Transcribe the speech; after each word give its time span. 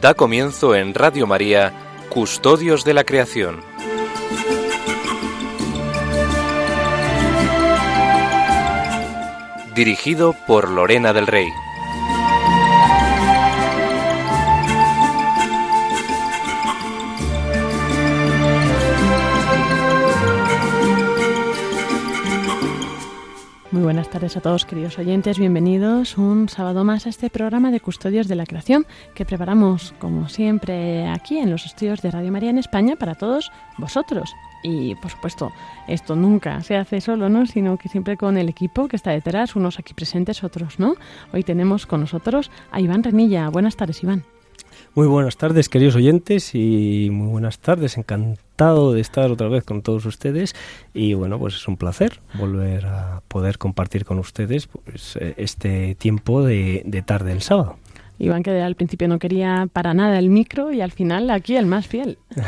Da 0.00 0.14
comienzo 0.14 0.76
en 0.76 0.94
Radio 0.94 1.26
María, 1.26 1.72
Custodios 2.08 2.84
de 2.84 2.94
la 2.94 3.02
Creación. 3.02 3.60
Dirigido 9.74 10.36
por 10.46 10.70
Lorena 10.70 11.12
del 11.12 11.26
Rey. 11.26 11.48
Buenas 23.88 24.10
tardes 24.10 24.36
a 24.36 24.42
todos, 24.42 24.66
queridos 24.66 24.98
oyentes. 24.98 25.38
Bienvenidos 25.38 26.18
un 26.18 26.50
sábado 26.50 26.84
más 26.84 27.06
a 27.06 27.08
este 27.08 27.30
programa 27.30 27.70
de 27.70 27.80
Custodios 27.80 28.28
de 28.28 28.34
la 28.34 28.44
Creación 28.44 28.86
que 29.14 29.24
preparamos, 29.24 29.94
como 29.98 30.28
siempre, 30.28 31.08
aquí 31.08 31.38
en 31.38 31.48
los 31.48 31.64
estudios 31.64 32.02
de 32.02 32.10
Radio 32.10 32.30
María 32.30 32.50
en 32.50 32.58
España 32.58 32.96
para 32.96 33.14
todos 33.14 33.50
vosotros. 33.78 34.34
Y, 34.62 34.94
por 34.96 35.10
supuesto, 35.10 35.52
esto 35.86 36.16
nunca 36.16 36.62
se 36.62 36.76
hace 36.76 37.00
solo, 37.00 37.30
¿no? 37.30 37.46
Sino 37.46 37.78
que 37.78 37.88
siempre 37.88 38.18
con 38.18 38.36
el 38.36 38.50
equipo 38.50 38.88
que 38.88 38.96
está 38.96 39.12
detrás, 39.12 39.56
unos 39.56 39.78
aquí 39.78 39.94
presentes, 39.94 40.44
otros 40.44 40.78
no. 40.78 40.92
Hoy 41.32 41.42
tenemos 41.42 41.86
con 41.86 42.00
nosotros 42.00 42.50
a 42.70 42.82
Iván 42.82 43.02
Renilla. 43.02 43.48
Buenas 43.48 43.76
tardes, 43.76 44.02
Iván. 44.02 44.22
Muy 44.98 45.06
buenas 45.06 45.36
tardes, 45.36 45.68
queridos 45.68 45.94
oyentes, 45.94 46.56
y 46.56 47.08
muy 47.12 47.28
buenas 47.28 47.60
tardes. 47.60 47.96
Encantado 47.96 48.92
de 48.92 49.00
estar 49.00 49.30
otra 49.30 49.46
vez 49.46 49.62
con 49.62 49.80
todos 49.80 50.04
ustedes. 50.06 50.56
Y 50.92 51.14
bueno, 51.14 51.38
pues 51.38 51.54
es 51.54 51.68
un 51.68 51.76
placer 51.76 52.18
volver 52.34 52.84
a 52.86 53.22
poder 53.28 53.58
compartir 53.58 54.04
con 54.04 54.18
ustedes 54.18 54.66
pues, 54.66 55.16
este 55.36 55.94
tiempo 55.94 56.42
de, 56.42 56.82
de 56.84 57.02
tarde 57.02 57.30
el 57.30 57.42
sábado. 57.42 57.76
Iván 58.18 58.42
que 58.42 58.50
al 58.60 58.74
principio 58.74 59.08
no 59.08 59.18
quería 59.18 59.68
para 59.72 59.94
nada 59.94 60.18
el 60.18 60.30
micro 60.30 60.72
y 60.72 60.80
al 60.80 60.90
final 60.92 61.30
aquí 61.30 61.56
el 61.56 61.66
más 61.66 61.86
fiel. 61.86 62.18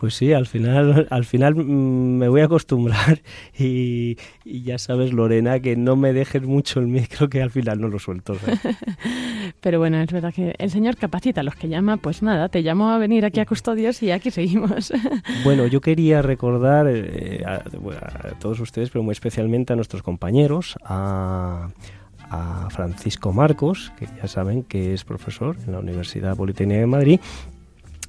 Pues 0.00 0.14
sí, 0.14 0.32
al 0.32 0.46
final, 0.46 1.06
al 1.10 1.26
final 1.26 1.54
mm, 1.54 2.16
me 2.16 2.28
voy 2.28 2.40
a 2.40 2.46
acostumbrar 2.46 3.20
y, 3.58 4.16
y 4.46 4.62
ya 4.62 4.78
sabes, 4.78 5.12
Lorena, 5.12 5.60
que 5.60 5.76
no 5.76 5.94
me 5.94 6.14
dejes 6.14 6.42
mucho 6.42 6.80
el 6.80 6.86
micro 6.86 7.28
que 7.28 7.42
al 7.42 7.50
final 7.50 7.82
no 7.82 7.88
lo 7.88 7.98
suelto. 7.98 8.34
¿sabes? 8.36 8.60
Pero 9.60 9.78
bueno, 9.78 10.00
es 10.00 10.10
verdad 10.10 10.32
que 10.32 10.54
el 10.56 10.70
Señor 10.70 10.96
capacita 10.96 11.42
a 11.42 11.44
los 11.44 11.54
que 11.54 11.68
llama, 11.68 11.98
pues 11.98 12.22
nada, 12.22 12.48
te 12.48 12.62
llamo 12.62 12.90
a 12.90 12.96
venir 12.96 13.26
aquí 13.26 13.40
a 13.40 13.46
Custodios 13.46 14.02
y 14.02 14.10
aquí 14.10 14.30
seguimos. 14.30 14.92
Bueno, 15.44 15.66
yo 15.66 15.80
quería 15.80 16.22
recordar 16.22 16.86
eh, 16.88 17.42
a, 17.46 17.56
a 17.56 18.38
todos 18.38 18.60
ustedes, 18.60 18.90
pero 18.90 19.02
muy 19.02 19.12
especialmente 19.12 19.72
a 19.72 19.76
nuestros 19.76 20.02
compañeros, 20.02 20.76
a 20.84 21.68
a 22.30 22.68
Francisco 22.70 23.32
Marcos, 23.32 23.92
que 23.98 24.06
ya 24.20 24.28
saben 24.28 24.62
que 24.62 24.94
es 24.94 25.04
profesor 25.04 25.56
en 25.66 25.72
la 25.72 25.80
Universidad 25.80 26.36
Politécnica 26.36 26.80
de 26.80 26.86
Madrid, 26.86 27.20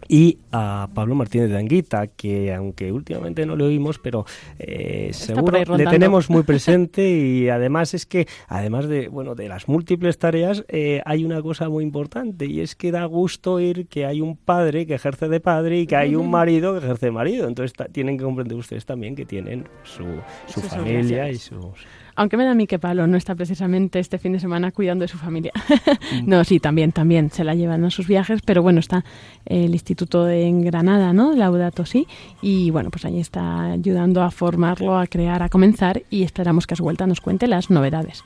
y 0.08 0.40
a 0.52 0.90
Pablo 0.94 1.16
Martínez 1.16 1.50
de 1.50 1.58
Anguita, 1.58 2.08
que 2.08 2.54
aunque 2.54 2.92
últimamente 2.92 3.46
no 3.46 3.56
le 3.56 3.64
oímos, 3.64 3.98
pero 3.98 4.26
eh, 4.60 5.12
seguro 5.14 5.78
le 5.78 5.86
tenemos 5.86 6.30
muy 6.30 6.44
presente 6.52 7.10
y 7.10 7.48
además 7.48 7.94
es 7.94 8.06
que, 8.06 8.28
además 8.48 8.90
de, 8.90 9.08
bueno, 9.08 9.36
de 9.36 9.48
las 9.48 9.70
múltiples 9.70 10.18
tareas, 10.18 10.66
eh, 10.68 11.02
hay 11.06 11.24
una 11.24 11.42
cosa 11.42 11.70
muy 11.70 11.86
importante 11.86 12.46
y 12.46 12.60
es 12.60 12.76
que 12.76 12.92
da 12.92 13.06
gusto 13.06 13.54
oír 13.54 13.88
que 13.88 14.06
hay 14.06 14.20
un 14.20 14.36
padre 14.36 14.86
que 14.86 14.96
ejerce 14.96 15.30
de 15.30 15.40
padre 15.40 15.80
y 15.80 15.88
que 15.88 15.96
hay 15.96 16.16
un 16.16 16.30
marido 16.30 16.74
que 16.74 16.80
ejerce 16.80 17.06
de 17.06 17.12
marido. 17.14 17.48
Entonces 17.48 17.74
tienen 17.94 18.18
que 18.18 18.26
comprender 18.26 18.58
ustedes 18.58 18.86
también 18.86 19.16
que 19.16 19.26
tienen 19.26 19.66
su, 19.84 20.04
su 20.48 20.60
familia 20.62 21.30
y 21.30 21.38
sus... 21.38 21.86
Aunque 22.22 22.38
me 22.38 22.44
da 22.46 22.52
a 22.52 22.54
mí 22.54 22.68
que 22.68 22.78
Pablo 22.78 23.08
no 23.08 23.18
está 23.18 23.34
precisamente 23.34 23.98
este 23.98 24.20
fin 24.20 24.34
de 24.34 24.40
semana 24.40 24.72
cuidando 24.72 25.02
de 25.02 25.08
su 25.08 25.18
familia. 25.18 25.52
no, 26.28 26.44
sí, 26.44 26.60
también, 26.60 26.92
también 26.92 27.32
se 27.32 27.44
la 27.44 27.56
llevan 27.56 27.84
a 27.84 27.90
sus 27.90 28.06
viajes, 28.06 28.44
pero 28.46 28.62
bueno, 28.62 28.80
está 28.80 29.04
el 29.44 29.72
instituto 29.72 30.30
en 30.30 30.62
Granada, 30.62 31.14
¿no? 31.14 31.34
Laudato 31.34 31.84
sí, 31.84 32.06
y 32.40 32.70
bueno, 32.70 32.92
pues 32.92 33.06
ahí 33.06 33.20
está 33.20 33.72
ayudando 33.72 34.22
a 34.22 34.30
formarlo, 34.30 35.00
a 35.00 35.08
crear, 35.08 35.42
a 35.42 35.50
comenzar 35.50 36.04
y 36.12 36.22
esperamos 36.22 36.68
que 36.68 36.76
a 36.76 36.78
su 36.78 36.84
vuelta 36.84 37.08
nos 37.08 37.22
cuente 37.22 37.48
las 37.48 37.72
novedades. 37.72 38.24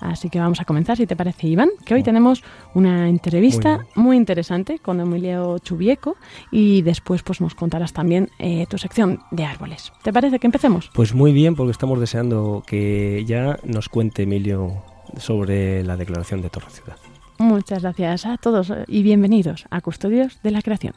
Así 0.00 0.30
que 0.30 0.38
vamos 0.38 0.60
a 0.60 0.64
comenzar, 0.64 0.96
si 0.96 1.06
te 1.06 1.16
parece, 1.16 1.46
Iván, 1.46 1.70
que 1.84 1.94
hoy 1.94 2.02
tenemos 2.02 2.42
una 2.74 3.08
entrevista 3.08 3.86
Muy 3.94 4.08
muy, 4.08 4.16
interesante 4.16 4.78
con 4.78 5.00
Emilio 5.00 5.58
Chubieco 5.58 6.16
y 6.50 6.82
después 6.82 7.22
pues 7.22 7.40
nos 7.40 7.54
contarás 7.54 7.92
también 7.92 8.30
eh, 8.38 8.66
tu 8.68 8.78
sección 8.78 9.20
de 9.30 9.44
árboles. 9.44 9.92
¿Te 10.02 10.12
parece 10.12 10.38
que 10.38 10.46
empecemos? 10.46 10.90
Pues 10.94 11.14
muy 11.14 11.32
bien, 11.32 11.54
porque 11.54 11.72
estamos 11.72 12.00
deseando 12.00 12.62
que 12.66 13.24
ya 13.26 13.58
nos 13.64 13.88
cuente 13.88 14.22
Emilio 14.22 14.82
sobre 15.16 15.82
la 15.84 15.96
declaración 15.96 16.42
de 16.42 16.50
Torre 16.50 16.70
Ciudad. 16.70 16.96
Muchas 17.38 17.82
gracias 17.82 18.26
a 18.26 18.36
todos 18.36 18.70
eh, 18.70 18.84
y 18.88 19.02
bienvenidos 19.02 19.66
a 19.70 19.80
Custodios 19.80 20.42
de 20.42 20.50
la 20.50 20.62
Creación. 20.62 20.94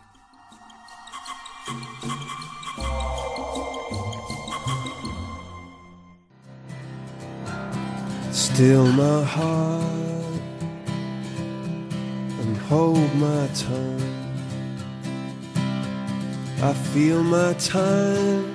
Still 8.32 8.86
my 8.86 9.24
heart 9.24 10.42
and 12.40 12.58
hold 12.70 13.14
my 13.16 13.48
tongue. 13.54 14.02
I 16.62 16.74
feel 16.94 17.24
my 17.24 17.54
time, 17.56 18.46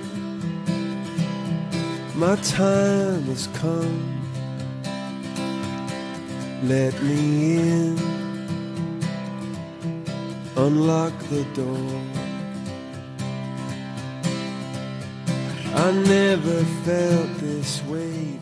my 2.15 2.35
time 2.37 3.21
has 3.25 3.47
come. 3.53 4.19
Let 6.63 6.99
me 7.03 7.57
in, 7.57 7.97
unlock 10.55 11.13
the 11.29 11.43
door. 11.53 12.01
I 15.75 15.91
never 15.91 16.63
felt 16.83 17.37
this 17.37 17.83
way. 17.83 18.39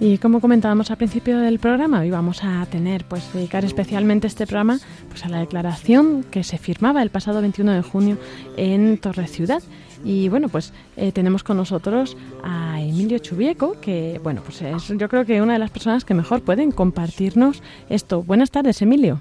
Y 0.00 0.18
como 0.18 0.40
comentábamos 0.40 0.90
al 0.90 0.96
principio 0.96 1.38
del 1.38 1.60
programa, 1.60 2.00
hoy 2.00 2.10
vamos 2.10 2.42
a 2.42 2.66
tener, 2.66 3.04
pues, 3.04 3.32
dedicar 3.32 3.64
especialmente 3.64 4.26
este 4.26 4.46
programa 4.46 4.78
pues, 5.08 5.24
a 5.24 5.28
la 5.28 5.38
declaración 5.38 6.24
que 6.24 6.42
se 6.42 6.58
firmaba 6.58 7.00
el 7.00 7.10
pasado 7.10 7.40
21 7.40 7.72
de 7.72 7.82
junio 7.82 8.18
en 8.56 8.98
Torre 8.98 9.28
Ciudad. 9.28 9.62
Y 10.04 10.28
bueno, 10.28 10.48
pues 10.48 10.74
eh, 10.96 11.12
tenemos 11.12 11.44
con 11.44 11.56
nosotros 11.56 12.16
a 12.42 12.80
Emilio 12.82 13.18
Chubieco, 13.18 13.80
que 13.80 14.20
bueno, 14.22 14.42
pues 14.44 14.60
es 14.60 14.88
yo 14.88 15.08
creo 15.08 15.24
que 15.24 15.40
una 15.40 15.54
de 15.54 15.58
las 15.58 15.70
personas 15.70 16.04
que 16.04 16.12
mejor 16.12 16.42
pueden 16.42 16.72
compartirnos 16.72 17.62
esto. 17.88 18.22
Buenas 18.22 18.50
tardes, 18.50 18.82
Emilio. 18.82 19.20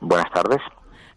Buenas 0.00 0.30
tardes. 0.32 0.60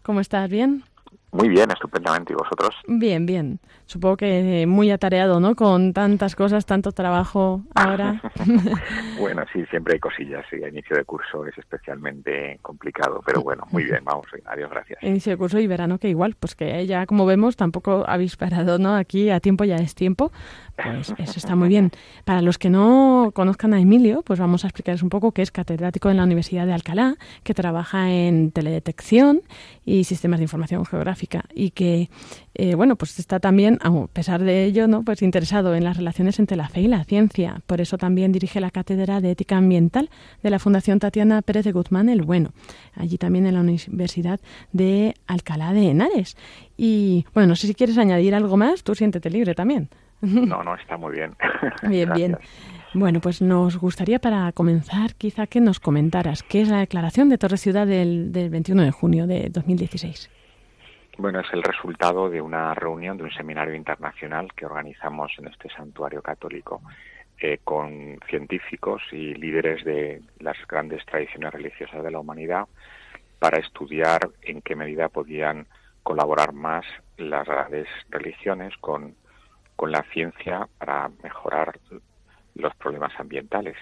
¿Cómo 0.02 0.20
estás? 0.20 0.50
¿Bien? 0.50 0.82
Muy 1.30 1.48
bien, 1.48 1.70
estupendamente. 1.70 2.32
¿Y 2.32 2.36
vosotros? 2.36 2.74
Bien, 2.86 3.26
bien. 3.26 3.60
Supongo 3.86 4.16
que 4.16 4.62
eh, 4.62 4.66
muy 4.66 4.90
atareado, 4.90 5.40
¿no? 5.40 5.54
Con 5.54 5.92
tantas 5.92 6.34
cosas, 6.34 6.66
tanto 6.66 6.92
trabajo 6.92 7.62
ahora. 7.74 8.20
Bueno, 9.18 9.42
sí, 9.52 9.64
siempre 9.66 9.94
hay 9.94 10.00
cosillas. 10.00 10.44
Sí, 10.48 10.62
a 10.62 10.68
inicio 10.68 10.96
de 10.96 11.04
curso 11.04 11.44
es 11.44 11.56
especialmente 11.58 12.58
complicado, 12.62 13.20
pero 13.26 13.42
bueno, 13.42 13.64
muy 13.70 13.84
bien, 13.84 14.00
vamos. 14.04 14.26
Adiós, 14.46 14.70
gracias. 14.70 15.02
Inicio 15.02 15.32
de 15.32 15.36
curso 15.36 15.58
y 15.58 15.66
verano 15.66 15.98
que 15.98 16.08
igual, 16.08 16.36
pues 16.38 16.54
que 16.54 16.86
ya 16.86 17.04
como 17.04 17.26
vemos 17.26 17.56
tampoco 17.56 18.04
habéis 18.06 18.36
parado, 18.36 18.78
¿no? 18.78 18.94
Aquí 18.94 19.30
a 19.30 19.40
tiempo 19.40 19.64
ya 19.64 19.76
es 19.76 19.94
tiempo, 19.94 20.30
pues 20.82 21.14
eso 21.18 21.32
está 21.36 21.56
muy 21.56 21.68
bien. 21.68 21.90
Para 22.24 22.42
los 22.42 22.58
que 22.58 22.70
no 22.70 23.32
conozcan 23.34 23.74
a 23.74 23.80
Emilio, 23.80 24.22
pues 24.22 24.38
vamos 24.38 24.64
a 24.64 24.68
explicarles 24.68 25.02
un 25.02 25.08
poco 25.08 25.32
que 25.32 25.42
es 25.42 25.50
catedrático 25.50 26.10
en 26.10 26.16
la 26.16 26.24
Universidad 26.24 26.66
de 26.66 26.72
Alcalá, 26.72 27.16
que 27.42 27.54
trabaja 27.54 28.10
en 28.10 28.52
teledetección 28.52 29.42
y 29.84 30.04
sistemas 30.04 30.38
de 30.38 30.44
información 30.44 30.84
geográfica 30.84 31.44
y 31.54 31.70
que, 31.70 32.10
eh, 32.54 32.74
bueno, 32.74 32.96
pues 32.96 33.18
está 33.18 33.40
también, 33.40 33.78
a 33.82 34.06
pesar 34.06 34.42
de 34.42 34.64
ello, 34.64 34.86
¿no? 34.86 35.02
Pues 35.02 35.22
interesado 35.22 35.74
en 35.74 35.84
las 35.84 35.96
relaciones 35.96 36.38
entre 36.38 36.56
la 36.56 36.68
fe 36.68 36.82
y 36.82 36.88
la 36.88 37.04
ciencia. 37.04 37.60
Por 37.66 37.80
eso 37.80 37.98
también 37.98 38.32
dirige 38.32 38.60
la 38.60 38.70
Cátedra 38.70 39.20
de 39.20 39.32
Ética 39.32 39.56
Ambiental 39.56 40.10
de 40.42 40.50
la 40.50 40.58
Fundación 40.58 40.98
Tatiana 40.98 41.42
Pérez 41.42 41.64
de 41.64 41.72
Guzmán 41.72 42.08
el 42.08 42.22
Bueno, 42.22 42.52
allí 42.94 43.18
también 43.18 43.46
en 43.46 43.54
la 43.54 43.60
Universidad 43.60 44.40
de 44.72 45.14
Alcalá 45.26 45.72
de 45.72 45.90
Henares. 45.90 46.36
Y 46.76 47.26
bueno, 47.34 47.48
no 47.48 47.56
sé 47.56 47.66
si 47.66 47.74
quieres 47.74 47.98
añadir 47.98 48.34
algo 48.34 48.56
más, 48.56 48.82
tú 48.84 48.94
siéntete 48.94 49.30
libre 49.30 49.54
también. 49.54 49.88
No, 50.20 50.62
no, 50.64 50.74
está 50.74 50.96
muy 50.96 51.12
bien. 51.12 51.36
Bien, 51.88 52.12
bien. 52.12 52.38
Bueno, 52.92 53.20
pues 53.20 53.40
nos 53.40 53.76
gustaría 53.76 54.18
para 54.18 54.50
comenzar 54.52 55.14
quizá 55.14 55.46
que 55.46 55.60
nos 55.60 55.78
comentaras 55.78 56.42
qué 56.42 56.62
es 56.62 56.68
la 56.68 56.78
declaración 56.78 57.28
de 57.28 57.38
Torre 57.38 57.58
Ciudad 57.58 57.86
del, 57.86 58.32
del 58.32 58.50
21 58.50 58.82
de 58.82 58.90
junio 58.90 59.26
de 59.26 59.48
2016. 59.50 60.30
Bueno, 61.18 61.40
es 61.40 61.46
el 61.52 61.62
resultado 61.62 62.30
de 62.30 62.40
una 62.40 62.74
reunión, 62.74 63.16
de 63.16 63.24
un 63.24 63.32
seminario 63.32 63.74
internacional 63.74 64.52
que 64.54 64.66
organizamos 64.66 65.32
en 65.38 65.48
este 65.48 65.68
santuario 65.68 66.22
católico 66.22 66.80
eh, 67.40 67.58
con 67.62 68.18
científicos 68.28 69.02
y 69.12 69.34
líderes 69.34 69.84
de 69.84 70.22
las 70.40 70.56
grandes 70.66 71.04
tradiciones 71.06 71.52
religiosas 71.52 72.02
de 72.02 72.10
la 72.10 72.18
humanidad 72.18 72.66
para 73.38 73.58
estudiar 73.58 74.30
en 74.42 74.60
qué 74.62 74.74
medida 74.74 75.08
podían 75.08 75.66
colaborar 76.02 76.52
más 76.52 76.84
las 77.16 77.46
grandes 77.46 77.86
religiones 78.10 78.76
con, 78.78 79.14
con 79.78 79.92
la 79.92 80.02
ciencia 80.12 80.68
para 80.76 81.08
mejorar 81.22 81.78
los 82.56 82.74
problemas 82.74 83.12
ambientales. 83.16 83.76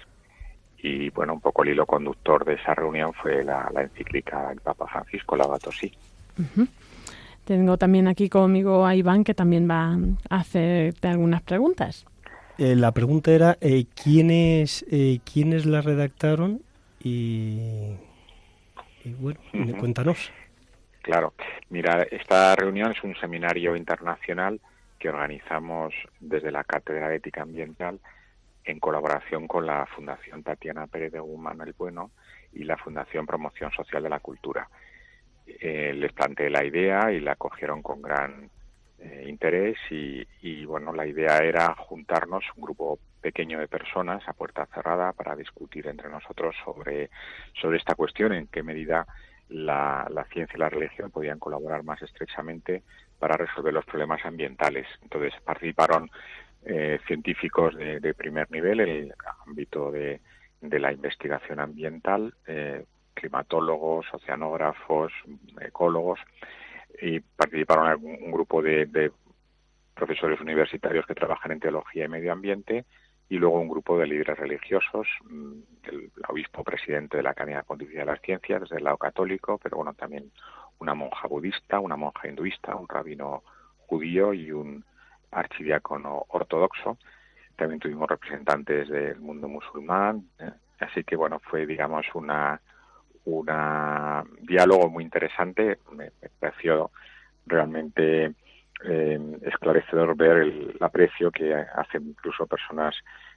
Y 0.76 1.08
bueno, 1.08 1.32
un 1.32 1.40
poco 1.40 1.62
el 1.62 1.70
hilo 1.70 1.87
conductor 1.87 2.44
de 2.44 2.52
esa 2.52 2.75
reunión 2.75 3.14
fue 3.14 3.43
la, 3.43 3.70
la 3.72 3.81
encíclica 3.81 4.50
del 4.50 4.60
Papa 4.60 4.87
Francisco, 4.88 5.37
Laudato 5.37 5.72
Si. 5.72 5.90
Tengo 7.46 7.78
también 7.78 8.08
aquí 8.08 8.28
conmigo 8.28 8.84
a 8.84 8.94
Iván 8.94 9.25
que 9.25 9.32
también 9.32 9.66
va 9.70 9.96
a 10.28 10.40
hacerte 10.40 11.08
algunas 11.08 11.40
preguntas. 11.40 12.04
Eh, 12.58 12.76
la 12.76 12.92
pregunta 12.92 13.31
era 13.31 13.56
eh, 13.62 13.87
quiénes 13.94 14.84
eh, 14.90 15.20
quiénes 15.25 15.64
la 15.64 15.81
redactaron 15.81 16.60
y, 17.02 17.96
y 19.02 19.14
bueno, 19.19 19.40
cuéntanos. 19.78 20.31
Claro, 21.00 21.32
mira, 21.70 22.02
esta 22.10 22.54
reunión 22.54 22.92
es 22.92 23.02
un 23.02 23.16
seminario 23.16 23.76
internacional 23.76 24.60
que 24.98 25.08
organizamos 25.08 25.94
desde 26.20 26.50
la 26.50 26.64
Cátedra 26.64 27.08
de 27.08 27.16
Ética 27.16 27.43
Ambiental 27.43 28.00
en 28.64 28.81
colaboración 28.81 29.46
con 29.46 29.66
la 29.66 29.87
Fundación 29.87 30.43
Tatiana 30.43 30.87
Pérez 30.87 31.12
de 31.12 31.20
Guzmán 31.20 31.60
el 31.60 31.72
Bueno 31.72 32.10
y 32.52 32.64
la 32.64 32.76
Fundación 32.76 33.26
Promoción 33.26 33.70
Social 33.70 34.02
de 34.02 34.10
la 34.10 34.20
Cultura. 34.20 34.69
Eh, 35.46 35.93
les 35.94 36.12
planteé 36.12 36.50
la 36.50 36.64
idea 36.64 37.12
y 37.12 37.20
la 37.20 37.37
cogieron 37.37 37.82
con 37.82 38.02
gran 38.02 38.50
eh, 38.98 39.26
interés 39.28 39.76
y, 39.90 40.64
bueno, 40.64 40.93
la 40.93 41.06
idea 41.06 41.38
era 41.38 41.75
juntarnos 41.76 42.44
un 42.56 42.62
grupo 42.62 42.99
pequeño 43.20 43.60
de 43.60 43.69
personas 43.69 44.26
a 44.28 44.32
puerta 44.32 44.66
cerrada 44.66 45.12
para 45.12 45.37
discutir 45.37 45.87
entre 45.87 46.08
nosotros 46.08 46.56
sobre, 46.64 47.10
sobre 47.60 47.78
esta 47.78 47.94
cuestión, 47.94 48.32
en 48.32 48.49
qué 48.49 48.62
medida 48.62 49.06
la, 49.49 50.08
la 50.10 50.25
ciencia 50.25 50.56
y 50.56 50.60
la 50.60 50.69
religión 50.69 51.10
podían 51.10 51.38
colaborar 51.38 51.84
más 51.84 52.02
estrechamente 52.02 52.82
para 53.18 53.36
resolver 53.36 53.72
los 53.72 53.84
problemas 53.84 54.24
ambientales. 54.24 54.86
Entonces 55.02 55.32
participaron 55.44 56.10
eh, 56.64 56.98
científicos 57.06 57.76
de, 57.76 58.14
primer 58.14 58.50
nivel 58.50 58.80
en 58.80 58.88
el 58.88 59.14
ámbito 59.46 59.90
de, 59.90 60.20
la 60.60 60.92
investigación 60.92 61.60
ambiental, 61.60 62.34
eh, 62.46 62.84
climatólogos, 63.14 64.06
oceanógrafos, 64.12 65.12
ecólogos, 65.60 66.18
y 67.00 67.20
participaron 67.20 68.04
un, 68.04 68.32
grupo 68.32 68.62
de, 68.62 69.12
profesores 69.94 70.40
universitarios 70.40 71.06
que 71.06 71.14
trabajan 71.14 71.52
en 71.52 71.60
teología 71.60 72.04
y 72.04 72.08
medio 72.08 72.32
ambiente, 72.32 72.84
y 73.28 73.38
luego 73.38 73.60
un 73.60 73.68
grupo 73.68 73.98
de 73.98 74.08
líderes 74.08 74.36
religiosos, 74.36 75.06
mm, 75.24 75.52
el 75.84 76.10
obispo 76.28 76.64
presidente 76.64 77.16
de 77.16 77.22
la 77.22 77.30
Academia 77.30 77.62
Pontificia 77.62 78.00
de 78.00 78.06
las 78.06 78.20
Ciencias, 78.22 78.62
desde 78.62 78.78
el 78.78 78.84
lado 78.84 78.98
católico, 78.98 79.58
pero 79.62 79.76
bueno, 79.76 79.94
también 79.94 80.32
una 80.78 80.94
monja 80.94 81.26
budista, 81.28 81.81
una 81.81 81.96
monja 81.96 82.28
hinduista, 82.28 82.75
un 82.76 82.88
rabino 82.88 83.43
judío 83.87 84.32
y 84.34 84.52
un 84.52 84.84
archidiácono 85.31 86.25
ortodoxo. 86.28 86.99
También 87.56 87.81
tuvimos 87.81 88.08
representantes 88.08 88.88
del 88.88 89.19
mundo 89.20 89.49
musulmán, 89.49 90.28
eh, 90.38 90.50
así 90.81 91.05
que 91.05 91.17
bueno, 91.17 91.40
fue 91.40 91.67
digamos 91.67 92.06
una 92.14 92.61
una 93.26 94.25
diálogo 94.40 94.88
muy 94.88 95.05
interesante. 95.05 95.78
Me, 95.93 96.12
pareció 96.38 96.90
realmente 97.44 98.32
eh, 98.84 99.38
esclarecedor 99.43 100.17
ver 100.17 100.37
el, 100.38 100.76
aprecio 100.81 101.31
que 101.31 101.55
hacen 101.55 102.08
incluso 102.08 102.46
personas 102.46 102.94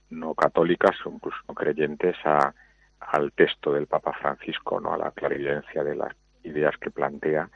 no 0.10 0.34
católicas 0.34 0.96
o 1.06 1.10
incluso 1.10 1.38
no 1.48 1.54
creyentes 1.54 2.16
a, 2.24 2.54
al 3.00 3.32
texto 3.34 3.74
del 3.74 3.88
Papa 3.88 4.14
Francisco, 4.14 4.80
no 4.80 4.94
a 4.94 4.98
la 4.98 5.12
clarividencia 5.12 5.84
de 5.84 5.96
las 5.96 6.14
ideas 6.44 6.76
que 6.80 6.92
plantea 6.92 7.50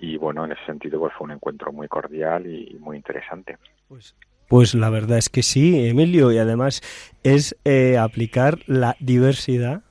y 0.00 0.16
bueno, 0.16 0.44
en 0.44 0.52
ese 0.52 0.64
sentido 0.66 1.00
pues 1.00 1.12
fue 1.16 1.26
un 1.26 1.32
encuentro 1.32 1.72
muy 1.72 1.88
cordial 1.88 2.46
y 2.46 2.76
muy 2.80 2.96
interesante. 2.96 3.58
Pues, 3.88 4.14
pues 4.48 4.74
la 4.74 4.90
verdad 4.90 5.18
es 5.18 5.28
que 5.28 5.42
sí, 5.42 5.88
Emilio, 5.88 6.32
y 6.32 6.38
además 6.38 6.80
es 7.22 7.56
eh, 7.64 7.98
aplicar 7.98 8.58
la 8.66 8.96
diversidad. 9.00 9.82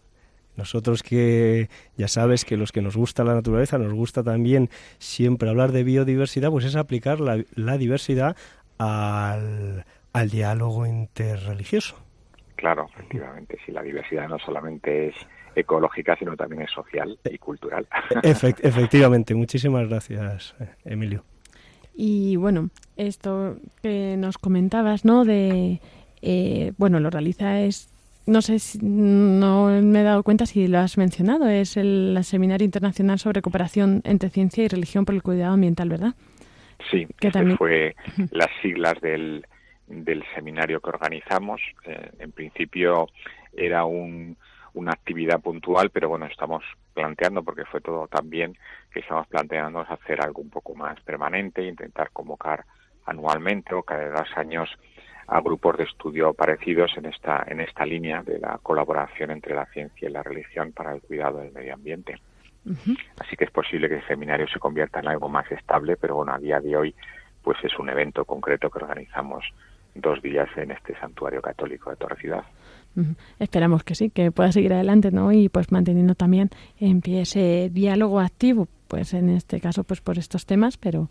Nosotros 0.55 1.03
que 1.03 1.69
ya 1.97 2.07
sabes 2.07 2.43
que 2.43 2.57
los 2.57 2.71
que 2.71 2.81
nos 2.81 2.97
gusta 2.97 3.23
la 3.23 3.35
naturaleza, 3.35 3.77
nos 3.77 3.93
gusta 3.93 4.23
también 4.23 4.69
siempre 4.97 5.49
hablar 5.49 5.71
de 5.71 5.83
biodiversidad, 5.83 6.49
pues 6.49 6.65
es 6.65 6.75
aplicar 6.75 7.19
la, 7.19 7.43
la 7.53 7.77
diversidad 7.77 8.35
al, 8.79 9.85
al 10.13 10.29
diálogo 10.29 10.87
interreligioso. 10.87 11.95
Claro, 12.55 12.87
efectivamente, 12.95 13.59
sí, 13.63 13.71
la 13.71 13.83
diversidad 13.83 14.27
no 14.27 14.39
solamente 14.39 15.09
es 15.09 15.15
ecológica, 15.57 16.15
sino 16.17 16.35
también 16.35 16.61
es 16.61 16.71
social 16.71 17.17
y 17.29 17.37
cultural. 17.37 17.87
efectivamente, 18.23 19.33
muchísimas 19.35 19.87
gracias, 19.87 20.55
Emilio. 20.85 21.23
Y 21.95 22.35
bueno, 22.35 22.69
esto 22.95 23.57
que 23.81 24.15
nos 24.17 24.37
comentabas, 24.37 25.03
¿no? 25.03 25.25
De, 25.25 25.81
eh, 26.21 26.73
bueno, 26.77 26.99
lo 26.99 27.09
realiza 27.09 27.61
es, 27.61 27.91
no 28.27 28.43
sé, 28.43 28.59
si, 28.59 28.77
no 28.81 29.67
me 29.81 30.01
he 30.01 30.03
dado 30.03 30.21
cuenta 30.21 30.45
si 30.45 30.67
lo 30.67 30.77
has 30.77 30.97
mencionado, 30.97 31.49
es 31.49 31.75
el, 31.75 32.17
Seminario 32.21 32.65
Internacional 32.65 33.17
sobre 33.17 33.41
Cooperación 33.41 34.01
entre 34.03 34.29
Ciencia 34.29 34.63
y 34.63 34.67
Religión 34.67 35.05
por 35.05 35.15
el 35.15 35.23
Cuidado 35.23 35.53
Ambiental, 35.53 35.89
¿verdad? 35.89 36.13
Sí, 36.91 37.07
que 37.19 37.31
también 37.31 37.57
fue 37.57 37.95
las 38.29 38.49
siglas 38.61 38.93
del, 39.01 39.43
del 39.87 40.23
seminario 40.35 40.79
que 40.79 40.89
organizamos. 40.89 41.59
Eh, 41.85 42.11
en 42.19 42.31
principio 42.31 43.07
era 43.53 43.85
un, 43.85 44.37
una 44.77 44.91
actividad 44.91 45.41
puntual, 45.41 45.89
pero 45.89 46.09
bueno, 46.09 46.25
estamos 46.25 46.63
planteando, 46.93 47.43
porque 47.43 47.65
fue 47.65 47.81
todo 47.81 48.07
tan 48.07 48.29
bien, 48.29 48.57
que 48.91 48.99
estamos 48.99 49.27
planteando 49.27 49.79
hacer 49.81 50.21
algo 50.21 50.41
un 50.41 50.49
poco 50.49 50.75
más 50.75 50.99
permanente, 51.01 51.63
intentar 51.63 52.11
convocar 52.11 52.65
anualmente 53.05 53.73
o 53.73 53.83
cada 53.83 54.09
dos 54.09 54.29
años 54.35 54.69
a 55.27 55.41
grupos 55.41 55.77
de 55.77 55.83
estudio 55.83 56.33
parecidos 56.33 56.91
en 56.97 57.07
esta, 57.07 57.43
en 57.47 57.59
esta 57.59 57.85
línea 57.85 58.23
de 58.23 58.39
la 58.39 58.59
colaboración 58.63 59.31
entre 59.31 59.55
la 59.55 59.65
ciencia 59.65 60.07
y 60.07 60.11
la 60.11 60.23
religión 60.23 60.71
para 60.71 60.93
el 60.93 61.01
cuidado 61.01 61.39
del 61.39 61.51
medio 61.51 61.73
ambiente. 61.73 62.15
Así 63.19 63.37
que 63.37 63.45
es 63.45 63.51
posible 63.51 63.87
que 63.87 63.95
el 63.95 64.07
seminario 64.07 64.45
se 64.47 64.59
convierta 64.59 64.99
en 64.99 65.07
algo 65.07 65.29
más 65.29 65.49
estable, 65.51 65.95
pero 65.95 66.15
bueno, 66.15 66.33
a 66.33 66.37
día 66.37 66.59
de 66.59 66.75
hoy 66.75 66.95
pues 67.41 67.57
es 67.63 67.79
un 67.79 67.89
evento 67.89 68.25
concreto 68.25 68.69
que 68.69 68.79
organizamos 68.79 69.45
dos 69.95 70.21
días 70.21 70.49
en 70.57 70.71
este 70.71 70.97
santuario 70.99 71.41
católico 71.41 71.89
de 71.89 71.95
Torre 71.95 72.17
Ciudad. 72.17 72.43
Esperamos 73.39 73.83
que 73.83 73.95
sí, 73.95 74.09
que 74.09 74.31
pueda 74.31 74.51
seguir 74.51 74.73
adelante, 74.73 75.11
¿no? 75.11 75.31
Y 75.31 75.49
pues 75.49 75.71
manteniendo 75.71 76.15
también 76.15 76.49
en 76.79 77.01
pie 77.01 77.21
ese 77.21 77.69
diálogo 77.73 78.19
activo, 78.19 78.67
pues 78.87 79.13
en 79.13 79.29
este 79.29 79.59
caso, 79.59 79.83
pues 79.83 80.01
por 80.01 80.17
estos 80.17 80.45
temas, 80.45 80.77
pero 80.77 81.09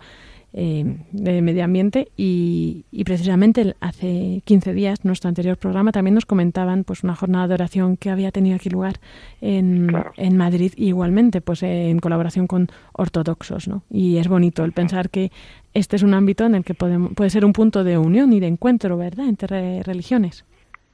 eh, 0.58 0.96
de 1.12 1.42
medio 1.42 1.64
ambiente. 1.64 2.08
Y, 2.16 2.86
precisamente 3.04 3.76
hace 3.80 4.42
15 4.46 4.72
días 4.72 5.04
nuestro 5.04 5.28
anterior 5.28 5.56
programa 5.58 5.92
también 5.92 6.14
nos 6.14 6.26
comentaban 6.26 6.82
pues 6.82 7.04
una 7.04 7.14
jornada 7.14 7.46
de 7.46 7.54
oración 7.54 7.96
que 7.96 8.10
había 8.10 8.32
tenido 8.32 8.56
aquí 8.56 8.68
lugar 8.68 8.98
en, 9.40 9.94
en 10.16 10.36
Madrid 10.36 10.72
igualmente 10.76 11.40
pues 11.40 11.62
en 11.62 12.00
colaboración 12.00 12.48
con 12.48 12.68
ortodoxos 12.94 13.68
¿no? 13.68 13.84
y 13.90 14.16
es 14.16 14.26
bonito 14.26 14.64
el 14.64 14.72
pensar 14.72 15.08
que 15.08 15.30
este 15.72 15.94
es 15.94 16.02
un 16.02 16.14
ámbito 16.14 16.46
en 16.46 16.56
el 16.56 16.64
que 16.64 16.74
podemos, 16.74 17.12
puede 17.14 17.30
ser 17.30 17.44
un 17.44 17.52
punto 17.52 17.84
de 17.84 17.96
unión 17.96 18.32
y 18.32 18.40
de 18.40 18.48
encuentro 18.48 18.96
verdad 18.96 19.28
entre 19.28 19.84
religiones 19.84 20.44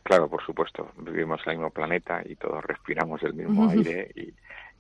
Claro, 0.03 0.29
por 0.29 0.45
supuesto. 0.45 0.91
Vivimos 0.99 1.41
en 1.47 1.53
el 1.53 1.59
mismo 1.59 1.71
planeta 1.71 2.23
y 2.25 2.37
todos 2.37 2.65
respiramos 2.65 3.23
el 3.23 3.35
mismo 3.35 3.69
aire 3.71 4.11
y, 4.15 4.33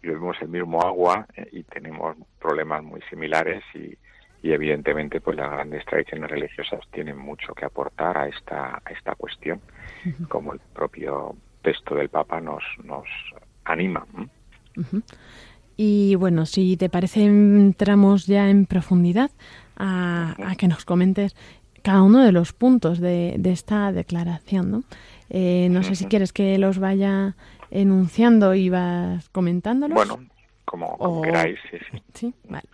bebemos 0.03 0.37
el 0.41 0.49
mismo 0.49 0.83
agua 0.83 1.27
eh, 1.37 1.47
y 1.53 1.63
tenemos 1.63 2.17
problemas 2.41 2.83
muy 2.83 3.01
similares 3.09 3.63
y, 3.75 3.97
evidentemente 4.45 5.21
pues 5.21 5.37
las 5.37 5.53
grandes 5.53 5.85
tradiciones 5.87 6.29
religiosas 6.29 6.81
tienen 6.91 7.17
mucho 7.17 7.55
que 7.55 7.65
aportar 7.65 8.19
a 8.19 8.27
esta, 8.27 8.83
a 8.85 8.91
esta 8.91 9.15
cuestión, 9.15 9.61
como 10.29 10.53
el 10.53 10.59
propio 10.75 11.37
texto 11.63 11.95
del 11.95 12.09
Papa 12.09 12.41
nos, 12.41 12.65
nos 12.83 13.07
anima. 13.65 14.05
Y 15.77 16.17
bueno, 16.17 16.45
si 16.45 16.77
te 16.77 16.89
parece, 16.89 17.25
entramos 17.25 18.27
ya 18.27 18.51
en 18.51 18.67
profundidad 18.67 19.31
a, 19.77 20.35
a 20.45 20.57
que 20.57 20.67
nos 20.67 20.85
comentes 20.85 21.37
cada 21.83 22.03
uno 22.03 22.25
de 22.25 22.33
los 22.33 22.53
puntos 22.53 23.01
de, 23.01 23.37
de 23.39 23.53
esta 23.53 23.93
declaración, 23.93 24.71
¿no? 24.71 24.85
Eh, 25.35 25.69
no 25.71 25.83
sé 25.83 25.95
si 25.95 26.05
quieres 26.05 26.31
que 26.31 26.59
los 26.59 26.79
vaya 26.79 27.35
enunciando 27.71 28.55
y 28.55 28.69
vas 28.69 29.31
comentándolos. 29.31 29.97
Bueno, 29.97 30.29
como, 30.67 31.23
queráis, 31.23 31.59
sí, 31.71 31.79
sí. 32.13 32.35
vale. 32.51 32.69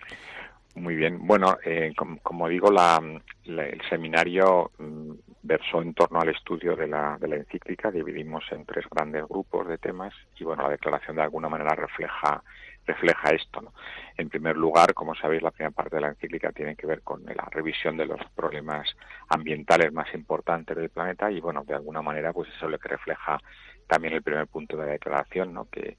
Muy 0.75 0.97
bien. 0.97 1.25
Bueno, 1.25 1.57
eh, 1.65 1.93
como, 2.23 2.49
digo, 2.49 2.73
la, 2.73 3.01
el 3.45 3.81
seminario 3.89 4.73
mm, 4.79 5.13
versó 5.43 5.83
en 5.83 5.95
torno 5.95 6.21
al 6.21 6.31
estudio 6.31 6.75
de 6.75 6.89
la, 6.89 7.17
de 7.21 7.29
la 7.29 7.37
encíclica. 7.37 7.93
Dividimos 7.93 8.45
en 8.51 8.65
tres 8.65 8.87
grandes 8.91 9.25
grupos 9.29 9.69
de 9.69 9.79
temas 9.79 10.13
y, 10.37 10.43
bueno, 10.43 10.65
la 10.65 10.71
declaración 10.71 11.15
de 11.15 11.23
alguna 11.23 11.49
manera 11.49 11.77
refleja 11.77 12.43
refleja 12.89 13.31
esto. 13.31 13.61
¿no? 13.61 13.73
En 14.17 14.29
primer 14.29 14.57
lugar, 14.57 14.95
como 14.95 15.15
sabéis, 15.15 15.43
la 15.43 15.53
primera 15.53 15.71
parte 15.71 15.97
de 15.97 16.03
la 16.03 16.09
encíclica 16.09 16.51
tiene 16.51 16.75
que 16.75 16.87
ver 16.87 17.03
con 17.03 17.25
la 17.25 17.47
revisión 17.51 17.97
de 17.97 18.07
los 18.07 18.21
problemas 18.35 18.89
ambientales 19.29 19.93
más 19.93 20.13
importantes 20.15 20.77
del 20.77 20.91
planeta 20.91 21.31
y, 21.31 21.41
bueno, 21.41 21.63
de 21.65 21.75
alguna 21.75 22.03
manera, 22.03 22.33
pues 22.33 22.49
eso 22.49 22.67
es 22.67 22.73
lo 22.73 22.79
que 22.79 22.89
refleja 22.89 23.39
también 23.87 24.15
el 24.15 24.23
primer 24.23 24.47
punto 24.47 24.77
de 24.77 24.87
la 24.87 24.93
declaración, 24.93 25.55
¿no? 25.55 25.69
que 25.71 25.97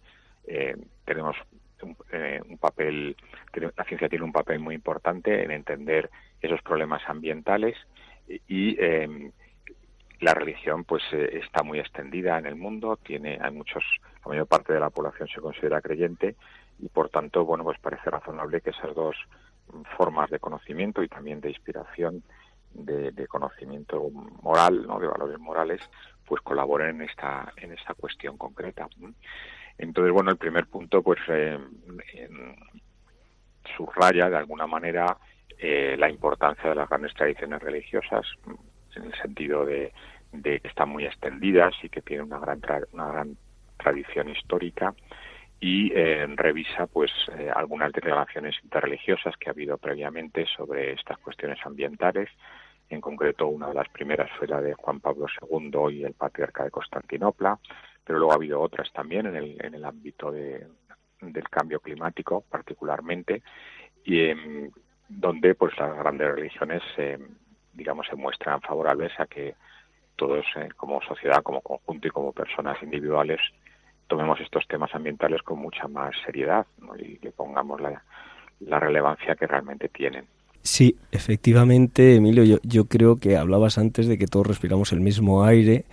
eh, 0.48 0.76
tenemos 1.06 1.36
un, 1.82 1.96
eh, 2.12 2.42
un, 2.48 2.58
papel, 2.58 3.16
la 3.54 3.84
ciencia 3.86 4.10
tiene 4.10 4.26
un 4.26 4.34
papel 4.34 4.60
muy 4.60 4.76
importante 4.76 5.44
en 5.44 5.52
entender 5.52 6.10
esos 6.42 6.62
problemas 6.62 7.02
ambientales 7.08 7.78
y 8.48 8.76
eh, 8.80 9.32
la 10.20 10.34
religión 10.34 10.84
pues 10.84 11.04
está 11.14 11.64
muy 11.64 11.80
extendida 11.80 12.38
en 12.38 12.46
el 12.46 12.56
mundo, 12.56 12.98
tiene 12.98 13.40
hay 13.42 13.52
muchos, 13.52 13.84
la 14.24 14.30
mayor 14.30 14.48
parte 14.48 14.74
de 14.74 14.80
la 14.80 14.90
población 14.90 15.30
se 15.30 15.40
considera 15.40 15.82
creyente 15.82 16.36
y 16.80 16.88
por 16.90 17.10
tanto, 17.10 17.46
bueno, 17.46 17.64
pues 17.64 17.80
parece 17.80 18.10
razonable 18.10 18.62
que 18.62 18.72
esas 18.72 18.96
dos 18.96 19.16
formas 19.98 20.30
de 20.30 20.40
conocimiento 20.40 21.04
y 21.04 21.08
también 21.08 21.42
de 21.42 21.50
inspiración 21.50 22.24
de, 22.74 23.28
conocimiento 23.28 24.10
moral, 24.42 24.86
¿no? 24.88 25.00
de 25.00 25.08
valores 25.08 25.40
morales, 25.40 25.82
pues 26.26 26.42
colaboren 26.42 26.96
en 26.96 27.02
esta 27.10 27.52
en 27.58 27.74
esta 27.74 27.94
cuestión 27.94 28.38
concreta. 28.38 28.88
Entonces, 29.78 30.14
bueno, 30.14 30.32
el 30.32 30.38
primer 30.38 30.68
punto, 30.68 31.02
pues 31.02 31.20
eh, 31.30 31.58
subraya 33.76 34.30
de 34.30 34.38
alguna 34.38 34.68
manera 34.68 35.18
eh, 35.58 35.96
la 35.98 36.10
importancia 36.10 36.70
de 36.70 36.76
las 36.76 36.90
grandes 36.90 37.14
tradiciones 37.14 37.62
religiosas, 37.62 38.26
en 38.96 39.04
el 39.04 39.14
sentido 39.22 39.66
de, 39.66 39.92
que 40.44 40.62
están 40.64 40.90
muy 40.90 41.06
extendidas 41.06 41.74
y 41.84 41.90
que 41.90 42.02
tienen 42.02 42.28
una 42.28 42.40
gran, 42.40 42.62
una 42.94 43.08
gran 43.08 43.38
tradición 43.78 44.30
histórica 44.30 44.94
y 45.60 45.92
eh, 45.94 46.26
revisa 46.36 46.88
pues 46.88 47.12
eh, 47.38 47.52
algunas 47.54 47.92
declaraciones 47.92 48.56
interreligiosas 48.64 49.36
que 49.38 49.50
ha 49.50 49.54
habido 49.54 49.78
previamente 49.78 50.46
sobre 50.56 50.94
estas 50.94 51.18
cuestiones 51.18 51.60
ambientales. 51.66 52.30
En 52.90 53.02
concreto, 53.02 53.48
una 53.48 53.68
de 53.68 53.74
las 53.74 53.90
primeras 53.90 54.32
fue 54.38 54.48
la 54.48 54.62
de 54.62 54.74
Juan 54.74 55.00
Pablo 55.00 55.28
II 55.52 55.94
y 55.94 56.04
el 56.06 56.14
patriarca 56.14 56.64
de 56.64 56.72
Constantinopla, 56.72 57.60
pero 58.04 58.20
luego 58.20 58.32
ha 58.32 58.36
habido 58.36 58.62
otras 58.62 58.92
también 58.94 59.28
en 59.28 59.36
el, 59.36 59.58
en 59.64 59.76
el 59.76 59.84
ámbito 59.84 60.32
de, 60.32 60.66
del 61.22 61.50
cambio 61.50 61.82
climático, 61.82 62.44
particularmente, 62.50 63.44
y 64.04 64.22
em, 64.26 64.72
donde 65.08 65.56
pues 65.56 65.78
las 65.78 65.96
grandes 65.98 66.36
religiones, 66.36 66.82
eh, 66.98 67.20
digamos, 67.74 68.08
se 68.08 68.16
muestran 68.16 68.62
favorables 68.62 69.12
a 69.20 69.28
que 69.28 69.56
todos, 70.16 70.46
como 70.76 71.02
sociedad, 71.02 71.44
como 71.44 71.62
conjunto 71.62 72.08
y 72.08 72.12
como 72.12 72.34
personas 72.34 72.82
individuales, 72.82 73.40
tomemos 74.10 74.42
estos 74.42 74.68
temas 74.68 74.94
ambientales 74.94 75.42
con 75.44 75.60
mucha 75.60 75.88
más 75.88 76.14
seriedad 76.26 76.66
y 76.98 77.18
le 77.24 77.32
pongamos 77.32 77.80
la, 77.80 78.02
relevancia 78.80 79.36
que 79.36 79.48
realmente 79.48 79.88
tienen. 79.88 80.26
Sí, 80.62 80.98
efectivamente, 81.14 82.16
Emilio, 82.16 82.44
yo, 82.44 82.58
yo 82.64 82.86
creo 82.86 83.16
que 83.16 83.38
hablabas 83.38 83.78
antes 83.78 84.08
de 84.08 84.18
que 84.18 84.28
todos 84.28 84.46
respiramos 84.46 84.92
el 84.92 85.00
mismo 85.00 85.46
aire 85.46 85.86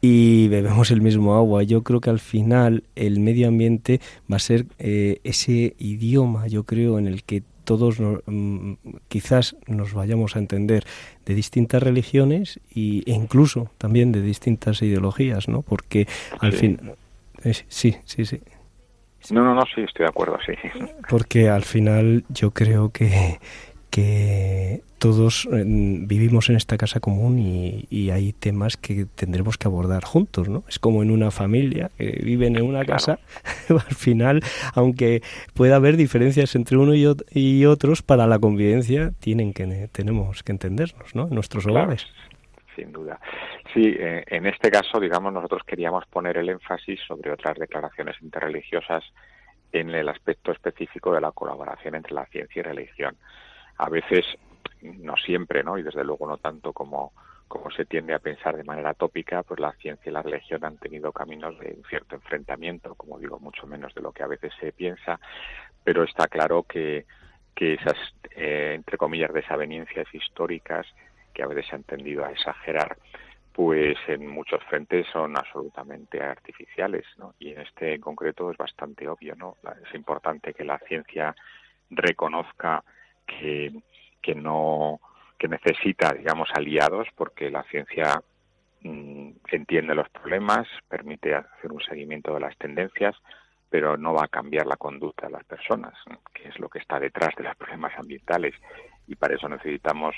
y 0.00 0.48
bebemos 0.56 0.90
el 0.90 1.02
mismo 1.02 1.34
agua. 1.34 1.62
Yo 1.64 1.82
creo 1.82 2.00
que 2.00 2.08
al 2.08 2.20
final 2.20 2.84
el 2.94 3.20
medio 3.20 3.48
ambiente 3.48 4.00
va 4.32 4.36
a 4.36 4.38
ser 4.38 4.64
eh, 4.78 5.20
ese 5.24 5.74
idioma, 5.78 6.46
yo 6.46 6.64
creo, 6.64 6.98
en 6.98 7.06
el 7.06 7.24
que 7.24 7.42
todos 7.64 7.98
mm, 8.00 8.74
quizás 9.08 9.56
nos 9.66 9.92
vayamos 9.92 10.36
a 10.36 10.38
entender 10.38 10.84
de 11.26 11.34
distintas 11.34 11.82
religiones 11.82 12.60
y, 12.74 13.02
e 13.10 13.14
incluso 13.14 13.70
también 13.78 14.12
de 14.12 14.22
distintas 14.22 14.80
ideologías, 14.82 15.48
¿no? 15.48 15.62
Porque 15.62 16.06
al 16.40 16.52
fin 16.52 16.78
sí, 17.68 17.96
sí, 18.04 18.24
sí. 18.24 18.40
No, 19.30 19.42
no, 19.42 19.54
no, 19.54 19.62
sí, 19.74 19.80
estoy 19.80 20.04
de 20.04 20.10
acuerdo, 20.10 20.38
sí. 20.44 20.52
Porque 21.08 21.48
al 21.48 21.62
final 21.62 22.24
yo 22.28 22.50
creo 22.50 22.90
que, 22.90 23.38
que 23.90 24.82
todos 24.98 25.48
vivimos 25.50 26.50
en 26.50 26.56
esta 26.56 26.76
casa 26.76 27.00
común 27.00 27.38
y, 27.38 28.10
hay 28.10 28.32
temas 28.32 28.76
que 28.76 29.06
tendremos 29.06 29.56
que 29.56 29.66
abordar 29.66 30.04
juntos, 30.04 30.48
¿no? 30.48 30.64
Es 30.68 30.78
como 30.78 31.02
en 31.02 31.10
una 31.10 31.30
familia 31.30 31.90
que 31.96 32.20
viven 32.22 32.56
en 32.56 32.64
una 32.64 32.84
casa, 32.84 33.18
al 33.68 33.94
final, 33.94 34.42
aunque 34.74 35.22
pueda 35.54 35.76
haber 35.76 35.96
diferencias 35.96 36.54
entre 36.54 36.76
uno 36.76 36.94
y, 36.94 37.66
otros, 37.66 38.02
para 38.02 38.26
la 38.26 38.38
convivencia 38.38 39.12
tienen 39.20 39.52
que 39.52 39.88
tenemos 39.92 40.42
que 40.42 40.52
entendernos, 40.52 41.14
¿no? 41.14 41.28
En 41.28 41.34
nuestros 41.34 41.66
hogares 41.66 42.06
sin 42.74 42.92
duda. 42.92 43.20
Sí, 43.74 43.96
eh, 43.98 44.22
en 44.28 44.46
este 44.46 44.70
caso, 44.70 45.00
digamos, 45.00 45.32
nosotros 45.32 45.62
queríamos 45.66 46.06
poner 46.06 46.36
el 46.36 46.48
énfasis 46.48 47.00
sobre 47.08 47.32
otras 47.32 47.58
declaraciones 47.58 48.14
interreligiosas 48.22 49.02
en 49.72 49.90
el 49.90 50.08
aspecto 50.08 50.52
específico 50.52 51.12
de 51.12 51.20
la 51.20 51.32
colaboración 51.32 51.96
entre 51.96 52.14
la 52.14 52.24
ciencia 52.26 52.60
y 52.60 52.62
religión. 52.62 53.16
A 53.78 53.90
veces, 53.90 54.24
no 54.80 55.16
siempre, 55.16 55.64
¿no? 55.64 55.76
Y 55.76 55.82
desde 55.82 56.04
luego 56.04 56.28
no 56.28 56.38
tanto 56.38 56.72
como, 56.72 57.12
como 57.48 57.68
se 57.72 57.84
tiende 57.84 58.14
a 58.14 58.20
pensar 58.20 58.56
de 58.56 58.62
manera 58.62 58.94
tópica, 58.94 59.42
pues 59.42 59.58
la 59.58 59.72
ciencia 59.72 60.08
y 60.08 60.12
la 60.12 60.22
religión 60.22 60.64
han 60.64 60.78
tenido 60.78 61.10
caminos 61.10 61.58
de 61.58 61.74
un 61.76 61.82
cierto 61.88 62.14
enfrentamiento, 62.14 62.94
como 62.94 63.18
digo, 63.18 63.40
mucho 63.40 63.66
menos 63.66 63.92
de 63.92 64.02
lo 64.02 64.12
que 64.12 64.22
a 64.22 64.28
veces 64.28 64.52
se 64.60 64.70
piensa, 64.70 65.18
pero 65.82 66.04
está 66.04 66.28
claro 66.28 66.62
que, 66.62 67.06
que 67.56 67.74
esas, 67.74 67.96
eh, 68.36 68.74
entre 68.76 68.98
comillas, 68.98 69.32
desavenencias 69.32 70.06
históricas 70.14 70.86
que 71.32 71.42
a 71.42 71.48
veces 71.48 71.66
se 71.66 71.74
ha 71.74 71.78
tendido 71.80 72.24
a 72.24 72.30
exagerar, 72.30 72.96
pues 73.54 73.96
en 74.08 74.26
muchos 74.26 74.60
frentes 74.64 75.06
son 75.12 75.38
absolutamente 75.38 76.20
artificiales, 76.20 77.04
¿no? 77.18 77.34
Y 77.38 77.52
en 77.52 77.60
este 77.60 77.94
en 77.94 78.00
concreto 78.00 78.50
es 78.50 78.56
bastante 78.56 79.06
obvio, 79.08 79.36
¿no? 79.36 79.56
Es 79.88 79.94
importante 79.94 80.52
que 80.52 80.64
la 80.64 80.80
ciencia 80.80 81.36
reconozca 81.88 82.82
que, 83.24 83.72
que 84.20 84.34
no 84.34 85.00
que 85.38 85.46
necesita, 85.46 86.12
digamos, 86.12 86.48
aliados, 86.52 87.06
porque 87.14 87.48
la 87.48 87.62
ciencia 87.64 88.20
mm, 88.82 89.30
entiende 89.52 89.94
los 89.94 90.08
problemas, 90.08 90.66
permite 90.88 91.36
hacer 91.36 91.70
un 91.70 91.80
seguimiento 91.80 92.34
de 92.34 92.40
las 92.40 92.58
tendencias, 92.58 93.14
pero 93.70 93.96
no 93.96 94.14
va 94.14 94.24
a 94.24 94.28
cambiar 94.28 94.66
la 94.66 94.76
conducta 94.76 95.26
de 95.26 95.32
las 95.32 95.44
personas, 95.44 95.94
que 96.32 96.48
es 96.48 96.58
lo 96.58 96.68
que 96.68 96.80
está 96.80 96.98
detrás 96.98 97.36
de 97.36 97.44
los 97.44 97.54
problemas 97.54 97.92
ambientales. 97.96 98.54
Y 99.06 99.14
para 99.14 99.36
eso 99.36 99.48
necesitamos 99.48 100.16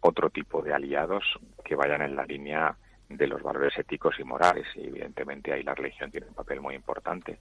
otro 0.00 0.30
tipo 0.30 0.62
de 0.62 0.74
aliados 0.74 1.24
que 1.64 1.74
vayan 1.74 2.02
en 2.02 2.16
la 2.16 2.24
línea 2.24 2.76
de 3.08 3.26
los 3.26 3.42
valores 3.42 3.76
éticos 3.78 4.18
y 4.18 4.24
morales 4.24 4.66
y 4.74 4.86
evidentemente 4.86 5.52
ahí 5.52 5.62
la 5.62 5.74
religión 5.74 6.10
tiene 6.10 6.26
un 6.26 6.34
papel 6.34 6.60
muy 6.60 6.74
importante. 6.74 7.38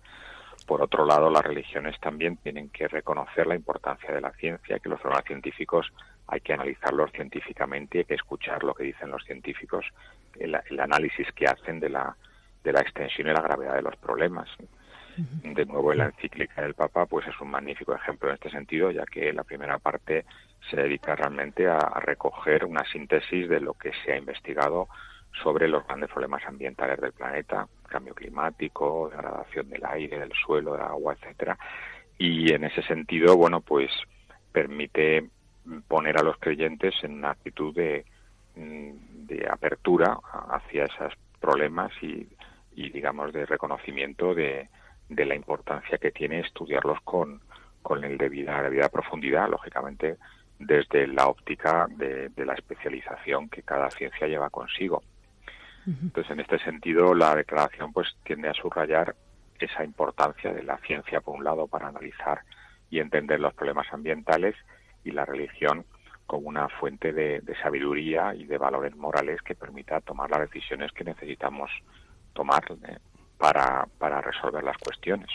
Por 0.68 0.82
otro 0.82 1.06
lado, 1.06 1.30
las 1.30 1.44
religiones 1.44 2.00
también 2.00 2.38
tienen 2.38 2.70
que 2.70 2.88
reconocer 2.88 3.46
la 3.46 3.56
importancia 3.56 4.12
de 4.12 4.22
la 4.22 4.32
ciencia, 4.34 4.80
que 4.80 4.90
los 4.90 5.00
problemas 5.00 5.26
científicos 5.26 5.92
hay 6.28 6.42
que 6.42 6.54
analizarlos 6.54 7.12
científicamente, 7.12 8.00
hay 8.00 8.06
que 8.06 8.16
escuchar 8.16 8.64
lo 8.64 8.74
que 8.74 8.86
dicen 8.86 9.12
los 9.12 9.24
científicos, 9.26 9.86
el, 10.40 10.56
análisis 10.80 11.32
que 11.34 11.46
hacen 11.46 11.80
de 11.80 11.90
la, 11.90 12.16
de 12.64 12.74
la 12.74 12.82
extensión 12.82 13.28
y 13.28 13.34
la 13.34 13.42
gravedad 13.42 13.76
de 13.76 13.84
los 13.84 13.96
problemas. 13.98 14.50
De 15.18 15.66
nuevo, 15.66 15.94
la 15.94 16.06
encíclica 16.06 16.62
del 16.62 16.74
Papa 16.74 17.06
pues 17.06 17.26
es 17.28 17.40
un 17.40 17.50
magnífico 17.50 17.96
ejemplo 17.96 18.30
en 18.30 18.36
este 18.36 18.50
sentido, 18.50 18.92
ya 18.92 19.06
que 19.06 19.32
la 19.32 19.44
primera 19.44 19.80
parte 19.80 20.26
se 20.70 20.78
dedica 20.78 21.16
realmente 21.16 21.68
a, 21.68 21.80
recoger 22.02 22.66
una 22.66 22.84
síntesis 22.92 23.48
de 23.48 23.62
lo 23.62 23.74
que 23.74 23.92
se 24.04 24.14
ha 24.14 24.18
investigado 24.18 24.88
sobre 25.42 25.68
los 25.68 25.86
grandes 25.86 26.10
problemas 26.10 26.44
ambientales 26.46 27.00
del 27.00 27.14
planeta, 27.14 27.68
cambio 27.88 28.14
climático, 28.14 29.10
degradación 29.10 29.70
del 29.70 29.86
aire, 29.86 30.20
del 30.20 30.34
suelo, 30.34 30.74
del 30.74 30.82
agua, 30.82 31.14
etcétera. 31.14 31.58
Y 32.18 32.54
en 32.54 32.66
ese 32.66 32.82
sentido, 32.84 33.38
bueno, 33.38 33.62
pues 33.62 33.92
permite 34.52 35.30
poner 35.88 36.18
a 36.18 36.24
los 36.24 36.38
creyentes 36.38 36.94
en 37.04 37.14
una 37.14 37.32
actitud 37.32 37.74
de, 37.74 38.06
mm, 38.56 39.26
de 39.28 39.48
apertura 39.50 40.18
hacia 40.50 40.86
esos 40.86 41.14
problemas 41.40 41.92
y 42.02 42.28
digamos, 42.76 43.32
de 43.32 43.46
reconocimiento 43.46 44.34
de, 44.34 44.68
de 45.10 45.26
la 45.26 45.36
importancia 45.36 45.98
que 45.98 46.12
tiene 46.12 46.40
estudiarlos 46.40 47.00
con, 47.02 47.42
con 47.82 48.04
el 48.04 48.18
debida, 48.18 48.62
debida 48.64 48.90
profundidad, 48.90 49.50
lógicamente 49.50 50.18
desde 50.60 51.08
la 51.08 51.28
óptica 51.28 51.88
de, 51.90 52.32
la 52.38 52.54
especialización 52.54 53.50
que 53.50 53.64
cada 53.64 53.90
ciencia 53.92 54.28
lleva 54.28 54.50
consigo. 54.50 55.04
Entonces, 55.86 56.32
en 56.32 56.40
este 56.40 56.58
sentido, 56.60 57.14
la 57.14 57.36
declaración 57.36 57.94
pues 57.94 58.16
tiende 58.24 58.50
a 58.50 58.54
subrayar 58.56 59.16
esa 59.60 59.84
importancia 59.84 60.52
de 60.52 60.64
la 60.64 60.78
ciencia, 60.80 61.22
por 61.22 61.36
un 61.36 61.44
lado, 61.44 61.68
para 61.68 61.88
analizar 61.88 62.42
y 62.90 63.00
entender 63.00 63.40
los 63.40 63.54
problemas 63.54 63.86
ambientales 63.92 64.56
y 65.04 65.12
la 65.12 65.26
religión 65.26 65.86
como 66.26 66.50
una 66.50 66.68
fuente 66.70 67.14
de, 67.14 67.42
sabiduría 67.62 68.34
y 68.34 68.46
de 68.46 68.58
valores 68.58 68.96
morales 68.96 69.42
que 69.44 69.54
permita 69.54 70.02
tomar 70.02 70.32
las 70.32 70.50
decisiones 70.50 70.92
que 70.92 71.04
necesitamos 71.04 71.70
tomar 72.34 72.64
eh, 72.88 72.98
para, 73.38 73.88
para 73.98 74.22
resolver 74.22 74.64
las 74.64 74.78
cuestiones. 74.78 75.30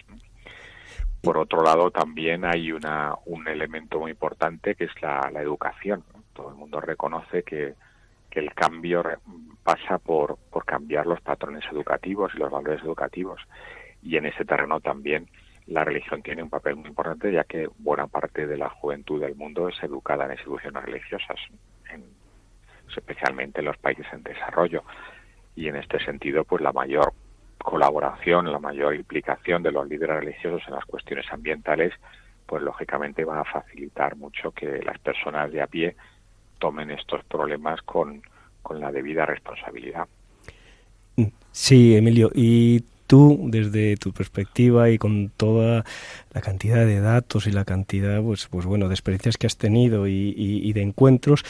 Por 1.23 1.37
otro 1.37 1.63
lado, 1.63 1.91
también 1.91 2.45
hay 2.45 2.73
una, 2.73 3.15
un 3.27 3.47
elemento 3.47 4.01
muy 4.01 4.13
importante 4.13 4.75
que 4.75 4.85
es 4.85 5.03
la, 5.03 5.31
educación. 5.37 6.03
Todo 6.33 6.51
el 6.51 6.55
mundo 6.55 6.81
reconoce 6.81 7.43
que, 7.43 7.75
que 8.31 8.41
el 8.41 8.55
cambio 8.55 9.03
pasa 9.63 9.99
por, 9.99 10.39
por 10.51 10.65
cambiar 10.65 11.07
los 11.07 11.21
patrones 11.21 11.65
educativos 11.71 12.33
y 12.35 12.39
los 12.39 12.51
valores 12.51 12.83
educativos. 12.83 13.41
Y 14.03 14.17
en 14.17 14.27
ese 14.27 14.47
terreno 14.47 14.81
también 14.81 15.29
la 15.67 15.85
religión 15.85 16.23
tiene 16.23 16.43
un 16.43 16.51
papel 16.51 16.77
muy 16.77 16.89
importante, 16.89 17.31
ya 17.31 17.45
que 17.45 17.69
buena 17.79 18.07
parte 18.07 18.47
de 18.47 18.57
la 18.57 18.71
juventud 18.71 19.21
del 19.21 19.37
mundo 19.37 19.69
es 19.69 19.81
educada 19.83 20.25
en 20.25 20.33
instituciones 20.33 20.83
religiosas, 20.85 21.39
especialmente 22.97 23.61
en 23.61 23.67
los 23.67 23.77
países 23.77 24.07
en 24.13 24.23
desarrollo. 24.23 24.83
Y 25.55 25.69
en 25.69 25.77
este 25.77 26.03
sentido, 26.05 26.45
pues 26.45 26.63
la 26.63 26.73
mayor 26.73 27.13
colaboración, 27.63 28.51
la 28.51 28.59
mayor 28.59 28.95
implicación 28.95 29.63
de 29.63 29.73
los 29.73 29.89
líderes 29.89 30.17
religiosos 30.21 30.63
en 30.67 30.75
las 30.75 30.85
cuestiones 30.85 31.27
ambientales, 31.31 31.93
pues 32.47 32.63
lógicamente 32.63 33.25
va 33.25 33.41
a 33.41 33.45
facilitar 33.45 34.17
mucho 34.17 34.51
que 34.51 34.81
las 34.83 34.99
personas 34.99 35.53
de 35.53 35.63
a 35.63 35.67
pie 35.67 35.97
tomen 36.59 36.91
estos 36.91 37.25
problemas 37.25 37.81
con, 37.83 38.23
con 38.63 38.81
la 38.81 38.91
debida 38.91 39.25
responsabilidad. 39.25 40.07
Sí, 41.53 41.97
Emilio, 41.97 42.31
y 42.35 42.85
tú, 43.07 43.39
desde 43.51 43.97
tu 43.97 44.13
perspectiva 44.13 44.91
y 44.91 44.99
con 44.99 45.31
toda 45.37 45.85
la 46.33 46.41
cantidad 46.41 46.87
de 46.87 47.01
datos 47.01 47.47
y 47.47 47.53
la 47.53 47.65
cantidad, 47.65 48.23
pues, 48.23 48.47
pues 48.49 48.67
bueno, 48.67 48.89
de 48.89 48.95
experiencias 48.95 49.37
que 49.37 49.47
has 49.47 49.57
tenido 49.57 50.07
y 50.07 50.73
de 50.73 50.83
encuentros, 50.83 51.45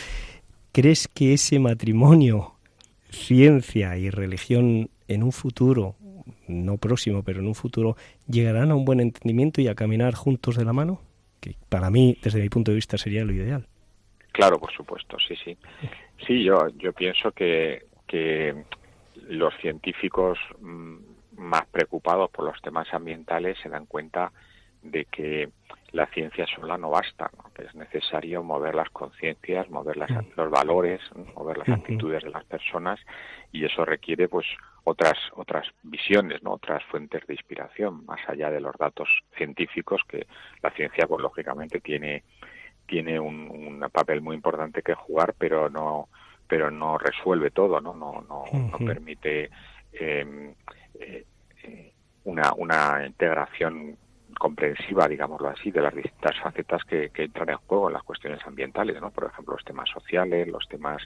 ¿crees 0.73 1.09
que 1.09 1.35
ese 1.35 1.59
matrimonio, 1.59 2.55
ciencia 3.11 3.97
y 3.97 4.11
religión 4.11 4.91
en 5.11 5.23
un 5.25 5.33
futuro, 5.33 5.97
no 6.49 6.79
próximo, 6.79 7.23
pero 7.23 7.41
en 7.41 7.47
un 7.47 7.55
futuro, 7.55 7.97
llegarán 8.29 8.71
a 8.71 8.75
un 8.75 8.85
buen 8.85 9.01
entendimiento 9.01 9.61
y 9.61 9.69
a 9.69 9.75
caminar 9.75 10.15
juntos 10.15 10.57
de 10.57 10.65
la 10.65 10.73
mano? 10.73 11.01
Que 11.41 11.57
para 11.69 11.91
mí, 11.91 12.17
desde 12.23 12.41
mi 12.41 12.49
punto 12.49 12.71
de 12.71 12.77
vista, 12.77 12.99
sería 12.99 13.25
lo 13.25 13.33
ideal. 13.33 13.67
Claro, 14.33 14.59
por 14.59 14.73
supuesto, 14.73 15.17
sí, 15.27 15.35
sí. 15.45 15.57
Sí, 16.27 16.45
yo, 16.45 16.69
yo 16.77 16.93
pienso 16.93 17.33
que, 17.33 17.87
que 18.07 18.65
los 19.29 19.55
científicos 19.61 20.39
mm, 20.61 20.97
más 21.37 21.67
preocupados 21.67 22.31
por 22.31 22.45
los 22.45 22.61
temas 22.63 22.93
ambientales 22.93 23.59
se 23.63 23.69
dan 23.69 23.87
cuenta 23.87 24.33
de 24.83 25.07
que 25.07 25.49
la 25.93 26.07
ciencia 26.07 26.47
sola 26.47 26.79
no 26.79 26.91
basta, 26.91 27.31
es 27.59 27.75
necesario 27.75 28.43
mover 28.43 28.75
las 28.75 28.91
conciencias, 28.91 29.69
mover 29.71 29.97
las, 29.97 30.11
los 30.37 30.51
valores, 30.51 31.01
mover 31.35 31.59
las 31.59 31.69
actitudes 31.69 32.23
de 32.23 32.31
las 32.31 32.45
personas 32.45 33.01
y 33.53 33.65
eso 33.65 33.85
requiere 33.85 34.29
pues 34.29 34.47
otras 34.85 35.19
otras 35.35 35.67
visiones, 35.83 36.43
no 36.43 36.53
otras 36.53 36.83
fuentes 36.85 37.27
de 37.27 37.35
inspiración 37.35 38.05
más 38.07 38.21
allá 38.29 38.51
de 38.51 38.61
los 38.61 38.77
datos 38.77 39.09
científicos 39.37 40.03
que 40.09 40.27
la 40.63 40.71
ciencia 40.71 41.07
pues 41.07 41.21
lógicamente 41.21 41.81
tiene 41.81 42.25
tiene 42.87 43.21
un, 43.21 43.85
papel 43.93 44.21
muy 44.21 44.37
importante 44.37 44.83
que 44.83 44.95
jugar, 44.95 45.35
pero 45.39 45.69
no 45.69 46.09
pero 46.47 46.71
no 46.71 46.99
resuelve 46.99 47.51
todo, 47.51 47.81
no 47.81 47.95
no 47.95 48.25
no, 48.29 48.45
no 48.53 48.79
permite 48.79 49.51
em, 49.93 50.55
eh, 50.99 51.25
eh, 51.63 51.93
una 52.25 52.53
una 52.57 53.05
integración 53.07 53.97
comprensiva, 54.41 55.07
digámoslo 55.07 55.49
así, 55.49 55.71
de 55.71 55.83
las 55.83 55.95
distintas 55.95 56.39
facetas 56.41 56.83
que, 56.85 57.11
que, 57.11 57.25
entran 57.25 57.51
en 57.51 57.59
juego 57.59 57.89
en 57.89 57.93
las 57.93 58.03
cuestiones 58.03 58.41
ambientales, 58.47 58.99
¿no? 59.01 59.11
Por 59.11 59.25
ejemplo, 59.25 59.55
los 59.55 59.65
temas 59.65 59.91
sociales, 59.91 60.49
los 60.49 60.67
temas 60.67 61.03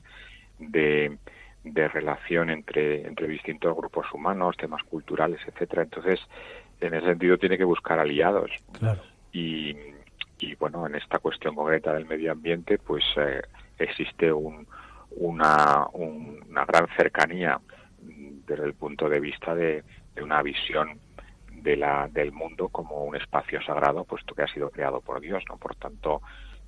de, 0.61 1.19
de 1.65 1.89
relación 1.89 2.51
entre, 2.51 3.07
entre 3.07 3.27
distintos 3.27 3.77
grupos 3.77 4.07
humanos, 4.13 4.57
temas 4.57 4.85
culturales, 4.85 5.41
etcétera. 5.49 5.83
Entonces, 5.83 6.21
en 6.81 6.95
ese 6.95 7.07
sentido 7.07 7.37
tiene 7.37 7.59
que 7.59 7.65
buscar 7.65 7.99
aliados. 7.99 8.53
Claro. 8.79 9.03
Y, 9.33 9.77
y 10.39 10.55
bueno, 10.55 10.87
en 10.87 10.95
esta 10.95 11.19
cuestión 11.19 11.57
concreta 11.57 11.93
del 11.93 12.07
medio 12.07 12.31
ambiente, 12.31 12.79
pues 12.79 13.03
eh, 13.17 13.43
existe 13.79 14.33
un, 14.33 14.65
una, 15.17 15.87
una 15.93 16.65
gran 16.65 16.87
cercanía 16.97 17.59
desde 18.47 18.65
el 18.65 18.75
punto 18.75 19.09
de 19.09 19.19
vista 19.19 19.57
de, 19.57 19.83
una 20.23 20.43
visión 20.43 21.01
de 21.65 21.77
la, 21.79 22.09
del 22.13 22.31
mundo 22.31 22.69
como 22.69 23.05
un 23.05 23.17
espacio 23.17 23.61
sagrado, 23.63 24.05
puesto 24.05 24.35
que 24.35 24.43
ha 24.43 24.49
sido 24.49 24.71
creado 24.71 25.01
por 25.01 25.21
Dios. 25.21 25.43
Por 25.59 25.75
tanto, 25.77 26.21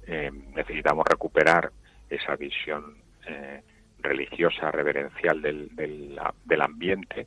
eh, 0.06 0.30
necesitamos 0.54 1.06
recuperar 1.06 1.70
esa 2.08 2.34
visión 2.36 2.96
eh, 3.26 3.62
religiosa, 3.98 4.70
reverencial 4.70 5.42
del, 5.42 5.68
del, 5.76 6.18
del 6.44 6.62
ambiente 6.62 7.26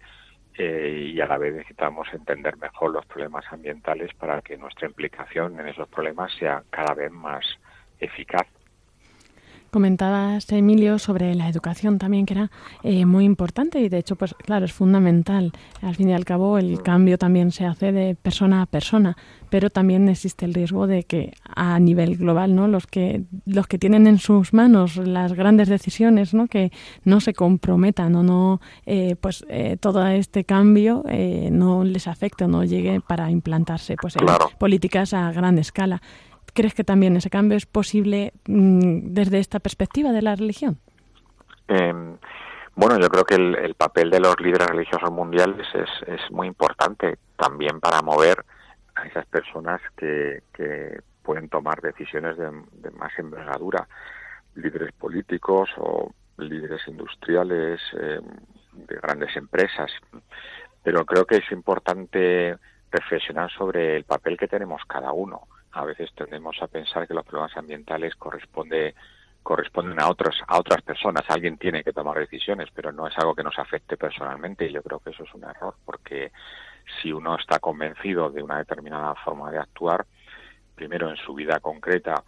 eh, 0.58 1.12
y 1.14 1.22
a 1.22 1.28
la 1.28 1.38
vez 1.38 1.54
necesitamos 1.54 2.08
entender 2.12 2.58
mejor 2.58 2.92
los 2.92 3.06
problemas 3.06 3.46
ambientales 3.52 4.14
para 4.16 4.42
que 4.42 4.58
nuestra 4.58 4.88
implicación 4.88 5.60
en 5.60 5.68
esos 5.68 5.88
problemas 5.90 6.34
sea 6.40 6.64
cada 6.72 6.96
vez 6.96 7.12
más 7.12 7.46
eficaz. 8.00 8.48
Comentabas, 9.72 10.52
Emilio, 10.52 11.00
sobre 11.00 11.36
la 11.36 11.48
educación 11.48 11.98
también, 11.98 12.26
que 12.26 12.34
era 12.34 12.52
eh, 12.84 13.06
muy 13.06 13.26
importante 13.26 13.80
y 13.80 13.90
de 13.90 14.00
hecho, 14.00 14.16
pues 14.16 14.34
claro, 14.34 14.66
es 14.66 14.74
fundamental. 14.74 15.52
Al 15.82 15.96
fin 15.96 16.10
y 16.10 16.14
al 16.14 16.26
cabo, 16.26 16.58
el 16.58 16.82
cambio 16.82 17.18
también 17.18 17.52
se 17.52 17.66
hace 17.66 17.92
de 17.92 18.16
persona 18.16 18.62
a 18.62 18.66
persona, 18.66 19.16
pero 19.50 19.70
también 19.70 20.10
existe 20.10 20.46
el 20.46 20.54
riesgo 20.54 20.88
de 20.88 21.04
que 21.04 21.34
a 21.44 21.80
nivel 21.80 22.18
global, 22.18 22.56
¿no? 22.56 22.68
Los 22.68 22.88
que 22.88 23.24
los 23.46 23.68
que 23.68 23.78
tienen 23.78 24.08
en 24.08 24.18
sus 24.18 24.54
manos 24.54 24.98
las 24.98 25.34
grandes 25.34 25.70
decisiones, 25.70 26.34
¿no? 26.34 26.48
Que 26.48 26.72
no 27.04 27.20
se 27.20 27.34
comprometan 27.34 28.16
o 28.16 28.24
no, 28.24 28.62
eh, 28.86 29.16
pues 29.20 29.46
eh, 29.50 29.78
todo 29.80 30.06
este 30.08 30.44
cambio 30.44 31.04
no 31.52 31.84
les 31.84 32.08
afecte 32.08 32.46
o 32.46 32.48
no 32.48 32.64
llegue 32.64 33.02
para 33.02 33.30
implantarse, 33.32 33.96
pues 34.02 34.16
en 34.16 34.26
políticas 34.58 35.14
a 35.14 35.32
gran 35.32 35.58
escala. 35.58 36.02
¿Crees 36.52 36.74
que 36.74 36.84
también 36.84 37.16
ese 37.16 37.30
cambio 37.30 37.58
es 37.58 37.66
posible 37.66 38.34
mm, 38.48 39.14
desde 39.14 39.40
esta 39.40 39.60
perspectiva 39.60 40.12
de 40.12 40.22
la 40.22 40.36
religión? 40.36 40.80
Em, 41.68 42.18
bueno, 42.76 43.00
yo 43.00 43.10
creo 43.10 43.26
que 43.26 43.36
el, 43.36 43.76
papel 43.76 44.10
de 44.10 44.20
los 44.20 44.40
líderes 44.40 44.68
religiosos 44.68 45.12
mundiales 45.12 45.68
es, 45.74 46.32
muy 46.32 46.48
importante 46.48 47.18
también 47.36 47.80
para 47.80 48.02
mover 48.02 48.44
a 48.96 49.06
esas 49.06 49.26
personas 49.28 49.82
que, 49.96 50.44
que 50.54 51.02
pueden 51.24 51.50
tomar 51.50 51.82
decisiones 51.82 52.38
de, 52.38 52.92
más 52.92 53.12
envergadura, 53.18 53.88
líderes 54.56 54.92
políticos 54.94 55.70
o 55.78 56.12
líderes 56.38 56.82
industriales 56.88 57.80
em, 57.94 58.24
de 58.88 58.96
grandes 58.96 59.36
empresas. 59.36 59.92
Pero 60.84 61.06
creo 61.06 61.26
que 61.26 61.38
es 61.38 61.52
importante 61.52 62.58
reflexionar 62.92 63.52
sobre 63.52 63.98
el 63.98 64.06
papel 64.06 64.38
que 64.38 64.48
tenemos 64.48 64.82
cada 64.88 65.12
uno 65.12 65.48
a 65.72 65.86
veces 65.86 66.12
tendemos 66.16 66.62
a 66.62 66.68
pensar 66.68 67.08
que 67.08 67.14
los 67.14 67.26
problemas 67.26 67.56
ambientales 67.58 68.16
corresponde, 68.16 68.96
corresponden 69.44 70.00
a 70.00 70.10
otras, 70.10 70.36
a 70.48 70.60
otras 70.60 70.82
personas. 70.82 71.24
Alguien 71.28 71.58
tiene 71.58 71.84
que 71.84 71.94
tomar 71.94 72.18
decisiones, 72.18 72.70
pero 72.74 72.92
no 72.92 73.08
es 73.08 73.18
algo 73.18 73.36
que 73.36 73.44
nos 73.44 73.58
afecte 73.60 73.98
personalmente 73.98 74.68
y 74.68 74.74
yo 74.74 74.82
creo 74.82 75.00
que 75.00 75.12
eso 75.12 75.24
es 75.24 75.34
un 75.34 75.44
error 75.44 75.76
porque 75.86 76.32
si 77.02 77.12
uno 77.12 77.38
está 77.38 77.60
convencido 77.60 78.30
de 78.30 78.42
una 78.42 78.58
determinada 78.58 79.14
forma 79.16 79.52
de 79.52 79.60
actuar, 79.60 80.06
primero 80.76 81.10
en 81.10 81.18
su 81.18 81.34
vida 81.34 81.60
concreta 81.60 82.24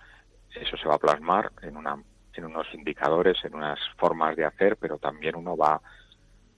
eso 0.53 0.77
se 0.77 0.87
va 0.87 0.95
a 0.95 0.99
plasmar 0.99 1.51
en, 1.61 1.77
una, 1.77 1.97
en 2.33 2.45
unos 2.45 2.67
indicadores, 2.73 3.43
en 3.45 3.55
unas 3.55 3.79
formas 3.97 4.35
de 4.35 4.45
hacer, 4.45 4.77
pero 4.77 4.97
también 4.97 5.35
uno 5.35 5.55
va 5.55 5.81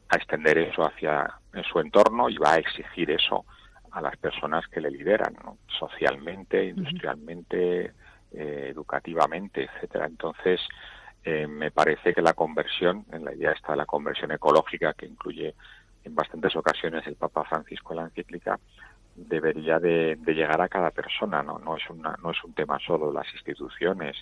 a 0.10 0.16
extender 0.16 0.58
eso 0.58 0.84
hacia 0.84 1.40
su 1.72 1.80
entorno 1.80 2.30
y 2.30 2.38
va 2.38 2.54
a 2.54 2.58
exigir 2.58 3.12
eso 3.12 3.46
a 3.94 4.02
las 4.02 4.18
personas 4.18 4.68
que 4.68 4.82
le 4.82 4.90
lideran, 4.90 5.36
socialmente, 5.68 6.66
industrialmente, 6.66 7.94
eh, 8.32 8.68
educativamente, 8.72 9.64
etcétera. 9.66 10.08
Entonces, 10.08 10.60
eh, 11.24 11.46
me 11.48 11.70
parece 11.70 12.14
que 12.14 12.22
la 12.22 12.34
conversión, 12.34 13.06
en 13.12 13.24
la 13.24 13.34
idea 13.34 13.52
está 13.52 13.76
la 13.76 13.86
conversión 13.86 14.32
ecológica, 14.32 14.94
que 14.94 15.06
incluye 15.06 15.54
en 16.04 16.16
bastantes 16.16 16.56
ocasiones 16.56 17.06
el 17.06 17.16
Papa 17.16 17.44
Francisco 17.46 17.94
en 17.94 17.98
la 17.98 18.06
encíclica, 18.06 18.60
debería 19.16 19.80
de, 19.80 20.18
llegar 20.26 20.60
a 20.60 20.70
cada 20.70 20.90
persona, 20.90 21.44
¿no? 21.44 21.60
No 21.60 21.78
es, 21.78 21.88
una, 21.90 22.18
no 22.24 22.32
es 22.32 22.44
un 22.44 22.54
tema 22.54 22.80
solo 22.80 23.10
de 23.10 23.14
las 23.14 23.32
instituciones, 23.34 24.18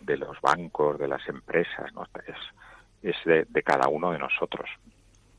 de 0.00 0.16
los 0.16 0.40
bancos, 0.40 0.98
de 0.98 1.06
las 1.06 1.26
empresas, 1.28 1.92
¿no? 1.94 2.04
Es, 2.26 3.14
es 3.14 3.16
de, 3.24 3.46
de 3.48 3.62
cada 3.62 3.88
uno 3.88 4.10
de 4.10 4.18
nosotros. 4.18 4.68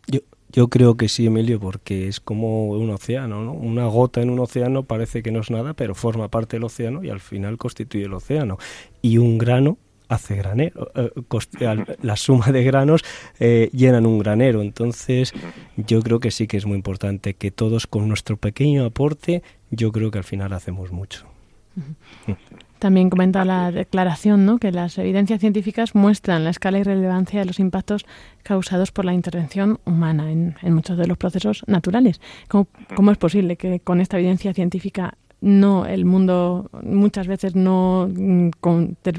Yo, 0.08 0.22
yo 0.52 0.70
creo 0.70 0.96
que 0.96 1.10
sí, 1.10 1.26
Emilio, 1.26 1.60
porque 1.60 2.08
es 2.08 2.20
como 2.20 2.70
un 2.70 2.90
océano, 2.90 3.44
¿no? 3.44 3.54
Una 3.54 3.88
gota 3.88 4.22
en 4.22 4.30
un 4.30 4.40
océano 4.40 4.84
parece 4.84 5.22
que 5.22 5.32
no 5.32 5.42
es 5.42 5.52
nada, 5.52 5.74
pero 5.74 5.96
forma 5.96 6.30
parte 6.30 6.58
del 6.58 6.64
océano 6.64 7.04
y 7.04 7.10
al 7.10 7.20
final 7.20 7.58
constituye 7.58 8.06
el 8.06 8.14
océano. 8.14 8.58
Y 9.02 9.18
un 9.18 9.38
grano 9.38 9.78
hace 10.08 10.36
granero. 10.36 10.92
Eh, 10.96 11.12
la 12.02 12.16
suma 12.16 12.52
de 12.52 12.64
granos 12.64 13.04
eh, 13.40 13.70
llenan 13.74 14.06
un 14.06 14.20
granero. 14.20 14.62
Entonces, 14.62 15.34
yo 15.78 16.02
creo 16.02 16.20
que 16.20 16.32
sí 16.32 16.48
que 16.48 16.58
es 16.58 16.66
muy 16.66 16.76
importante 16.76 17.34
que 17.34 17.52
todos 17.52 17.88
con 17.88 18.08
nuestro 18.08 18.38
pequeño 18.38 18.86
aporte, 18.86 19.44
yo 19.72 19.92
creo 19.92 20.12
que 20.12 20.20
al 20.20 20.24
final 20.24 20.54
hacemos 20.54 20.92
mucho. 20.92 21.26
También 22.86 23.10
comenta 23.10 23.44
la 23.46 23.72
declaración 23.72 24.46
¿no? 24.46 24.60
que 24.60 24.72
las 24.72 25.00
evidencias 25.00 25.40
científicas 25.40 25.96
muestran 25.96 26.44
la 26.44 26.52
escala 26.52 26.78
y 26.78 26.84
relevancia 26.84 27.40
de 27.40 27.48
los 27.48 27.60
impactos 27.60 28.06
causados 28.44 28.92
por 28.92 29.06
la 29.06 29.14
intervención 29.16 29.80
humana 29.86 30.32
en, 30.32 30.56
muchos 30.66 30.96
de 30.96 31.08
los 31.08 31.18
procesos 31.18 31.64
naturales. 31.66 32.22
¿Cómo, 32.48 32.68
¿Cómo, 32.96 33.10
es 33.10 33.18
posible 33.18 33.56
que 33.56 33.80
con 33.80 34.02
esta 34.02 34.20
evidencia 34.20 34.54
científica 34.54 35.16
no 35.42 35.88
el 35.88 36.06
mundo 36.06 36.70
muchas 36.84 37.26
veces 37.26 37.56
no 37.56 38.08
mm, 38.08 38.52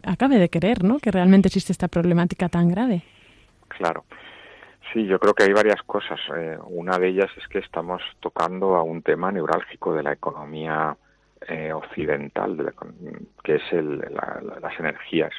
acabe 0.05 0.38
de 0.38 0.48
creer 0.48 0.85
¿no? 0.85 1.00
que 1.00 1.11
realmente 1.11 1.48
existe 1.48 1.72
esta 1.72 1.88
problemática 1.88 2.48
tan 2.48 2.68
grave? 2.68 3.02
Claro. 3.66 4.05
Sí, 4.92 5.07
yo 5.07 5.18
creo 5.18 5.35
que 5.35 5.42
hay 5.42 5.52
varias 5.52 5.83
cosas. 5.83 6.20
Eh, 6.37 6.57
una 6.68 7.00
de 7.00 7.09
ellas 7.09 7.31
es 7.37 7.48
que 7.48 7.59
estamos 7.59 8.00
tocando 8.20 8.76
a 8.76 8.85
un 8.85 9.02
tema 9.02 9.33
neurálgico 9.33 9.92
de 9.92 10.05
la 10.05 10.12
economía 10.12 10.96
eh, 11.48 11.72
occidental, 11.72 12.74
que 13.42 13.56
es 13.56 13.62
las 13.72 14.80
energías. 14.80 15.32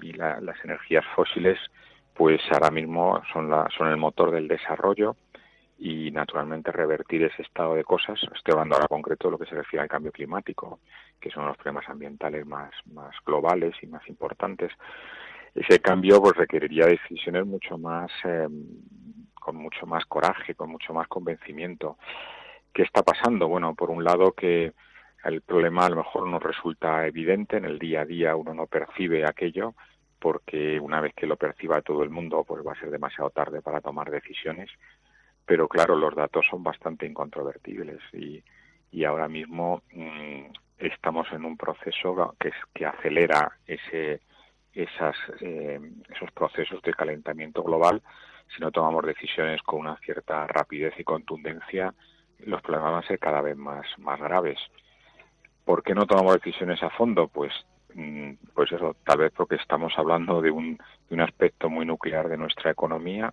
Y 0.00 0.12
las 0.12 0.64
energías 0.64 1.04
fósiles, 1.14 1.58
pues 2.14 2.40
ahora 2.52 2.70
mismo 2.70 3.22
son, 3.32 3.52
el 3.88 3.96
motor 3.96 4.30
del 4.30 4.48
desarrollo 4.48 5.16
y 5.78 6.10
naturalmente 6.10 6.70
revertir 6.70 7.24
ese 7.24 7.42
estado 7.42 7.74
de 7.74 7.84
cosas, 7.84 8.20
estoy 8.34 8.52
hablando 8.52 8.76
ahora 8.76 8.86
concreto 8.86 9.28
de 9.28 9.32
lo 9.32 9.38
que 9.38 9.46
se 9.46 9.56
refiere 9.56 9.82
al 9.82 9.88
cambio 9.88 10.12
climático, 10.12 10.78
que 11.20 11.30
son 11.30 11.46
los 11.46 11.56
problemas 11.56 11.88
ambientales 11.88 12.46
más, 12.46 12.70
más 12.92 13.14
globales 13.26 13.74
y 13.82 13.86
más 13.86 14.06
importantes, 14.08 14.70
ese 15.54 15.80
cambio 15.80 16.20
pues 16.20 16.36
requeriría 16.36 16.86
decisiones 16.86 17.46
mucho 17.46 17.78
más 17.78 18.10
eh, 18.24 18.48
con 19.34 19.56
mucho 19.56 19.86
más 19.86 20.04
coraje, 20.06 20.54
con 20.54 20.70
mucho 20.70 20.92
más 20.92 21.06
convencimiento. 21.06 21.98
¿Qué 22.72 22.82
está 22.82 23.02
pasando? 23.02 23.46
Bueno, 23.46 23.74
por 23.74 23.90
un 23.90 24.02
lado 24.02 24.32
que 24.32 24.72
el 25.24 25.42
problema 25.42 25.86
a 25.86 25.90
lo 25.90 25.96
mejor 25.96 26.26
no 26.28 26.38
resulta 26.38 27.06
evidente, 27.06 27.56
en 27.56 27.64
el 27.64 27.78
día 27.78 28.02
a 28.02 28.04
día 28.04 28.36
uno 28.36 28.54
no 28.54 28.66
percibe 28.66 29.26
aquello, 29.26 29.74
porque 30.18 30.78
una 30.80 31.00
vez 31.00 31.14
que 31.14 31.26
lo 31.26 31.36
perciba 31.36 31.82
todo 31.82 32.02
el 32.02 32.10
mundo, 32.10 32.44
pues 32.46 32.66
va 32.66 32.72
a 32.72 32.80
ser 32.80 32.90
demasiado 32.90 33.30
tarde 33.30 33.60
para 33.62 33.80
tomar 33.80 34.10
decisiones. 34.10 34.70
Pero 35.44 35.68
claro, 35.68 35.96
los 35.96 36.14
datos 36.14 36.46
son 36.50 36.62
bastante 36.62 37.06
incontrovertibles 37.06 38.00
y, 38.12 38.42
y 38.90 39.04
ahora 39.04 39.28
mismo 39.28 39.82
mm, 39.92 40.46
estamos 40.78 41.30
en 41.32 41.44
un 41.44 41.56
proceso 41.56 42.34
que, 42.38 42.52
que 42.72 42.86
acelera 42.86 43.52
ese, 43.66 44.20
esas, 44.74 45.16
eh, 45.40 45.80
esos 46.14 46.30
procesos 46.32 46.82
de 46.82 46.92
calentamiento 46.92 47.62
global. 47.62 48.02
Si 48.54 48.60
no 48.60 48.70
tomamos 48.70 49.04
decisiones 49.04 49.62
con 49.62 49.80
una 49.80 49.96
cierta 49.98 50.46
rapidez 50.46 50.94
y 50.98 51.04
contundencia, 51.04 51.94
los 52.40 52.60
problemas 52.62 52.92
van 52.92 53.04
a 53.04 53.06
ser 53.06 53.18
cada 53.18 53.40
vez 53.40 53.56
más, 53.56 53.86
más 53.98 54.20
graves. 54.20 54.58
¿Por 55.64 55.82
qué 55.82 55.94
no 55.94 56.06
tomamos 56.06 56.34
decisiones 56.34 56.82
a 56.82 56.90
fondo? 56.90 57.28
Pues 57.28 57.52
Mm, 57.94 58.32
pues 58.54 58.72
eso, 58.72 58.96
tal 59.04 59.18
vez 59.18 59.32
porque 59.36 59.54
estamos 59.54 59.92
hablando 59.96 60.40
de 60.40 60.50
un, 60.50 60.76
de 61.08 61.14
un 61.14 61.20
aspecto 61.20 61.70
muy 61.70 61.86
nuclear 61.86 62.28
de 62.28 62.36
nuestra 62.36 62.72
economía 62.72 63.32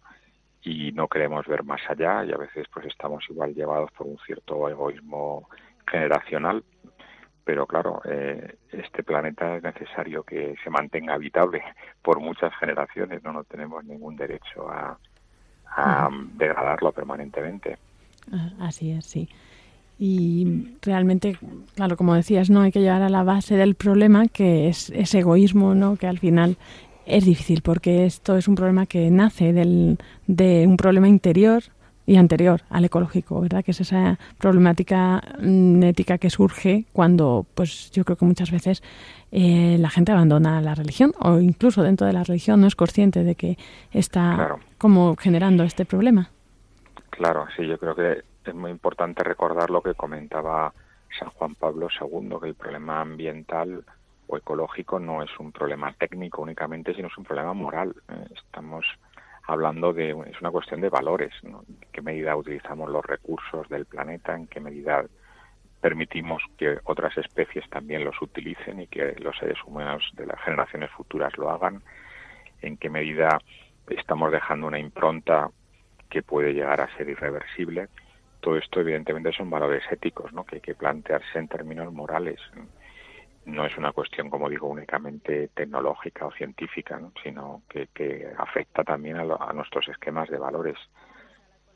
y 0.62 0.91
no 0.91 1.08
queremos 1.08 1.48
ver 1.48 1.63
más 1.63 1.82
allá 1.89 2.24
y 2.24 2.32
a 2.32 2.38
veces 2.38 2.67
pues 2.72 2.86
estamos 2.86 3.24
igual 3.30 3.56
llevados 3.56 3.91
por 3.91 4.06
un 4.06 4.20
cierto 4.20 4.70
egoísmo 4.70 5.50
generacional. 5.88 6.63
Pero 7.44 7.65
claro 7.65 8.02
eh, 8.06 8.58
este 8.72 9.02
planeta 9.04 9.58
es 9.58 9.63
necesario 9.63 10.24
que 10.24 10.54
se 10.63 10.70
mantenga 10.70 11.15
habitable 11.15 11.63
por 12.04 12.20
muchas 12.20 12.54
generaciones. 12.58 13.24
No 13.24 13.34
no 13.34 13.44
tenemos 13.44 13.84
ningún 13.84 14.15
derecho 14.15 14.70
a, 14.70 14.96
a 15.65 16.10
degradarlo 16.34 16.91
permanentemente. 16.91 17.80
Ah, 18.32 18.52
así 18.60 18.91
es 18.91 19.08
sí 19.08 19.28
y 20.04 20.78
realmente, 20.82 21.38
claro, 21.76 21.96
como 21.96 22.16
decías, 22.16 22.50
no 22.50 22.62
hay 22.62 22.72
que 22.72 22.80
llegar 22.80 23.04
a 23.04 23.10
la 23.10 23.22
base 23.22 23.56
del 23.56 23.76
problema, 23.76 24.28
que 24.28 24.68
es 24.68 24.90
ese 24.90 25.20
egoísmo, 25.20 25.76
¿no? 25.76 25.96
Que 25.96 26.08
al 26.08 26.18
final 26.18 26.58
es 27.06 27.24
difícil, 27.24 27.62
porque 27.62 28.08
esto 28.08 28.36
es 28.36 28.48
un 28.48 28.56
problema 28.56 28.88
que 28.88 29.12
nace 29.12 29.54
del, 29.54 30.00
de 30.26 30.66
un 30.66 30.76
problema 30.76 31.08
interior 31.08 31.62
y 32.08 32.16
anterior 32.16 32.62
al 32.72 32.86
ecológico, 32.86 33.42
¿verdad? 33.42 33.64
Que 33.64 33.70
es 33.70 33.82
esa 33.82 34.18
problemática 34.40 35.22
mm, 35.40 35.84
ética 35.84 36.18
que 36.18 36.32
surge 36.32 36.86
cuando, 36.94 37.46
pues 37.54 37.92
yo 37.92 38.04
creo 38.04 38.18
que 38.18 38.26
muchas 38.26 38.50
veces 38.50 38.82
eh, 39.32 39.78
la 39.80 39.92
gente 39.92 40.14
abandona 40.14 40.62
la 40.62 40.74
religión 40.74 41.14
o 41.20 41.40
incluso 41.40 41.84
dentro 41.84 42.08
de 42.08 42.14
la 42.14 42.24
religión 42.24 42.60
no 42.60 42.66
es 42.66 42.76
consciente 42.76 43.24
de 43.24 43.36
que 43.36 43.56
está 43.92 44.58
como 44.80 45.16
generando 45.16 45.64
este 45.64 45.86
problema. 45.86 46.32
Claro, 47.12 47.46
sí, 47.56 47.68
yo 47.68 47.78
creo 47.78 47.94
que 47.94 48.31
es 48.50 48.56
muy 48.56 48.72
importante 48.72 49.24
recordar 49.24 49.70
lo 49.70 49.82
que 49.82 49.94
comentaba 49.94 50.74
San 51.20 51.30
Juan 51.30 51.56
Pablo 51.56 51.88
II, 51.90 52.38
que 52.42 52.48
el 52.48 52.56
problema 52.56 53.02
ambiental 53.02 53.84
o 54.28 54.38
ecológico 54.38 55.00
no 55.00 55.22
es 55.22 55.30
un 55.40 55.52
problema 55.52 55.94
técnico 55.94 56.42
únicamente, 56.42 56.94
sino 56.94 57.08
es 57.08 57.18
un 57.18 57.26
problema 57.26 57.54
moral. 57.54 57.94
Eh, 58.10 58.28
estamos 58.36 58.86
hablando 59.48 59.92
de, 59.94 60.12
es 60.12 60.40
una 60.40 60.52
cuestión 60.52 60.82
de 60.82 60.90
valores, 60.90 61.34
en 61.44 61.58
qué 61.92 62.02
medida 62.02 62.36
utilizamos 62.36 62.90
los 62.90 63.06
recursos 63.06 63.68
del 63.70 63.86
planeta, 63.86 64.36
en 64.36 64.48
qué 64.48 64.60
medida 64.60 65.04
permitimos 65.82 66.44
que 66.58 66.78
otras 66.84 67.18
especies 67.18 67.68
también 67.70 68.06
los 68.06 68.22
utilicen 68.22 68.82
y 68.82 68.88
que 68.88 69.16
los 69.20 69.36
seres 69.38 69.58
humanos 69.66 70.10
de 70.14 70.28
las 70.28 70.40
generaciones 70.42 70.92
futuras 70.92 71.36
lo 71.38 71.50
hagan, 71.50 71.82
en 72.62 72.78
qué 72.78 72.90
medida 72.90 73.40
estamos 73.90 74.32
dejando 74.32 74.68
una 74.68 74.80
impronta 74.80 75.50
que 76.10 76.22
puede 76.22 76.54
llegar 76.54 76.82
a 76.82 76.96
ser 76.96 77.10
irreversible 77.10 77.90
todo 78.42 78.58
esto 78.58 78.82
evidentemente 78.82 79.32
son 79.32 79.50
valores 79.50 79.84
éticos 79.90 80.34
¿no? 80.34 80.44
que 80.44 80.56
hay 80.56 80.62
que 80.62 80.76
plantearse 80.76 81.40
en 81.40 81.48
términos 81.48 81.94
morales. 81.94 82.40
No 83.46 83.66
es 83.66 83.78
una 83.78 83.92
cuestión, 83.92 84.30
como 84.30 84.50
digo, 84.50 84.68
únicamente 84.68 85.50
tecnológica 85.50 86.26
o 86.26 86.32
científica, 86.32 87.00
sino 87.24 87.62
que, 87.70 88.34
afecta 88.38 88.84
también 88.84 89.18
a, 89.18 89.22
a, 89.22 89.54
nuestros 89.54 89.88
esquemas 89.88 90.30
de 90.30 90.38
valores. 90.38 90.78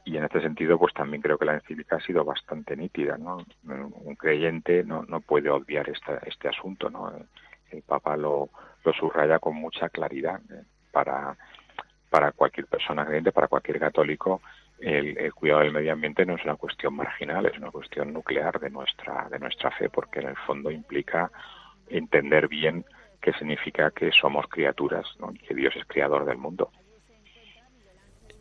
Y 0.03 0.17
en 0.17 0.25
este 0.25 0.41
sentido, 0.41 0.77
pues 0.77 0.93
también 0.93 1.21
creo 1.21 1.37
que 1.37 1.45
la 1.45 1.55
encíclica 1.55 1.95
ha 1.95 2.01
sido 2.01 2.23
bastante 2.23 2.75
nítida. 2.75 3.17
¿no? 3.17 3.37
Un 3.63 4.15
creyente 4.15 4.83
no, 4.83 5.03
no 5.03 5.21
puede 5.21 5.49
obviar 5.49 5.89
esta, 5.89 6.17
este 6.25 6.49
asunto. 6.49 6.89
¿no? 6.89 7.11
El 7.71 7.81
Papa 7.81 8.15
lo, 8.15 8.49
lo 8.83 8.93
subraya 8.93 9.39
con 9.39 9.55
mucha 9.55 9.89
claridad 9.89 10.39
¿eh? 10.51 10.63
para 10.91 11.35
cualquier 12.35 12.67
persona 12.67 13.05
creyente, 13.05 13.31
para 13.31 13.47
cualquier 13.47 13.79
católico 13.79 14.41
el, 14.79 15.33
cuidado 15.33 15.61
del 15.61 15.71
medio 15.71 15.93
ambiente 15.93 16.25
no 16.25 16.35
es 16.35 16.43
una 16.43 16.55
cuestión 16.55 16.95
marginal, 16.95 17.45
es 17.45 17.57
una 17.57 17.71
cuestión 17.71 18.13
nuclear 18.13 18.59
de 18.59 18.69
nuestra, 18.69 19.27
de 19.29 19.39
nuestra 19.39 19.71
fe, 19.71 19.89
porque 19.89 20.19
en 20.19 20.27
el 20.27 20.35
fondo 20.45 20.69
implica 20.71 21.31
entender 21.87 22.47
bien 22.47 22.85
qué 23.21 23.31
significa 23.33 23.91
que 23.91 24.11
somos 24.11 24.45
criaturas 24.47 25.05
que 25.47 25.55
Dios 25.55 25.73
es 25.75 25.85
creador 25.85 26.25
del 26.25 26.37
mundo. 26.37 26.71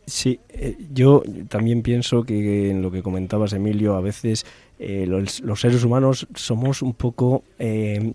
Sí, 0.06 0.38
eh, 0.50 0.76
yo 0.92 1.22
también 1.48 1.82
pienso 1.82 2.24
que 2.24 2.70
en 2.70 2.82
lo 2.82 2.90
que 2.90 3.02
comentabas, 3.02 3.54
Emilio, 3.54 3.94
a 3.94 4.02
veces 4.02 4.44
eh, 4.78 5.06
los, 5.06 5.40
los, 5.40 5.60
seres 5.60 5.82
humanos 5.82 6.28
somos 6.34 6.82
un 6.82 6.92
poco 6.92 7.42
eh, 7.58 8.12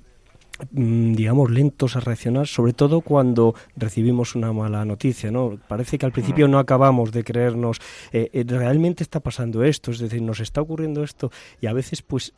digamos, 0.72 1.50
lentos 1.52 1.96
a 1.96 2.00
reaccionar, 2.00 2.48
sobre 2.48 2.74
todo 2.74 3.02
cuando 3.02 3.56
recibimos 3.76 4.36
una 4.36 4.54
mala 4.54 4.86
noticia, 4.86 5.32
¿no? 5.32 5.60
Parece 5.68 5.98
que 5.98 6.06
al 6.06 6.12
principio 6.12 6.48
no 6.48 6.60
acabamos 6.60 7.12
de 7.12 7.24
creernos, 7.24 7.80
eh, 8.12 8.30
eh, 8.34 8.44
realmente 8.48 9.04
está 9.04 9.20
pasando 9.20 9.64
esto, 9.64 9.92
es 9.92 10.00
decir, 10.00 10.22
nos 10.22 10.40
está 10.40 10.62
ocurriendo 10.62 11.04
esto 11.04 11.32
y 11.62 11.68
a 11.68 11.74
veces 11.74 12.02
pues 12.02 12.34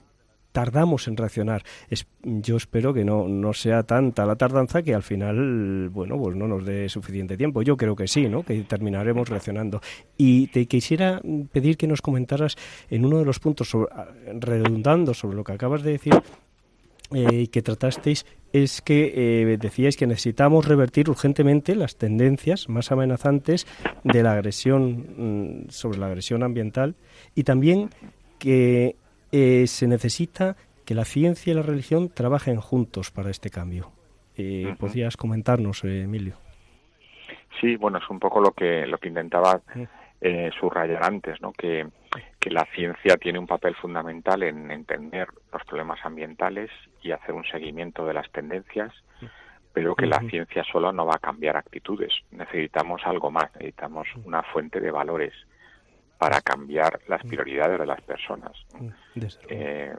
tardamos 0.51 1.07
en 1.07 1.17
reaccionar. 1.17 1.63
Es, 1.89 2.05
yo 2.23 2.57
espero 2.57 2.93
que 2.93 3.05
no, 3.05 3.27
no 3.27 3.53
sea 3.53 3.83
tanta 3.83 4.25
la 4.25 4.35
tardanza 4.35 4.81
que 4.81 4.93
al 4.93 5.03
final, 5.03 5.89
bueno, 5.89 6.17
pues 6.17 6.35
no 6.35 6.47
nos 6.47 6.65
dé 6.65 6.89
suficiente 6.89 7.37
tiempo. 7.37 7.61
Yo 7.61 7.77
creo 7.77 7.95
que 7.95 8.07
sí, 8.07 8.27
¿no? 8.27 8.43
Que 8.43 8.61
terminaremos 8.63 9.29
reaccionando. 9.29 9.81
Y 10.17 10.47
te 10.47 10.65
quisiera 10.65 11.21
pedir 11.51 11.77
que 11.77 11.87
nos 11.87 12.01
comentaras 12.01 12.57
en 12.89 13.05
uno 13.05 13.19
de 13.19 13.25
los 13.25 13.39
puntos, 13.39 13.75
redundando 14.39 15.13
sobre 15.13 15.37
lo 15.37 15.43
que 15.43 15.53
acabas 15.53 15.83
de 15.83 15.91
decir, 15.91 16.13
eh, 17.13 17.47
que 17.47 17.61
tratasteis 17.61 18.25
es 18.53 18.81
que 18.81 19.13
eh, 19.15 19.57
decíais 19.57 19.95
que 19.95 20.07
necesitamos 20.07 20.67
revertir 20.67 21.09
urgentemente 21.09 21.75
las 21.75 21.95
tendencias 21.97 22.67
más 22.67 22.91
amenazantes 22.91 23.65
de 24.03 24.23
la 24.23 24.33
agresión 24.33 25.63
mm, 25.65 25.69
sobre 25.69 25.99
la 25.99 26.07
agresión 26.07 26.43
ambiental 26.43 26.95
y 27.35 27.43
también 27.43 27.89
que 28.39 28.95
eh, 29.31 29.67
se 29.67 29.87
necesita 29.87 30.55
que 30.85 30.95
la 30.95 31.05
ciencia 31.05 31.51
y 31.51 31.55
la 31.55 31.61
religión 31.61 32.09
trabajen 32.09 32.59
juntos 32.59 33.11
para 33.11 33.29
este 33.29 33.49
cambio. 33.49 33.91
Eh, 34.35 34.75
¿Podrías 34.79 35.15
comentarnos, 35.15 35.83
Emilio? 35.83 36.35
Sí, 37.59 37.75
bueno, 37.75 37.99
es 37.99 38.09
un 38.09 38.19
poco 38.19 38.41
lo 38.41 38.51
que 38.51 38.85
lo 38.87 38.97
que 38.97 39.09
intentaba 39.09 39.61
eh, 40.19 40.49
subrayar 40.59 41.03
antes, 41.03 41.41
¿no? 41.41 41.51
Que, 41.53 41.87
que 42.41 42.49
la 42.49 42.65
ciencia 42.73 43.17
tiene 43.17 43.37
un 43.37 43.45
papel 43.45 43.75
fundamental 43.75 44.41
en 44.41 44.71
entender 44.71 45.27
los 45.53 45.63
problemas 45.63 46.03
ambientales 46.03 46.71
y 47.03 47.11
hacer 47.11 47.35
un 47.35 47.45
seguimiento 47.45 48.03
de 48.03 48.15
las 48.15 48.29
tendencias, 48.31 48.91
pero 49.71 49.95
que 49.95 50.07
la 50.07 50.19
ciencia 50.21 50.63
sola 50.63 50.91
no 50.91 51.05
va 51.05 51.15
a 51.15 51.19
cambiar 51.19 51.55
actitudes. 51.55 52.11
Necesitamos 52.31 53.03
algo 53.05 53.29
más, 53.29 53.53
necesitamos 53.53 54.07
una 54.25 54.41
fuente 54.41 54.79
de 54.79 54.89
valores 54.89 55.33
para 56.17 56.41
cambiar 56.41 56.99
las 57.07 57.21
prioridades 57.23 57.79
de 57.79 57.85
las 57.85 58.01
personas. 58.01 58.53
Eh, 59.47 59.93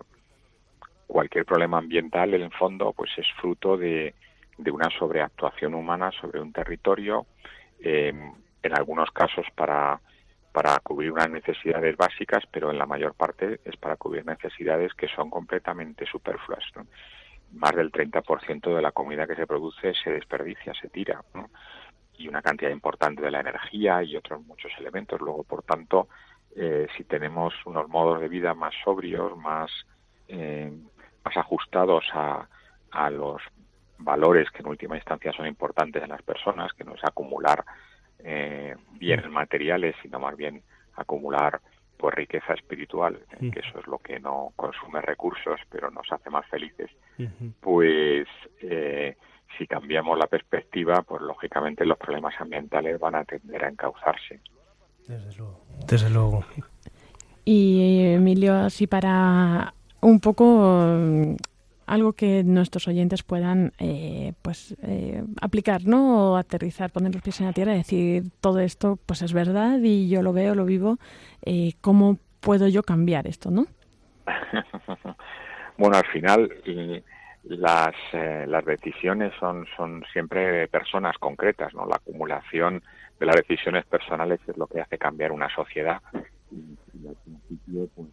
cualquier 1.06 1.44
problema 1.44 1.78
ambiental, 1.78 2.34
en 2.34 2.42
el 2.42 2.52
fondo, 2.52 2.92
pues 2.92 3.12
es 3.18 3.26
fruto 3.40 3.76
de, 3.76 4.16
de 4.58 4.70
una 4.72 4.90
sobreactuación 4.98 5.74
humana 5.74 6.10
sobre 6.20 6.40
un 6.40 6.52
territorio, 6.52 7.26
eh, 7.78 8.12
en 8.64 8.72
algunos 8.76 9.12
casos 9.12 9.46
para 9.54 10.00
para 10.52 10.78
cubrir 10.80 11.12
unas 11.12 11.30
necesidades 11.30 11.96
básicas, 11.96 12.44
pero 12.50 12.70
en 12.70 12.78
la 12.78 12.86
mayor 12.86 13.14
parte 13.14 13.60
es 13.64 13.76
para 13.76 13.96
cubrir 13.96 14.24
necesidades 14.26 14.92
que 14.94 15.08
son 15.08 15.30
completamente 15.30 16.04
superfluas. 16.06 16.64
Más 17.52 17.74
del 17.74 17.90
30% 17.90 18.74
de 18.74 18.82
la 18.82 18.92
comida 18.92 19.26
que 19.26 19.34
se 19.34 19.46
produce 19.46 19.94
se 19.94 20.10
desperdicia, 20.10 20.74
se 20.74 20.88
tira, 20.88 21.22
y 22.18 22.28
una 22.28 22.42
cantidad 22.42 22.70
importante 22.70 23.22
de 23.22 23.30
la 23.30 23.40
energía 23.40 24.02
y 24.02 24.16
otros 24.16 24.42
muchos 24.44 24.70
elementos. 24.78 25.20
Luego, 25.20 25.42
por 25.42 25.62
tanto, 25.62 26.08
eh, 26.54 26.86
si 26.96 27.04
tenemos 27.04 27.54
unos 27.64 27.88
modos 27.88 28.20
de 28.20 28.28
vida 28.28 28.54
más 28.54 28.74
sobrios, 28.84 29.36
más, 29.38 29.70
eh, 30.28 30.70
más 31.24 31.36
ajustados 31.36 32.04
a, 32.12 32.46
a 32.90 33.10
los 33.10 33.40
valores 33.98 34.50
que 34.50 34.60
en 34.60 34.68
última 34.68 34.96
instancia 34.96 35.32
son 35.32 35.46
importantes 35.46 36.02
en 36.02 36.10
las 36.10 36.22
personas, 36.22 36.72
que 36.74 36.84
no 36.84 36.94
es 36.94 37.04
acumular 37.04 37.64
eh, 38.24 38.74
bienes 38.92 39.28
materiales, 39.30 39.94
sino 40.02 40.18
más 40.18 40.36
bien 40.36 40.62
acumular 40.94 41.60
pues 41.96 42.14
riqueza 42.14 42.54
espiritual, 42.54 43.20
eh, 43.30 43.50
que 43.52 43.60
eso 43.60 43.78
es 43.78 43.86
lo 43.86 43.98
que 43.98 44.18
no 44.18 44.52
consume 44.56 45.00
recursos, 45.00 45.60
pero 45.70 45.90
nos 45.90 46.10
hace 46.10 46.30
más 46.30 46.44
felices, 46.46 46.90
pues 47.60 48.26
eh, 48.60 49.16
si 49.56 49.66
cambiamos 49.68 50.18
la 50.18 50.26
perspectiva, 50.26 51.02
pues 51.02 51.22
lógicamente 51.22 51.84
los 51.84 51.98
problemas 51.98 52.34
ambientales 52.40 52.98
van 52.98 53.14
a 53.14 53.24
tender 53.24 53.64
a 53.64 53.68
encauzarse. 53.68 54.40
Desde 55.06 55.36
luego. 55.36 55.60
Desde 55.86 56.10
luego. 56.10 56.44
Y 57.44 58.14
Emilio, 58.14 58.54
así 58.54 58.86
para 58.86 59.72
un 60.00 60.20
poco 60.20 60.96
algo 61.86 62.12
que 62.12 62.42
nuestros 62.44 62.88
oyentes 62.88 63.22
puedan 63.22 63.72
eh, 63.78 64.32
pues 64.42 64.76
eh, 64.82 65.22
aplicar, 65.40 65.84
¿no? 65.84 66.32
O 66.32 66.36
aterrizar, 66.36 66.90
poner 66.90 67.14
los 67.14 67.22
pies 67.22 67.40
en 67.40 67.46
la 67.46 67.52
tierra 67.52 67.74
y 67.74 67.78
decir 67.78 68.24
todo 68.40 68.60
esto 68.60 68.98
pues 69.06 69.22
es 69.22 69.32
verdad 69.32 69.78
y 69.82 70.08
yo 70.08 70.22
lo 70.22 70.32
veo, 70.32 70.54
lo 70.54 70.64
vivo. 70.64 70.98
Eh, 71.44 71.72
¿Cómo 71.80 72.18
puedo 72.40 72.68
yo 72.68 72.82
cambiar 72.82 73.26
esto, 73.26 73.50
no? 73.50 73.66
bueno, 75.78 75.96
al 75.96 76.06
final 76.06 76.50
las, 77.44 77.94
las 78.12 78.64
decisiones 78.64 79.32
son, 79.38 79.66
son 79.76 80.04
siempre 80.12 80.68
personas 80.68 81.18
concretas, 81.18 81.74
¿no? 81.74 81.86
La 81.86 81.96
acumulación 81.96 82.82
de 83.18 83.26
las 83.26 83.36
decisiones 83.36 83.84
personales 83.86 84.40
es 84.48 84.56
lo 84.56 84.66
que 84.66 84.80
hace 84.80 84.98
cambiar 84.98 85.32
una 85.32 85.48
sociedad. 85.54 86.00
Y, 86.50 86.76
al 87.08 87.16
principio, 87.24 87.88
pues, 87.94 88.08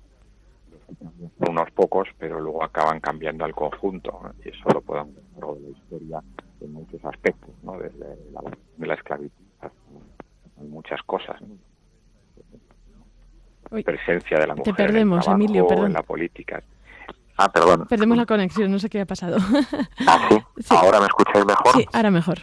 unos 1.39 1.71
pocos, 1.71 2.07
pero 2.17 2.39
luego 2.39 2.63
acaban 2.63 2.99
cambiando 2.99 3.45
al 3.45 3.53
conjunto. 3.53 4.21
Y 4.43 4.49
eso 4.49 4.69
lo 4.73 4.81
podemos 4.81 5.15
ver 5.15 5.23
a 5.37 5.39
lo 5.39 5.55
de 5.55 5.61
la 5.61 5.69
historia 5.69 6.23
en 6.61 6.73
muchos 6.73 7.03
aspectos, 7.05 7.51
¿no? 7.63 7.73
desde 7.73 8.17
la, 8.31 8.41
de 8.77 8.87
la 8.87 8.93
esclavitud 8.95 9.45
hasta 9.61 9.77
muchas 10.57 11.01
cosas. 11.03 11.41
¿no? 11.41 11.57
Presencia 13.83 14.39
de 14.39 14.47
la 14.47 14.55
mujer 14.55 14.75
perdemos, 14.75 15.27
en, 15.27 15.33
Emilio, 15.33 15.85
en 15.85 15.93
la 15.93 16.01
política. 16.01 16.63
Ah, 17.37 17.49
perdón. 17.49 17.85
Perdemos 17.87 18.17
la 18.17 18.25
conexión, 18.25 18.71
no 18.71 18.79
sé 18.79 18.89
qué 18.89 19.01
ha 19.01 19.05
pasado. 19.05 19.37
¿Ah, 20.07 20.27
sí? 20.57 20.75
¿Ahora 20.75 20.99
me 20.99 21.05
escucháis 21.05 21.45
mejor? 21.45 21.73
Sí, 21.73 21.85
ahora 21.93 22.11
mejor. 22.11 22.39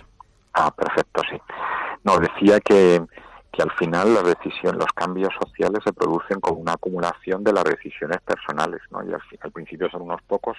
Ah, 0.54 0.70
perfecto, 0.70 1.20
sí. 1.30 1.36
No, 2.04 2.18
decía 2.18 2.60
que, 2.60 3.04
que 3.56 3.62
al 3.62 3.72
final 3.72 4.12
la 4.12 4.22
decisión, 4.22 4.76
los 4.76 4.92
cambios 4.94 5.32
sociales 5.40 5.80
se 5.82 5.94
producen 5.94 6.40
con 6.40 6.58
una 6.58 6.74
acumulación 6.74 7.42
de 7.42 7.54
las 7.54 7.64
decisiones 7.64 8.20
personales, 8.20 8.82
¿no? 8.90 9.02
Y 9.02 9.14
al, 9.14 9.22
al, 9.40 9.50
principio 9.50 9.88
son 9.88 10.02
unos 10.02 10.20
pocos 10.22 10.58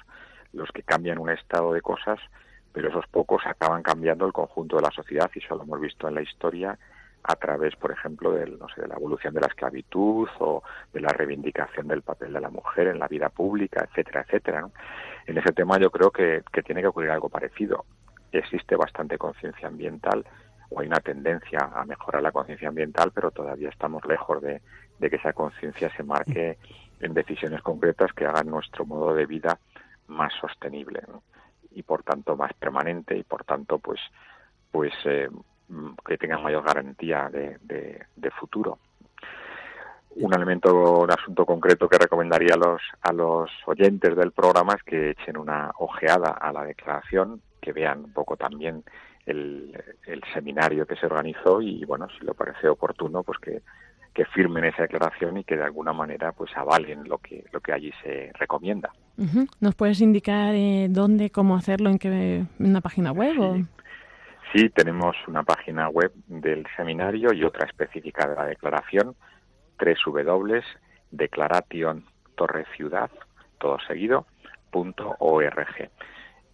los 0.53 0.71
que 0.71 0.81
cambian 0.81 1.19
un 1.19 1.29
estado 1.29 1.73
de 1.73 1.81
cosas, 1.81 2.19
pero 2.73 2.89
esos 2.89 3.05
pocos 3.07 3.43
acaban 3.45 3.83
cambiando 3.83 4.25
el 4.25 4.33
conjunto 4.33 4.77
de 4.77 4.81
la 4.81 4.91
sociedad 4.91 5.29
y 5.36 5.39
eso 5.39 5.55
lo 5.55 5.62
hemos 5.62 5.79
visto 5.79 6.07
en 6.07 6.15
la 6.15 6.23
historia 6.23 6.79
a 7.21 7.36
través, 7.36 7.75
por 7.75 7.91
ejemplo, 7.91 8.31
del, 8.31 8.57
no 8.57 8.67
sé, 8.69 8.81
de 8.81 8.88
la 8.88 8.95
evolución 8.95 9.33
de 9.36 9.41
la 9.41 9.47
esclavitud 9.47 10.27
o 10.39 10.63
de 10.91 11.01
la 11.01 11.10
reivindicación 11.10 11.88
del 11.88 12.01
papel 12.01 12.33
de 12.33 12.41
la 12.41 12.49
mujer 12.49 12.88
en 12.88 12.97
la 12.97 13.07
vida 13.07 13.29
pública, 13.29 13.88
etcétera, 13.88 14.21
etcétera. 14.21 14.67
En 15.27 15.38
ese 15.38 15.51
tema 15.51 15.77
yo 15.77 15.91
creo 15.91 16.10
que, 16.10 16.41
que 16.51 16.63
tiene 16.63 16.81
que 16.81 16.88
ocurrir 16.88 17.12
algo 17.12 17.29
parecido. 17.29 17.86
Existe 18.31 18.75
bastante 18.75 19.19
conciencia 19.19 19.67
ambiental, 19.67 20.25
o 20.69 20.80
hay 20.80 20.88
una 20.88 20.99
tendencia 20.99 21.60
a 21.73 21.86
mejorar 21.86 22.21
la 22.21 22.32
conciencia 22.32 22.69
ambiental, 22.69 23.12
pero 23.13 23.32
todavía 23.32 23.69
estamos 23.69 24.06
lejos 24.06 24.41
de, 24.41 24.62
que 24.99 25.15
esa 25.15 25.34
conciencia 25.34 25.89
se 25.95 26.03
marque 26.03 26.58
en 26.99 27.13
decisiones 27.13 27.62
concretas 27.62 28.12
que 28.13 28.25
hagan 28.25 28.47
nuestro 28.47 28.86
modo 28.86 29.13
de 29.13 29.25
vida 29.25 29.60
más 30.08 30.34
sostenible 30.39 31.01
y 31.71 31.84
por 31.84 32.03
tanto 32.03 32.36
más 32.36 32.53
permanente 32.53 33.15
y 33.17 33.23
por 33.23 33.43
tanto 33.43 33.77
pues 33.77 33.99
pues 34.71 34.93
eh, 35.06 35.30
que 36.06 36.17
tenga 36.17 36.38
mayor 36.38 36.63
garantía 36.63 37.30
de, 37.30 37.58
de, 37.62 38.32
futuro. 38.32 38.80
Un 40.15 40.34
elemento, 40.34 41.01
un 41.01 41.12
asunto 41.12 41.45
concreto 41.45 41.88
que 41.88 41.97
recomendaría 41.97 42.56
a 42.56 42.58
los, 42.58 42.82
a 43.01 43.13
los 43.13 43.51
oyentes 43.65 44.15
del 44.15 44.32
programa 44.32 44.73
es 44.73 44.84
que 44.84 45.10
echen 45.12 45.38
una 45.38 45.71
ojeada 45.77 46.30
a 46.32 46.51
la 46.51 46.63
declaración, 46.63 47.41
que 47.62 47.73
vean 47.73 48.06
un 48.06 48.13
poco 48.13 48.38
también 48.38 48.84
el, 49.27 49.71
el 50.05 50.21
seminario 50.33 50.85
que 50.85 50.95
se 50.95 51.05
organizó 51.05 51.61
y, 51.61 51.85
bueno, 51.85 52.07
si 52.17 52.25
le 52.25 52.33
parece 52.33 52.67
oportuno, 52.67 53.23
pues 53.23 53.37
que, 53.39 53.61
que 54.17 54.25
firmen 54.25 54.65
esa 54.65 54.81
declaración 54.81 55.37
y 55.37 55.43
que 55.43 55.55
de 55.55 55.63
alguna 55.63 55.93
manera 55.93 56.31
pues 56.31 56.49
avalen 56.57 57.07
lo 57.07 57.19
que 57.19 57.45
lo 57.51 57.59
que 57.59 57.71
allí 57.71 57.91
se 58.01 58.31
recomienda. 58.33 58.91
Uh 59.17 59.25
-huh. 59.25 59.47
¿Nos 59.59 59.75
puedes 59.75 60.01
indicar 60.01 60.55
eh, 60.55 60.87
dónde, 60.89 61.29
cómo 61.29 61.55
hacerlo, 61.55 61.91
en 61.91 61.99
qué 61.99 62.37
en 62.37 62.47
una 62.57 62.81
página 62.81 63.11
web? 63.11 63.33
Sí. 63.33 63.39
O? 63.39 63.57
sí, 64.53 64.69
tenemos 64.69 65.15
una 65.27 65.43
página 65.43 65.89
web 65.89 66.11
del 66.27 66.65
seminario 66.75 67.31
y 67.31 67.43
otra 67.43 67.67
específica 67.67 68.27
de 68.27 68.35
la 68.35 68.45
declaración, 68.45 69.15
www.declaration 69.79 72.03
Ciudad, 72.75 73.11
todo 73.59 73.77
seguido, 73.87 74.25
punto 74.71 75.15
org. 75.19 75.89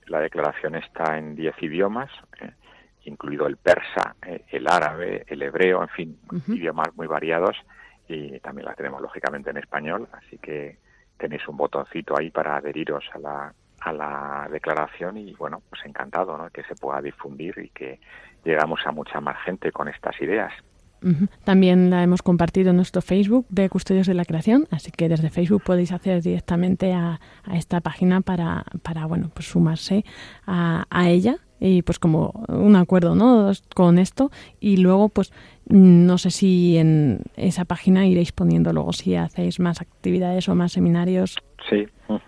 La 0.07 0.19
declaración 0.19 0.75
está 0.75 1.17
en 1.17 1.35
10 1.35 1.55
idiomas, 1.61 2.09
eh, 2.41 2.51
incluido 3.05 3.47
el 3.47 3.57
persa, 3.57 4.15
eh, 4.25 4.45
el 4.49 4.67
árabe, 4.67 5.23
el 5.27 5.41
hebreo, 5.41 5.81
en 5.81 5.89
fin, 5.89 6.19
uh 6.31 6.35
-huh. 6.35 6.57
idiomas 6.57 6.95
muy 6.95 7.07
variados 7.07 7.55
y 8.07 8.39
también 8.39 8.65
la 8.65 8.75
tenemos 8.75 9.01
lógicamente 9.01 9.49
en 9.49 9.57
español, 9.57 10.07
así 10.13 10.37
que 10.37 10.77
tenéis 11.17 11.47
un 11.47 11.57
botoncito 11.57 12.17
ahí 12.17 12.29
para 12.31 12.57
adheriros 12.57 13.03
a 13.13 13.19
la 13.19 13.53
a 13.85 13.91
la 13.91 14.47
declaración 14.51 15.17
y 15.17 15.33
bueno, 15.33 15.61
pues 15.69 15.81
encantado, 15.85 16.37
¿no? 16.37 16.49
que 16.49 16.63
se 16.63 16.75
pueda 16.75 17.01
difundir 17.01 17.57
y 17.57 17.69
que 17.69 17.99
llegamos 18.45 18.79
a 18.85 18.91
mucha 18.91 19.19
más 19.19 19.37
gente 19.43 19.71
con 19.71 19.87
estas 19.87 20.19
ideas. 20.21 20.53
Uh 21.01 21.07
-huh. 21.09 21.29
También 21.43 21.89
la 21.89 22.01
hemos 22.01 22.21
compartido 22.21 22.69
en 22.69 22.77
nuestro 22.77 23.01
Facebook 23.01 23.45
de 23.49 23.67
Custodios 23.69 24.07
de 24.07 24.13
la 24.13 24.23
Creación, 24.23 24.67
así 24.71 24.89
que 24.91 25.09
desde 25.09 25.29
Facebook 25.29 25.63
podéis 25.63 25.91
acceder 25.91 26.21
directamente 26.21 26.93
a, 26.93 27.19
a 27.43 27.57
esta 27.57 27.81
página 27.81 28.21
para, 28.21 28.63
para 28.83 29.05
bueno, 29.05 29.29
pues 29.33 29.47
sumarse 29.47 30.05
a, 30.47 30.85
a 30.89 31.09
ella 31.09 31.35
y 31.63 31.81
pues 31.81 31.97
como 31.97 32.43
un 32.49 32.75
acuerdo 32.75 33.15
¿no? 33.15 33.51
con 33.73 33.97
esto 33.97 34.31
y 34.59 34.77
luego 34.77 35.07
pues 35.07 35.31
no 35.69 36.17
sé 36.17 36.29
si 36.29 36.77
en 36.77 37.21
esa 37.37 37.63
página 37.63 38.05
iréis 38.05 38.33
poniendo 38.33 38.73
luego 38.73 38.91
si 38.91 39.15
hacéis 39.15 39.61
más 39.61 39.79
actividades 39.79 40.49
o 40.49 40.55
más 40.55 40.73
seminarios. 40.73 41.37
Sí, 41.69 41.87
uh 42.09 42.19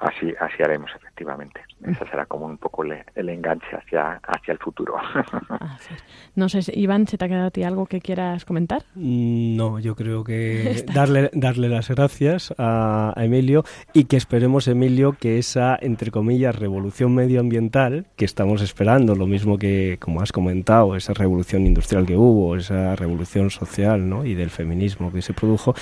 así 0.00 0.32
así 0.40 0.62
haremos 0.62 0.90
efectivamente. 1.20 1.60
Ese 1.84 2.10
será 2.10 2.26
como 2.26 2.46
un 2.46 2.58
poco 2.58 2.82
el, 2.84 2.94
el 3.14 3.28
enganche 3.28 3.66
hacia 3.72 4.20
hacia 4.22 4.52
el 4.52 4.58
futuro. 4.58 4.96
Así 5.60 5.94
no 6.34 6.48
sé, 6.48 6.60
Iván, 6.74 7.06
¿se 7.06 7.18
te 7.18 7.24
ha 7.24 7.28
quedado 7.28 7.46
a 7.46 7.50
ti 7.50 7.62
algo 7.62 7.86
que 7.86 8.00
quieras 8.00 8.44
comentar? 8.44 8.82
No, 8.94 9.78
yo 9.78 9.94
creo 9.94 10.24
que 10.24 10.84
darle 10.94 11.30
darle 11.32 11.68
las 11.68 11.88
gracias 11.88 12.54
a, 12.58 13.12
a 13.16 13.24
Emilio 13.24 13.64
y 13.92 14.04
que 14.04 14.16
esperemos, 14.16 14.68
Emilio, 14.68 15.12
que 15.18 15.38
esa, 15.38 15.78
entre 15.80 16.10
comillas, 16.10 16.56
revolución 16.56 17.14
medioambiental 17.14 18.06
que 18.16 18.24
estamos 18.24 18.62
esperando, 18.62 19.14
lo 19.14 19.26
mismo 19.26 19.58
que, 19.58 19.98
como 20.00 20.20
has 20.22 20.32
comentado, 20.32 20.96
esa 20.96 21.14
revolución 21.14 21.66
industrial 21.66 22.06
que 22.06 22.16
hubo, 22.16 22.56
esa 22.56 22.96
revolución 22.96 23.50
social 23.50 24.08
¿no? 24.08 24.24
y 24.24 24.34
del 24.34 24.50
feminismo 24.50 25.12
que 25.12 25.22
se 25.22 25.32
produjo, 25.32 25.74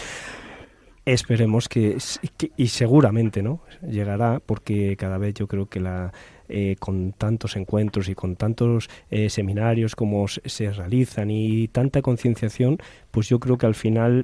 esperemos 1.12 1.68
que, 1.68 1.98
que, 2.36 2.52
y 2.56 2.68
seguramente 2.68 3.42
no 3.42 3.60
llegará 3.82 4.40
porque 4.44 4.96
cada 4.96 5.18
vez 5.18 5.34
yo 5.34 5.46
creo 5.46 5.66
que 5.66 5.80
la 5.80 6.12
eh, 6.48 6.76
con 6.78 7.12
tantos 7.12 7.56
encuentros 7.56 8.08
y 8.08 8.14
con 8.14 8.36
tantos 8.36 8.88
eh, 9.10 9.28
seminarios 9.28 9.94
como 9.94 10.26
se 10.28 10.70
realizan 10.70 11.30
y 11.30 11.68
tanta 11.68 12.00
concienciación 12.00 12.78
pues 13.10 13.28
yo 13.28 13.38
creo 13.38 13.58
que 13.58 13.66
al 13.66 13.74
final 13.74 14.22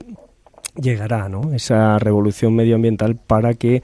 llegará 0.74 1.28
no 1.28 1.52
esa 1.52 1.98
revolución 1.98 2.54
medioambiental 2.54 3.16
para 3.16 3.54
que 3.54 3.82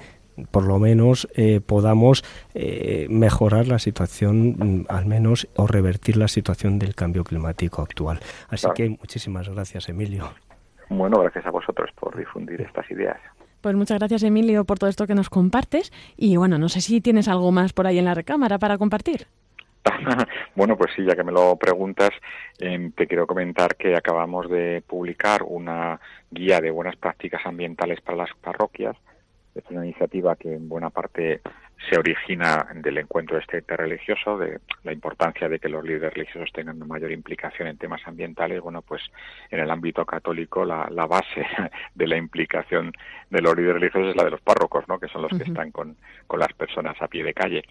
por 0.50 0.64
lo 0.64 0.78
menos 0.78 1.28
eh, 1.34 1.60
podamos 1.60 2.24
eh, 2.54 3.06
mejorar 3.10 3.68
la 3.68 3.78
situación, 3.78 4.86
al 4.88 5.06
menos, 5.06 5.48
o 5.56 5.66
revertir 5.66 6.16
la 6.16 6.28
situación 6.28 6.78
del 6.78 6.94
cambio 6.94 7.24
climático 7.24 7.82
actual. 7.82 8.20
Así 8.48 8.66
que 8.74 8.88
muchísimas 8.88 9.48
gracias, 9.48 9.88
Emilio. 9.88 10.32
Bueno, 10.90 11.20
gracias 11.20 11.46
a 11.46 11.50
vosotros 11.50 11.90
por 11.98 12.16
difundir 12.16 12.61
estas 12.61 12.90
ideas. 12.90 13.16
Pues 13.62 13.74
muchas 13.74 13.98
gracias, 13.98 14.22
Emilio, 14.22 14.64
por 14.64 14.79
todo 14.79 14.90
esto 14.90 15.07
que 15.07 15.14
nos 15.14 15.31
compartes. 15.31 15.92
Y 16.16 16.37
bueno, 16.37 16.59
no 16.59 16.68
sé 16.68 16.81
si 16.81 17.00
tienes 17.00 17.29
algo 17.29 17.53
más 17.53 17.72
por 17.72 17.87
ahí 17.87 17.98
en 17.98 18.05
la 18.05 18.14
recámara 18.14 18.59
para 18.59 18.76
compartir. 18.76 19.26
bueno, 20.57 20.76
pues 20.76 20.90
sí, 20.94 21.05
ya 21.05 21.16
que 21.16 21.24
me 21.24 21.33
lo 21.33 21.57
preguntas, 21.57 22.11
eh, 22.59 22.90
te 22.94 23.07
quiero 23.07 23.26
comentar 23.26 23.76
que 23.76 23.96
acabamos 23.96 24.50
de 24.50 24.83
publicar 24.87 25.42
una 25.42 25.98
guía 26.31 26.61
de 26.61 26.70
buenas 26.70 26.96
prácticas 26.96 27.40
ambientales 27.46 28.00
para 28.03 28.18
las 28.18 28.31
parroquias 28.42 28.96
es 29.55 29.64
una 29.70 29.85
iniciativa 29.85 30.37
que 30.37 30.55
en 30.55 30.68
buena 30.68 30.90
parte 30.90 31.40
se 31.88 31.98
origina 31.98 32.66
del 32.74 32.98
encuentro 32.98 33.38
este 33.38 33.62
religioso, 33.76 34.36
de 34.36 34.60
la 34.84 34.92
importancia 34.92 35.48
de 35.48 35.58
que 35.58 35.68
los 35.68 35.82
líderes 35.82 36.12
religiosos 36.12 36.52
tengan 36.52 36.76
una 36.76 36.86
mayor 36.86 37.10
implicación 37.10 37.68
en 37.68 37.78
temas 37.78 38.02
ambientales. 38.06 38.60
Bueno, 38.60 38.82
pues 38.82 39.02
en 39.50 39.60
el 39.60 39.70
ámbito 39.70 40.04
católico 40.04 40.64
la, 40.64 40.88
la 40.90 41.06
base 41.06 41.46
de 41.94 42.06
la 42.06 42.16
implicación 42.16 42.92
de 43.30 43.40
los 43.40 43.56
líderes 43.56 43.80
religiosos 43.80 44.10
es 44.10 44.16
la 44.16 44.24
de 44.24 44.30
los 44.30 44.40
párrocos, 44.42 44.86
¿no? 44.88 44.98
que 44.98 45.08
son 45.08 45.22
los 45.22 45.32
uh 45.32 45.36
-huh. 45.36 45.38
que 45.38 45.50
están 45.50 45.70
con, 45.70 45.96
con 46.26 46.38
las 46.40 46.52
personas 46.52 47.00
a 47.00 47.08
pie 47.08 47.24
de 47.24 47.32
calle. 47.34 47.62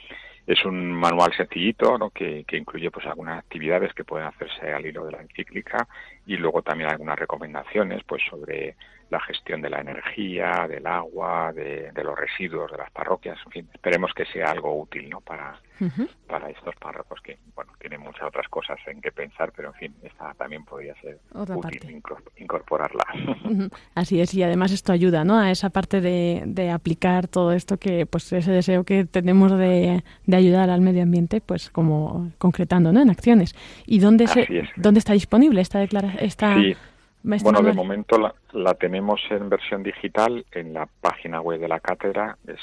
Es 0.48 0.66
un 0.66 0.92
manual 0.92 1.32
sencillito 1.36 1.98
¿no? 2.00 2.10
que, 2.10 2.44
que 2.48 2.58
incluye 2.58 2.90
pues 2.90 3.06
algunas 3.06 3.38
actividades 3.38 3.94
que 3.94 4.04
pueden 4.04 4.26
hacerse 4.28 4.74
al 4.74 4.86
hilo 4.86 5.06
de 5.06 5.12
la 5.12 5.22
encíclica 5.22 5.88
y 6.26 6.38
luego 6.38 6.64
también 6.64 6.90
algunas 6.90 7.20
recomendaciones 7.20 8.04
pues 8.06 8.24
sobre 8.28 8.76
la 9.10 9.20
gestión 9.22 9.62
de 9.62 9.70
la 9.70 9.82
energía, 9.82 10.68
del 10.68 10.86
agua, 10.86 11.52
de, 11.54 11.92
de, 11.92 12.04
los 12.04 12.18
residuos 12.18 12.72
de 12.72 12.78
las 12.78 12.92
parroquias. 12.92 13.38
En 13.46 13.52
fin, 13.52 13.70
esperemos 13.74 14.12
que 14.14 14.26
sea 14.26 14.52
algo 14.52 14.80
útil 14.80 15.10
¿no? 15.10 15.20
para, 15.22 15.60
Ujú. 15.80 16.08
para 16.28 16.50
estos 16.50 16.76
párrocos 16.76 17.20
que, 17.22 17.40
bueno, 17.56 17.72
tienen 17.80 18.02
muchas 18.02 18.24
otras 18.24 18.48
cosas 18.50 18.78
en 18.86 19.02
que 19.02 19.12
pensar, 19.12 19.52
pero 19.56 19.70
en 19.70 19.74
fin, 19.76 19.96
esta 20.04 20.34
también 20.36 20.64
podría 20.64 20.94
ser 21.02 21.18
Otra 21.34 21.58
útil 21.58 21.80
parte. 21.80 21.94
incor- 21.96 22.24
incorporarla. 22.38 23.04
Así 23.96 24.22
es, 24.22 24.34
y 24.34 24.44
además 24.44 24.72
esto 24.72 24.92
ayuda, 24.92 25.24
¿no? 25.24 25.40
A 25.40 25.50
esa 25.52 25.70
parte 25.70 26.02
de, 26.02 26.44
de 26.46 26.70
aplicar 26.70 27.28
todo 27.28 27.52
esto 27.52 27.78
que, 27.78 28.06
pues, 28.06 28.32
ese 28.32 28.52
deseo 28.52 28.84
que 28.84 29.06
tenemos 29.06 29.58
de, 29.58 30.04
de 30.26 30.38
ayudar 30.38 30.70
al 30.70 30.82
medio 30.82 31.02
ambiente, 31.04 31.42
pues, 31.42 31.70
como 31.72 32.32
concretando, 32.38 32.92
¿no? 32.92 33.02
En 33.02 33.10
acciones. 33.10 33.56
¿Y 33.86 34.00
dónde 34.00 34.28
se, 34.28 34.42
es. 34.42 34.70
dónde 34.76 35.00
está 35.00 35.14
disponible 35.14 35.62
esta 35.62 35.80
declaración? 35.80 36.24
Esta, 36.24 36.56
Sí, 36.62 36.76
Bueno, 37.22 37.62
de 37.62 37.74
momento 37.74 38.18
la, 38.18 38.34
la 38.54 38.76
tenemos 38.76 39.20
en 39.30 39.50
versión 39.50 39.84
digital 39.84 40.46
en 40.52 40.74
la 40.74 40.88
página 41.02 41.42
web 41.42 41.60
de 41.60 41.68
la 41.68 41.82
cátedra, 41.82 42.38
es 42.48 42.62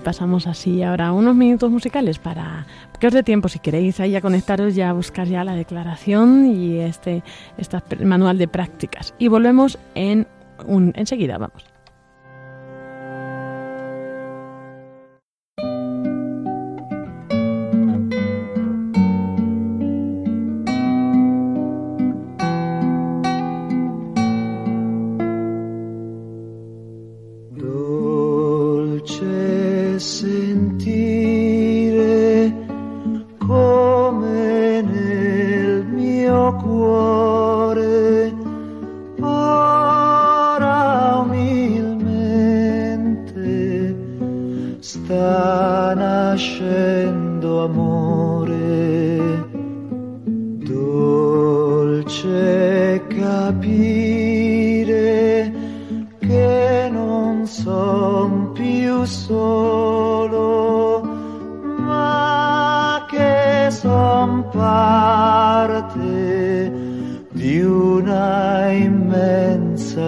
Pasamos 0.00 0.46
así 0.46 0.82
ahora 0.82 1.12
unos 1.12 1.34
minutos 1.34 1.70
musicales 1.70 2.18
para 2.18 2.66
que 2.98 3.06
os 3.06 3.12
dé 3.12 3.22
tiempo 3.22 3.48
si 3.48 3.58
queréis 3.58 4.00
ahí 4.00 4.16
a 4.16 4.20
conectaros 4.20 4.74
ya 4.74 4.90
a 4.90 4.92
buscar 4.92 5.26
ya 5.26 5.44
la 5.44 5.54
declaración 5.54 6.46
y 6.46 6.78
este, 6.78 7.22
este 7.58 7.78
manual 8.04 8.38
de 8.38 8.48
prácticas. 8.48 9.14
Y 9.18 9.28
volvemos 9.28 9.78
en 9.94 10.26
un 10.66 10.92
enseguida, 10.96 11.38
vamos. 11.38 11.75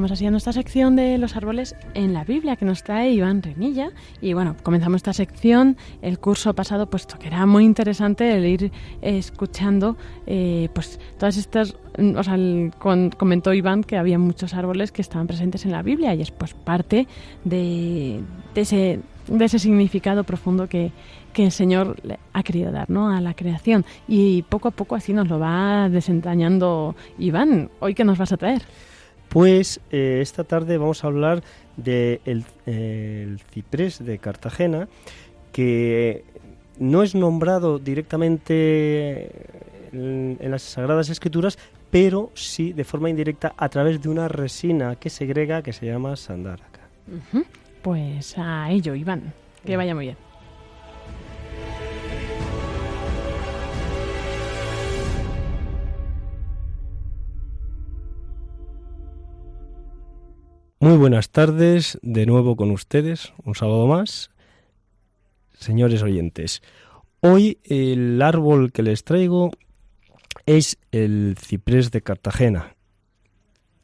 llegamos 0.00 0.12
así 0.12 0.24
a 0.24 0.30
nuestra 0.30 0.54
sección 0.54 0.96
de 0.96 1.18
los 1.18 1.36
árboles 1.36 1.76
en 1.92 2.14
la 2.14 2.24
Biblia 2.24 2.56
que 2.56 2.64
nos 2.64 2.82
trae 2.82 3.10
Iván 3.10 3.42
Remilla. 3.42 3.90
Y 4.22 4.32
bueno, 4.32 4.56
comenzamos 4.62 5.00
esta 5.00 5.12
sección. 5.12 5.76
El 6.00 6.18
curso 6.18 6.54
pasado, 6.54 6.88
puesto 6.88 7.18
que 7.18 7.26
era 7.26 7.44
muy 7.44 7.66
interesante 7.66 8.34
el 8.34 8.46
ir 8.46 8.72
escuchando 9.02 9.98
eh, 10.26 10.70
pues 10.72 10.98
todas 11.18 11.36
estas 11.36 11.76
o 12.16 12.22
sea, 12.22 12.38
comentó 12.78 13.52
Iván 13.52 13.84
que 13.84 13.98
había 13.98 14.18
muchos 14.18 14.54
árboles 14.54 14.90
que 14.90 15.02
estaban 15.02 15.26
presentes 15.26 15.66
en 15.66 15.72
la 15.72 15.82
Biblia 15.82 16.14
y 16.14 16.22
es 16.22 16.30
pues 16.30 16.54
parte 16.54 17.06
de, 17.44 18.20
ese, 18.54 19.00
de 19.26 19.44
ese 19.44 19.58
significado 19.58 20.24
profundo 20.24 20.66
que, 20.66 20.92
que 21.34 21.44
el 21.44 21.52
Señor 21.52 21.96
ha 22.32 22.42
querido 22.42 22.72
dar 22.72 22.88
¿no? 22.88 23.10
a 23.14 23.20
la 23.20 23.34
creación. 23.34 23.84
Y 24.08 24.44
poco 24.44 24.68
a 24.68 24.70
poco 24.70 24.94
así 24.94 25.12
nos 25.12 25.28
lo 25.28 25.38
va 25.38 25.90
desentrañando 25.90 26.94
Iván. 27.18 27.68
¿Hoy 27.80 27.94
qué 27.94 28.04
nos 28.04 28.16
vas 28.16 28.32
a 28.32 28.38
traer? 28.38 28.62
Pues 29.30 29.80
eh, 29.92 30.18
esta 30.20 30.42
tarde 30.42 30.76
vamos 30.76 31.04
a 31.04 31.06
hablar 31.06 31.42
del 31.76 32.44
de 32.66 33.22
el 33.22 33.40
ciprés 33.52 34.04
de 34.04 34.18
Cartagena, 34.18 34.88
que 35.52 36.24
no 36.80 37.04
es 37.04 37.14
nombrado 37.14 37.78
directamente 37.78 39.30
en, 39.92 40.36
las 40.40 40.62
Sagradas 40.62 41.10
Escrituras, 41.10 41.58
pero 41.92 42.32
sí 42.34 42.72
de 42.72 42.82
forma 42.82 43.08
indirecta 43.08 43.54
a 43.56 43.68
través 43.68 44.02
de 44.02 44.08
una 44.08 44.26
resina 44.26 44.96
que 44.96 45.10
segrega 45.10 45.62
que 45.62 45.72
se 45.72 45.86
llama 45.86 46.16
sandáraca. 46.16 46.80
Pues 47.82 48.36
a 48.36 48.68
ello, 48.70 48.96
Iván. 48.96 49.32
Que 49.64 49.76
vaya 49.76 49.94
muy 49.94 50.06
bien. 50.06 50.29
Muy 60.82 60.96
buenas 60.96 61.28
tardes, 61.28 61.98
de 62.00 62.24
nuevo 62.24 62.56
con 62.56 62.70
ustedes, 62.70 63.34
un 63.44 63.54
sábado 63.54 63.86
más. 63.86 64.30
Señores 65.52 66.02
oyentes, 66.02 66.62
hoy 67.20 67.58
el 67.64 68.22
árbol 68.22 68.72
que 68.72 68.82
les 68.82 69.04
traigo 69.04 69.50
es 70.46 70.78
el 70.90 71.36
ciprés 71.38 71.90
de 71.90 72.00
Cartagena. 72.00 72.76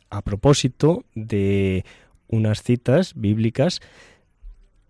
A 0.08 0.22
propósito 0.22 1.04
de 1.14 1.84
unas 2.28 2.62
citas 2.62 3.12
bíblicas 3.14 3.80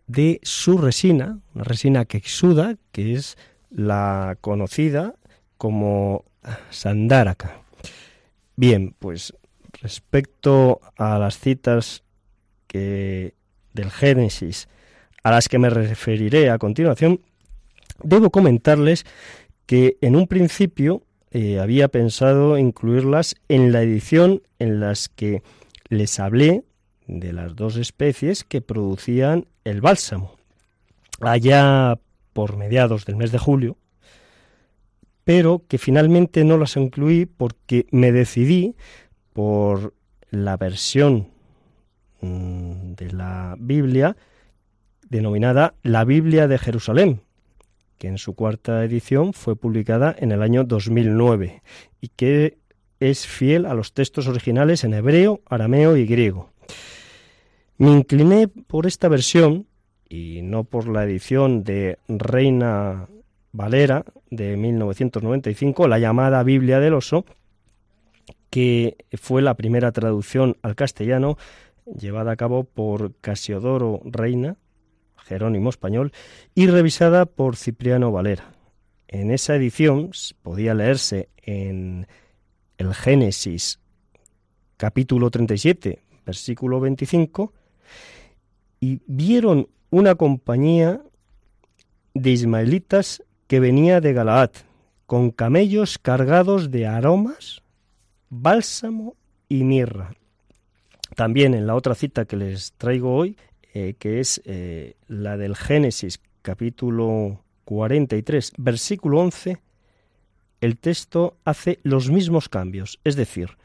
de 0.06 0.38
su 0.44 0.78
resina, 0.78 1.40
una 1.56 1.64
resina 1.64 2.04
que 2.04 2.18
exuda, 2.18 2.76
que 2.92 3.14
es 3.14 3.36
la 3.68 4.38
conocida 4.40 5.16
como 5.58 6.24
sandáraca. 6.70 7.62
Bien, 8.54 8.94
pues 8.96 9.34
respecto 9.80 10.80
a 10.96 11.18
las 11.18 11.38
citas 11.38 12.02
que, 12.66 13.34
del 13.72 13.90
Génesis 13.90 14.68
a 15.22 15.32
las 15.32 15.48
que 15.48 15.58
me 15.58 15.70
referiré 15.70 16.50
a 16.50 16.58
continuación, 16.58 17.20
debo 18.02 18.30
comentarles 18.30 19.04
que 19.66 19.96
en 20.00 20.14
un 20.14 20.28
principio 20.28 21.02
eh, 21.32 21.58
había 21.58 21.88
pensado 21.88 22.56
incluirlas 22.58 23.34
en 23.48 23.72
la 23.72 23.82
edición 23.82 24.42
en 24.60 24.78
las 24.78 25.08
que 25.08 25.42
les 25.88 26.20
hablé 26.20 26.62
de 27.08 27.32
las 27.32 27.56
dos 27.56 27.76
especies 27.76 28.44
que 28.44 28.60
producían 28.60 29.46
el 29.64 29.80
bálsamo, 29.80 30.36
allá 31.20 31.98
por 32.32 32.56
mediados 32.56 33.04
del 33.04 33.16
mes 33.16 33.32
de 33.32 33.38
julio, 33.38 33.76
pero 35.24 35.64
que 35.66 35.78
finalmente 35.78 36.44
no 36.44 36.56
las 36.56 36.76
incluí 36.76 37.26
porque 37.26 37.86
me 37.90 38.12
decidí 38.12 38.76
por 39.36 39.92
la 40.30 40.56
versión 40.56 41.28
mm, 42.22 42.94
de 42.94 43.12
la 43.12 43.54
Biblia 43.58 44.16
denominada 45.10 45.74
la 45.82 46.06
Biblia 46.06 46.48
de 46.48 46.56
Jerusalén, 46.56 47.20
que 47.98 48.08
en 48.08 48.16
su 48.16 48.34
cuarta 48.34 48.82
edición 48.82 49.34
fue 49.34 49.54
publicada 49.54 50.16
en 50.18 50.32
el 50.32 50.40
año 50.40 50.64
2009 50.64 51.62
y 52.00 52.08
que 52.08 52.56
es 52.98 53.26
fiel 53.26 53.66
a 53.66 53.74
los 53.74 53.92
textos 53.92 54.26
originales 54.26 54.84
en 54.84 54.94
hebreo, 54.94 55.42
arameo 55.44 55.98
y 55.98 56.06
griego. 56.06 56.48
Me 57.76 57.90
incliné 57.90 58.48
por 58.48 58.86
esta 58.86 59.08
versión 59.08 59.66
y 60.08 60.40
no 60.40 60.64
por 60.64 60.88
la 60.88 61.04
edición 61.04 61.62
de 61.62 61.98
Reina 62.08 63.06
Valera 63.52 64.06
de 64.30 64.56
1995, 64.56 65.88
la 65.88 65.98
llamada 65.98 66.42
Biblia 66.42 66.80
del 66.80 66.94
Oso, 66.94 67.26
que 68.56 68.96
fue 69.12 69.42
la 69.42 69.52
primera 69.52 69.92
traducción 69.92 70.56
al 70.62 70.76
castellano 70.76 71.36
llevada 71.94 72.32
a 72.32 72.36
cabo 72.36 72.64
por 72.64 73.14
Casiodoro 73.16 74.00
Reina 74.02 74.56
Jerónimo 75.26 75.68
Español, 75.68 76.10
y 76.54 76.66
revisada 76.66 77.26
por 77.26 77.56
Cipriano 77.56 78.12
Valera. 78.12 78.54
En 79.08 79.30
esa 79.30 79.56
edición 79.56 80.12
podía 80.40 80.72
leerse 80.72 81.28
en 81.42 82.06
el 82.78 82.94
Génesis 82.94 83.78
capítulo 84.78 85.30
37, 85.30 86.00
versículo 86.24 86.80
25, 86.80 87.52
y 88.80 89.02
vieron 89.06 89.68
una 89.90 90.14
compañía 90.14 91.02
de 92.14 92.30
ismaelitas 92.30 93.22
que 93.48 93.60
venía 93.60 94.00
de 94.00 94.14
Galaad, 94.14 94.52
con 95.04 95.30
camellos 95.30 95.98
cargados 95.98 96.70
de 96.70 96.86
aromas, 96.86 97.62
bálsamo 98.30 99.16
y 99.48 99.64
mirra. 99.64 100.12
También 101.14 101.54
en 101.54 101.66
la 101.66 101.74
otra 101.74 101.94
cita 101.94 102.24
que 102.24 102.36
les 102.36 102.72
traigo 102.72 103.14
hoy, 103.14 103.36
eh, 103.72 103.94
que 103.98 104.20
es 104.20 104.42
eh, 104.44 104.96
la 105.06 105.36
del 105.36 105.56
Génesis 105.56 106.20
capítulo 106.42 107.42
43, 107.64 108.52
versículo 108.58 109.20
11, 109.20 109.58
el 110.60 110.78
texto 110.78 111.36
hace 111.44 111.78
los 111.82 112.10
mismos 112.10 112.48
cambios, 112.48 113.00
es 113.04 113.16
decir, 113.16 113.56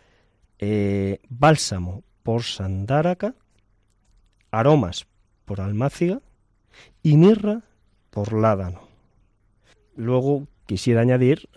eh, 0.60 1.20
bálsamo 1.30 2.04
por 2.24 2.44
sandáraca, 2.44 3.36
aromas 4.52 5.08
por 5.46 5.62
almáciga 5.62 6.22
y 7.02 7.18
mirra 7.18 7.62
por 8.12 8.34
ládano. 8.34 8.88
Luego 9.96 10.48
quisiera 10.66 11.02
añadir 11.02 11.50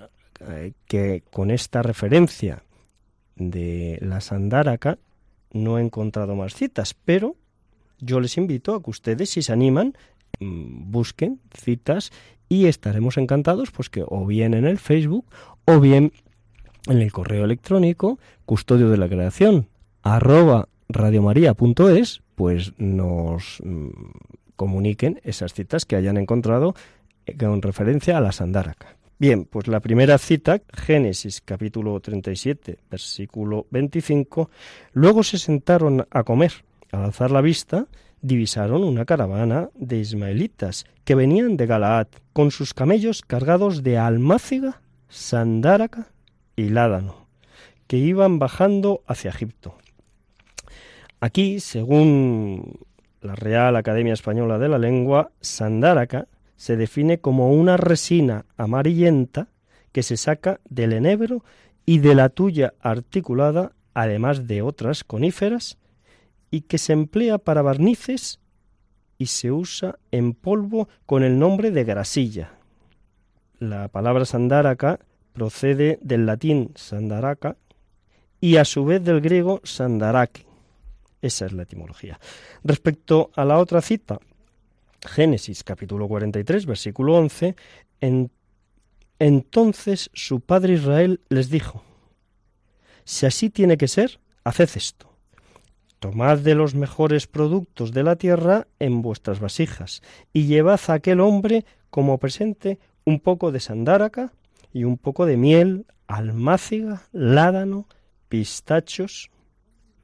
que 0.86 1.22
con 1.30 1.50
esta 1.50 1.82
referencia 1.82 2.63
de 3.36 3.98
la 4.00 4.20
sandáraca 4.20 4.98
no 5.52 5.78
he 5.78 5.82
encontrado 5.82 6.34
más 6.34 6.54
citas, 6.54 6.94
pero 7.04 7.36
yo 8.00 8.20
les 8.20 8.36
invito 8.36 8.74
a 8.74 8.82
que 8.82 8.90
ustedes, 8.90 9.30
si 9.30 9.42
se 9.42 9.52
animan, 9.52 9.94
mm, 10.40 10.90
busquen 10.90 11.40
citas 11.52 12.12
y 12.48 12.66
estaremos 12.66 13.16
encantados, 13.16 13.70
pues 13.70 13.88
que 13.88 14.04
o 14.06 14.26
bien 14.26 14.54
en 14.54 14.66
el 14.66 14.78
Facebook 14.78 15.26
o 15.64 15.80
bien 15.80 16.12
en 16.86 16.98
el 16.98 17.12
correo 17.12 17.44
electrónico 17.44 18.18
custodio 18.44 18.90
de 18.90 18.98
la 18.98 19.08
creación 19.08 19.68
arroba 20.02 20.68
radiomaria.es, 20.88 22.22
pues 22.34 22.72
nos 22.78 23.60
mm, 23.64 23.88
comuniquen 24.56 25.20
esas 25.24 25.54
citas 25.54 25.86
que 25.86 25.96
hayan 25.96 26.16
encontrado 26.16 26.74
eh, 27.26 27.36
con 27.36 27.62
referencia 27.62 28.18
a 28.18 28.20
la 28.20 28.32
sandáraca. 28.32 28.96
Bien, 29.16 29.44
pues 29.44 29.68
la 29.68 29.78
primera 29.78 30.18
cita, 30.18 30.60
Génesis 30.72 31.40
capítulo 31.40 32.00
37, 32.00 32.78
versículo 32.90 33.66
25, 33.70 34.50
luego 34.92 35.22
se 35.22 35.38
sentaron 35.38 36.04
a 36.10 36.24
comer 36.24 36.52
al 36.90 37.04
alzar 37.04 37.30
la 37.30 37.40
vista, 37.40 37.86
divisaron 38.22 38.82
una 38.82 39.04
caravana 39.04 39.70
de 39.76 39.98
ismaelitas 39.98 40.84
que 41.04 41.14
venían 41.14 41.56
de 41.56 41.66
Galaad 41.66 42.08
con 42.32 42.50
sus 42.50 42.74
camellos 42.74 43.22
cargados 43.22 43.84
de 43.84 43.98
almáciga, 43.98 44.80
sandáraca 45.08 46.08
y 46.56 46.70
ládano, 46.70 47.28
que 47.86 47.98
iban 47.98 48.40
bajando 48.40 49.04
hacia 49.06 49.30
Egipto. 49.30 49.78
Aquí, 51.20 51.60
según 51.60 52.80
la 53.20 53.36
Real 53.36 53.76
Academia 53.76 54.12
Española 54.12 54.58
de 54.58 54.68
la 54.68 54.78
Lengua, 54.78 55.30
sandáraca 55.40 56.26
se 56.56 56.76
define 56.76 57.18
como 57.18 57.52
una 57.52 57.76
resina 57.76 58.46
amarillenta 58.56 59.48
que 59.92 60.02
se 60.02 60.16
saca 60.16 60.60
del 60.68 60.92
enebro 60.92 61.44
y 61.86 61.98
de 61.98 62.14
la 62.14 62.28
tuya 62.28 62.74
articulada, 62.80 63.72
además 63.92 64.46
de 64.46 64.62
otras 64.62 65.04
coníferas, 65.04 65.78
y 66.50 66.62
que 66.62 66.78
se 66.78 66.92
emplea 66.92 67.38
para 67.38 67.62
barnices 67.62 68.40
y 69.18 69.26
se 69.26 69.52
usa 69.52 69.98
en 70.10 70.34
polvo 70.34 70.88
con 71.06 71.22
el 71.22 71.38
nombre 71.38 71.70
de 71.70 71.84
grasilla. 71.84 72.52
La 73.58 73.88
palabra 73.88 74.24
sandáraca 74.24 75.00
procede 75.32 75.98
del 76.02 76.26
latín 76.26 76.72
sandaraca 76.74 77.56
y 78.40 78.56
a 78.56 78.64
su 78.64 78.84
vez 78.84 79.02
del 79.04 79.20
griego 79.20 79.60
sandarake. 79.64 80.46
Esa 81.22 81.46
es 81.46 81.52
la 81.52 81.62
etimología. 81.62 82.20
Respecto 82.62 83.30
a 83.34 83.44
la 83.44 83.58
otra 83.58 83.80
cita, 83.80 84.18
Génesis 85.04 85.64
capítulo 85.64 86.08
43, 86.08 86.66
versículo 86.66 87.14
11, 87.14 87.56
en, 88.00 88.30
entonces 89.18 90.10
su 90.12 90.40
padre 90.40 90.74
Israel 90.74 91.20
les 91.28 91.50
dijo, 91.50 91.82
si 93.04 93.26
así 93.26 93.50
tiene 93.50 93.76
que 93.76 93.88
ser, 93.88 94.20
haced 94.44 94.70
esto 94.74 95.14
Tomad 96.04 96.40
de 96.40 96.54
los 96.54 96.74
mejores 96.74 97.26
productos 97.26 97.92
de 97.92 98.02
la 98.02 98.16
tierra 98.16 98.66
en 98.78 99.00
vuestras 99.00 99.40
vasijas 99.40 100.02
y 100.34 100.44
llevad 100.44 100.78
a 100.88 100.92
aquel 100.92 101.18
hombre 101.18 101.64
como 101.88 102.18
presente 102.18 102.78
un 103.06 103.20
poco 103.20 103.52
de 103.52 103.58
sandáraca 103.58 104.34
y 104.70 104.84
un 104.84 104.98
poco 104.98 105.24
de 105.24 105.38
miel, 105.38 105.86
almáciga, 106.06 107.04
ládano, 107.12 107.88
pistachos 108.28 109.30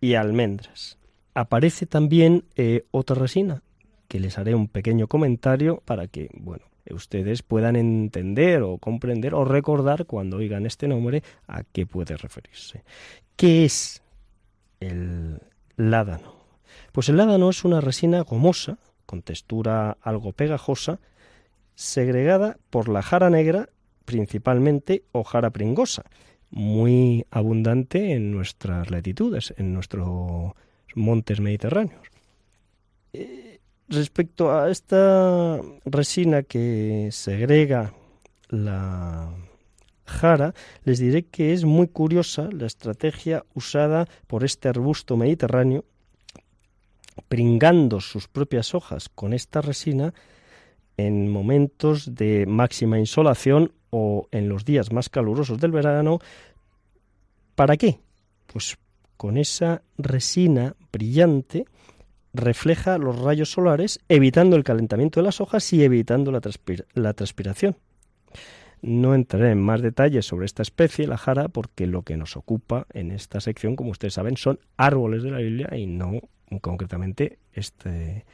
y 0.01 0.14
almendras. 0.14 0.96
Aparece 1.34 1.84
también 1.84 2.44
eh, 2.57 2.86
otra 2.92 3.16
resina, 3.16 3.62
que 4.11 4.18
les 4.18 4.38
haré 4.38 4.56
un 4.56 4.66
pequeño 4.66 5.06
comentario 5.06 5.82
para 5.84 6.08
que, 6.08 6.30
bueno, 6.34 6.64
ustedes 6.90 7.44
puedan 7.44 7.76
entender 7.76 8.61
o 8.62 8.76
comprender 8.78 9.34
o 9.34 9.44
recordar 9.44 10.04
cuando 10.04 10.38
oigan 10.38 10.66
este 10.66 10.88
nombre 10.88 11.22
a 11.46 11.62
qué 11.62 11.86
puede 11.86 12.16
referirse. 12.16 12.82
¿Qué 13.36 13.64
es 13.64 14.02
el 14.80 15.40
ládano? 15.76 16.34
Pues 16.90 17.08
el 17.08 17.18
ládano 17.18 17.50
es 17.50 17.64
una 17.64 17.80
resina 17.80 18.22
gomosa, 18.22 18.78
con 19.06 19.22
textura 19.22 19.96
algo 20.02 20.32
pegajosa, 20.32 20.98
segregada 21.76 22.58
por 22.70 22.88
la 22.88 23.02
jara 23.02 23.30
negra, 23.30 23.68
principalmente 24.06 25.04
o 25.12 25.22
jara 25.22 25.50
pringosa, 25.50 26.02
muy 26.50 27.26
abundante 27.30 28.11
en 28.11 28.32
nuestras 28.32 28.90
latitudes, 28.90 29.54
en 29.56 29.72
nuestros 29.72 30.54
montes 30.96 31.38
mediterráneos. 31.38 32.08
Eh, 33.12 33.49
respecto 33.91 34.53
a 34.53 34.70
esta 34.70 35.61
resina 35.84 36.43
que 36.45 37.09
segrega 37.11 37.93
la 38.49 39.34
jara, 40.07 40.55
les 40.84 40.99
diré 40.99 41.24
que 41.26 41.53
es 41.53 41.64
muy 41.64 41.88
curiosa 41.88 42.49
la 42.53 42.66
estrategia 42.66 43.45
usada 43.55 44.07
por 44.26 44.45
este 44.45 44.68
arbusto 44.68 45.16
mediterráneo, 45.16 45.84
pringando 47.28 48.01
sus 48.01 48.28
propias 48.28 48.74
hojas 48.74 49.09
con 49.09 49.32
esta 49.32 49.61
resina 49.61 50.14
en 50.97 51.30
momentos 51.30 52.14
de 52.14 52.47
máxima 52.47 52.99
insolación 52.99 53.72
o 53.91 54.28
en 54.30 54.49
los 54.49 54.64
días 54.64 54.93
más 54.93 55.09
calurosos 55.09 55.59
del 55.59 55.72
verano. 55.72 56.18
¿Para 57.55 57.76
qué? 57.76 57.99
Pues 58.47 58.78
con 59.16 59.36
esa 59.36 59.82
resina 59.99 60.74
brillante 60.93 61.66
refleja 62.33 62.99
los 62.99 63.18
rayos 63.18 63.51
solares, 63.51 64.01
evitando 64.09 64.57
el 64.57 64.64
calentamiento 64.64 65.20
de 65.20 65.24
las 65.24 65.41
hojas 65.41 65.72
y 65.72 65.83
evitando 65.83 66.31
la, 66.33 67.12
transpiración. 67.12 67.76
No 68.83 69.14
entraré 69.14 69.51
en 69.51 69.61
más 69.61 69.83
detalles 69.83 70.26
sobre 70.26 70.47
esta 70.47 70.62
especie, 70.62 71.07
la 71.07 71.18
jara, 71.18 71.49
porque 71.49 71.87
lo 71.87 72.03
que 72.03 72.16
nos 72.16 72.37
ocupa 72.37 72.87
en 72.93 73.11
esta 73.11 73.41
sección, 73.41 73.76
como 73.76 73.91
ustedes 73.91 74.14
saben, 74.14 74.37
son 74.37 74.59
árboles 74.76 75.22
de 75.22 75.31
la 75.31 75.39
Biblia 75.39 75.68
y 75.76 75.87
no 75.87 76.20
concretamente 76.61 77.39
este, 77.53 78.24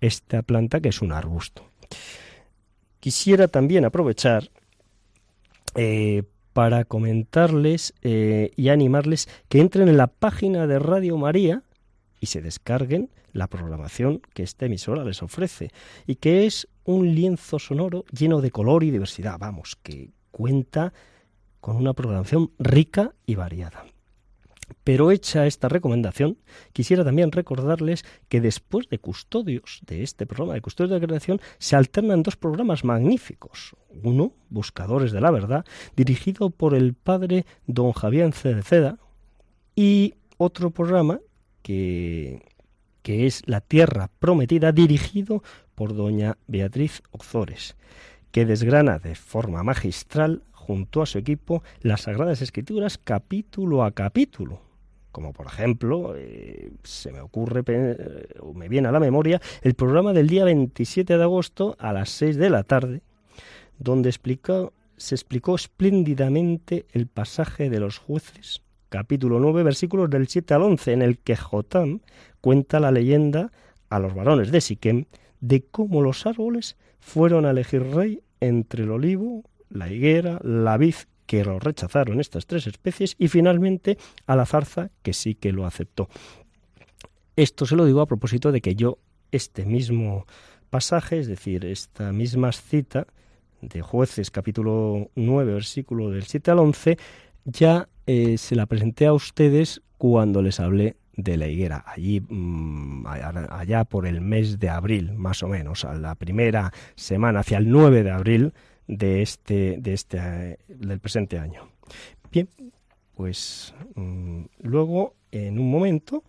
esta 0.00 0.42
planta 0.42 0.80
que 0.80 0.90
es 0.90 1.02
un 1.02 1.12
arbusto. 1.12 1.64
Quisiera 3.00 3.48
también 3.48 3.84
aprovechar 3.84 4.50
eh, 5.74 6.22
para 6.52 6.84
comentarles 6.84 7.92
eh, 8.00 8.50
y 8.56 8.70
animarles 8.70 9.28
que 9.48 9.60
entren 9.60 9.88
en 9.88 9.98
la 9.98 10.06
página 10.06 10.66
de 10.66 10.78
Radio 10.78 11.18
María 11.18 11.62
y 12.18 12.26
se 12.26 12.40
descarguen 12.40 13.10
la 13.36 13.48
programación 13.48 14.20
que 14.34 14.42
esta 14.42 14.66
emisora 14.66 15.04
les 15.04 15.22
ofrece 15.22 15.70
y 16.06 16.16
que 16.16 16.46
es 16.46 16.68
un 16.84 17.14
lienzo 17.14 17.58
sonoro 17.58 18.04
lleno 18.10 18.40
de 18.40 18.50
color 18.50 18.82
y 18.82 18.90
diversidad, 18.90 19.38
vamos, 19.38 19.76
que 19.82 20.10
cuenta 20.30 20.92
con 21.60 21.76
una 21.76 21.92
programación 21.92 22.52
rica 22.58 23.14
y 23.26 23.34
variada. 23.34 23.84
Pero 24.82 25.10
hecha 25.10 25.46
esta 25.46 25.68
recomendación, 25.68 26.38
quisiera 26.72 27.04
también 27.04 27.30
recordarles 27.30 28.04
que 28.28 28.40
después 28.40 28.88
de 28.88 28.98
Custodios, 28.98 29.80
de 29.86 30.02
este 30.02 30.26
programa 30.26 30.54
de 30.54 30.60
Custodios 30.60 30.90
de 30.90 31.00
la 31.00 31.06
Creación, 31.06 31.40
se 31.58 31.76
alternan 31.76 32.22
dos 32.22 32.36
programas 32.36 32.84
magníficos. 32.84 33.76
Uno, 34.02 34.32
Buscadores 34.48 35.12
de 35.12 35.20
la 35.20 35.30
Verdad, 35.30 35.64
dirigido 35.94 36.50
por 36.50 36.74
el 36.74 36.94
padre 36.94 37.46
don 37.66 37.92
Javier 37.92 38.32
Cedeceda, 38.32 38.98
y 39.76 40.14
otro 40.36 40.70
programa 40.70 41.20
que, 41.62 42.42
que 43.06 43.24
es 43.24 43.44
La 43.46 43.60
Tierra 43.60 44.10
Prometida, 44.18 44.72
dirigido 44.72 45.44
por 45.76 45.94
doña 45.94 46.38
Beatriz 46.48 47.04
Ozores, 47.12 47.76
que 48.32 48.44
desgrana 48.44 48.98
de 48.98 49.14
forma 49.14 49.62
magistral 49.62 50.42
junto 50.50 51.02
a 51.02 51.06
su 51.06 51.16
equipo 51.16 51.62
las 51.82 52.00
Sagradas 52.00 52.42
Escrituras 52.42 52.98
capítulo 52.98 53.84
a 53.84 53.92
capítulo. 53.92 54.60
Como 55.12 55.32
por 55.32 55.46
ejemplo, 55.46 56.14
eh, 56.16 56.72
se 56.82 57.12
me 57.12 57.20
ocurre, 57.20 57.62
o 58.40 58.52
me 58.54 58.68
viene 58.68 58.88
a 58.88 58.92
la 58.92 58.98
memoria, 58.98 59.40
el 59.62 59.74
programa 59.74 60.12
del 60.12 60.26
día 60.26 60.42
27 60.42 61.16
de 61.16 61.22
agosto 61.22 61.76
a 61.78 61.92
las 61.92 62.10
6 62.10 62.36
de 62.36 62.50
la 62.50 62.64
tarde, 62.64 63.02
donde 63.78 64.08
explicó, 64.08 64.72
se 64.96 65.14
explicó 65.14 65.54
espléndidamente 65.54 66.86
el 66.90 67.06
pasaje 67.06 67.70
de 67.70 67.78
los 67.78 67.98
jueces, 67.98 68.62
capítulo 68.96 69.38
9, 69.40 69.62
versículos 69.62 70.08
del 70.08 70.26
7 70.26 70.54
al 70.54 70.62
11, 70.62 70.92
en 70.94 71.02
el 71.02 71.18
que 71.18 71.36
Jotam 71.36 72.00
cuenta 72.40 72.80
la 72.80 72.90
leyenda 72.90 73.52
a 73.90 73.98
los 73.98 74.14
varones 74.14 74.50
de 74.50 74.62
Siquem 74.62 75.04
de 75.42 75.66
cómo 75.66 76.00
los 76.00 76.24
árboles 76.24 76.78
fueron 76.98 77.44
a 77.44 77.50
elegir 77.50 77.82
rey 77.82 78.22
entre 78.40 78.84
el 78.84 78.90
olivo, 78.90 79.44
la 79.68 79.92
higuera, 79.92 80.40
la 80.42 80.78
vid, 80.78 80.94
que 81.26 81.44
lo 81.44 81.58
rechazaron 81.58 82.20
estas 82.20 82.46
tres 82.46 82.66
especies, 82.66 83.16
y 83.18 83.28
finalmente 83.28 83.98
a 84.26 84.34
la 84.34 84.46
zarza, 84.46 84.90
que 85.02 85.12
sí 85.12 85.34
que 85.34 85.52
lo 85.52 85.66
aceptó. 85.66 86.08
Esto 87.36 87.66
se 87.66 87.76
lo 87.76 87.84
digo 87.84 88.00
a 88.00 88.06
propósito 88.06 88.50
de 88.50 88.62
que 88.62 88.76
yo 88.76 88.96
este 89.30 89.66
mismo 89.66 90.24
pasaje, 90.70 91.18
es 91.18 91.26
decir, 91.26 91.66
esta 91.66 92.12
misma 92.12 92.50
cita 92.50 93.06
de 93.60 93.82
jueces 93.82 94.30
capítulo 94.30 95.10
9, 95.16 95.52
versículo 95.52 96.08
del 96.08 96.22
7 96.22 96.50
al 96.50 96.60
11, 96.60 96.96
ya 97.44 97.90
eh, 98.06 98.38
se 98.38 98.54
la 98.54 98.66
presenté 98.66 99.06
a 99.06 99.12
ustedes 99.12 99.82
cuando 99.98 100.42
les 100.42 100.60
hablé 100.60 100.96
de 101.16 101.36
la 101.36 101.48
higuera, 101.48 101.84
allí 101.86 102.20
mm, 102.20 103.06
allá 103.06 103.84
por 103.84 104.06
el 104.06 104.20
mes 104.20 104.58
de 104.58 104.68
abril, 104.68 105.14
más 105.14 105.42
o 105.42 105.48
menos, 105.48 105.84
a 105.84 105.94
la 105.94 106.14
primera 106.14 106.72
semana, 106.94 107.40
hacia 107.40 107.58
el 107.58 107.70
9 107.70 108.02
de 108.02 108.10
abril, 108.10 108.52
de 108.86 109.22
este, 109.22 109.78
de 109.80 109.94
este, 109.94 110.58
del 110.68 111.00
presente 111.00 111.38
año. 111.38 111.68
Bien, 112.30 112.48
pues 113.14 113.74
mm, 113.94 114.44
luego, 114.60 115.14
en 115.32 115.58
un 115.58 115.70
momento, 115.70 116.22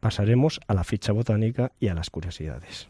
pasaremos 0.00 0.60
a 0.68 0.74
la 0.74 0.84
ficha 0.84 1.12
botánica 1.12 1.72
y 1.80 1.88
a 1.88 1.94
las 1.94 2.10
curiosidades. 2.10 2.88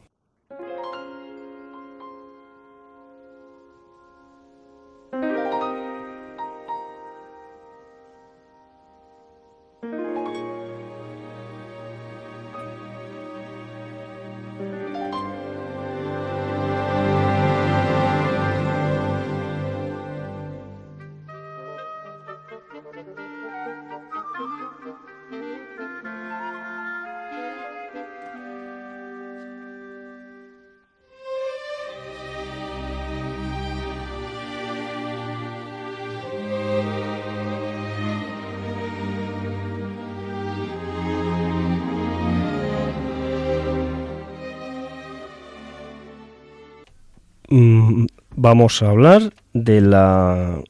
Vamos 48.49 48.83
a 48.83 48.89
hablar 48.89 49.35
de 49.53 49.83
la, 49.83 50.63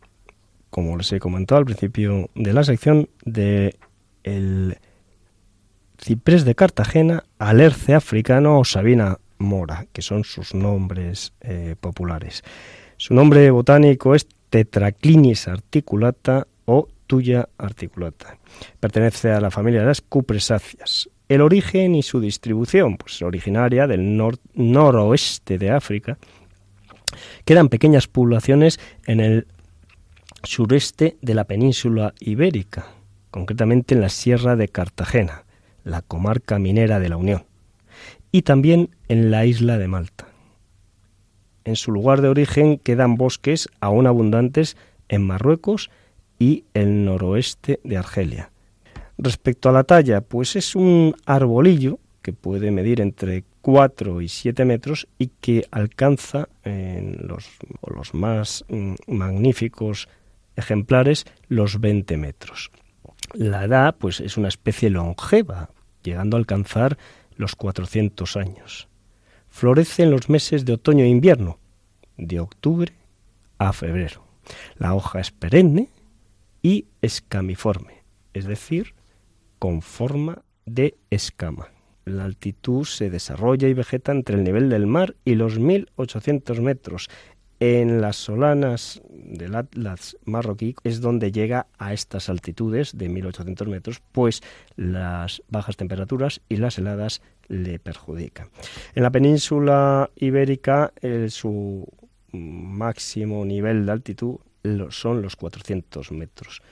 como 0.68 0.96
les 0.96 1.12
he 1.12 1.20
comentado 1.20 1.60
al 1.60 1.64
principio 1.64 2.28
de 2.34 2.52
la 2.52 2.64
sección, 2.64 3.08
de 3.24 3.76
el 4.24 4.78
ciprés 5.96 6.44
de 6.44 6.56
Cartagena, 6.56 7.22
alerce 7.38 7.94
africano 7.94 8.58
o 8.58 8.64
sabina 8.64 9.18
mora, 9.38 9.86
que 9.92 10.02
son 10.02 10.24
sus 10.24 10.54
nombres 10.54 11.32
eh, 11.40 11.76
populares. 11.80 12.42
Su 12.96 13.14
nombre 13.14 13.48
botánico 13.52 14.16
es 14.16 14.26
Tetraclinis 14.50 15.46
articulata 15.46 16.48
o 16.64 16.88
Tuya 17.06 17.48
articulata. 17.58 18.38
Pertenece 18.80 19.30
a 19.30 19.40
la 19.40 19.52
familia 19.52 19.82
de 19.82 19.86
las 19.86 20.00
cupresáceas. 20.00 21.08
El 21.28 21.42
origen 21.42 21.94
y 21.94 22.02
su 22.02 22.18
distribución, 22.18 22.96
pues 22.96 23.22
originaria 23.22 23.86
del 23.86 24.20
noroeste 24.54 25.58
de 25.58 25.70
África, 25.70 26.18
Quedan 27.44 27.68
pequeñas 27.68 28.06
poblaciones 28.06 28.78
en 29.06 29.20
el 29.20 29.46
sureste 30.42 31.16
de 31.20 31.34
la 31.34 31.44
península 31.44 32.14
ibérica, 32.20 32.86
concretamente 33.30 33.94
en 33.94 34.00
la 34.00 34.08
Sierra 34.08 34.56
de 34.56 34.68
Cartagena, 34.68 35.44
la 35.84 36.02
comarca 36.02 36.58
minera 36.58 37.00
de 37.00 37.08
la 37.08 37.16
Unión, 37.16 37.44
y 38.32 38.42
también 38.42 38.90
en 39.08 39.30
la 39.30 39.46
isla 39.46 39.78
de 39.78 39.88
Malta. 39.88 40.28
En 41.64 41.76
su 41.76 41.92
lugar 41.92 42.22
de 42.22 42.28
origen 42.28 42.78
quedan 42.78 43.16
bosques 43.16 43.68
aún 43.80 44.06
abundantes 44.06 44.76
en 45.08 45.26
Marruecos 45.26 45.90
y 46.38 46.64
el 46.74 47.04
noroeste 47.04 47.80
de 47.84 47.96
Argelia. 47.96 48.50
Respecto 49.18 49.68
a 49.68 49.72
la 49.72 49.84
talla, 49.84 50.20
pues 50.20 50.56
es 50.56 50.76
un 50.76 51.14
arbolillo 51.26 51.98
que 52.22 52.32
puede 52.32 52.70
medir 52.70 53.00
entre 53.00 53.44
4 53.70 54.22
y 54.22 54.28
7 54.28 54.64
metros 54.64 55.08
y 55.18 55.26
que 55.26 55.66
alcanza 55.70 56.48
en 56.64 57.18
los, 57.28 57.46
los 57.82 58.14
más 58.14 58.64
mm, 58.70 58.94
magníficos 59.08 60.08
ejemplares 60.56 61.26
los 61.48 61.78
20 61.78 62.16
metros. 62.16 62.70
La 63.34 63.64
edad 63.64 63.94
pues 63.98 64.20
es 64.20 64.38
una 64.38 64.48
especie 64.48 64.88
longeva, 64.88 65.68
llegando 66.02 66.38
a 66.38 66.40
alcanzar 66.40 66.96
los 67.36 67.56
400 67.56 68.38
años. 68.38 68.88
Florece 69.48 70.04
en 70.04 70.12
los 70.12 70.30
meses 70.30 70.64
de 70.64 70.72
otoño 70.72 71.04
e 71.04 71.08
invierno, 71.08 71.58
de 72.16 72.40
octubre 72.40 72.94
a 73.58 73.74
febrero. 73.74 74.24
La 74.78 74.94
hoja 74.94 75.20
es 75.20 75.30
perenne 75.30 75.90
y 76.62 76.86
escamiforme, 77.02 78.02
es 78.32 78.46
decir, 78.46 78.94
con 79.58 79.82
forma 79.82 80.40
de 80.64 80.96
escama. 81.10 81.68
La 82.08 82.24
altitud 82.24 82.84
se 82.84 83.10
desarrolla 83.10 83.68
y 83.68 83.74
vegeta 83.74 84.12
entre 84.12 84.36
el 84.36 84.44
nivel 84.44 84.68
del 84.68 84.86
mar 84.86 85.14
y 85.24 85.34
los 85.34 85.58
1800 85.58 86.60
metros. 86.60 87.08
En 87.60 88.00
las 88.00 88.16
solanas 88.16 89.02
del 89.10 89.56
Atlas 89.56 90.16
marroquí 90.24 90.76
es 90.84 91.00
donde 91.00 91.32
llega 91.32 91.66
a 91.76 91.92
estas 91.92 92.28
altitudes 92.28 92.96
de 92.96 93.08
1800 93.08 93.66
metros, 93.66 94.00
pues 94.12 94.42
las 94.76 95.42
bajas 95.48 95.76
temperaturas 95.76 96.40
y 96.48 96.56
las 96.56 96.78
heladas 96.78 97.20
le 97.48 97.80
perjudican. 97.80 98.48
En 98.94 99.02
la 99.02 99.10
península 99.10 100.10
ibérica 100.14 100.92
su 101.28 101.84
máximo 102.32 103.44
nivel 103.44 103.86
de 103.86 103.92
altitud 103.92 104.36
son 104.90 105.22
los 105.22 105.34
400 105.34 106.12
metros. 106.12 106.62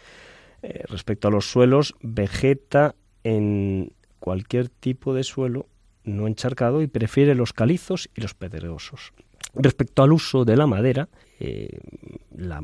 Eh, 0.63 0.85
respecto 0.89 1.29
a 1.29 1.31
los 1.31 1.51
suelos, 1.51 1.95
vegeta 2.01 2.95
en 3.25 3.93
cualquier 4.27 4.69
tipo 4.69 5.15
de 5.15 5.23
suelo 5.23 5.69
no 6.03 6.27
encharcado 6.27 6.83
y 6.83 6.89
prefiere 6.89 7.37
los 7.37 7.53
calizos 7.53 8.11
y 8.17 8.23
los 8.23 8.35
pedregosos. 8.35 9.13
Respecto 9.55 10.03
al 10.03 10.13
uso 10.13 10.45
de 10.45 10.57
la 10.57 10.67
madera, 10.67 11.09
eh, 11.39 11.79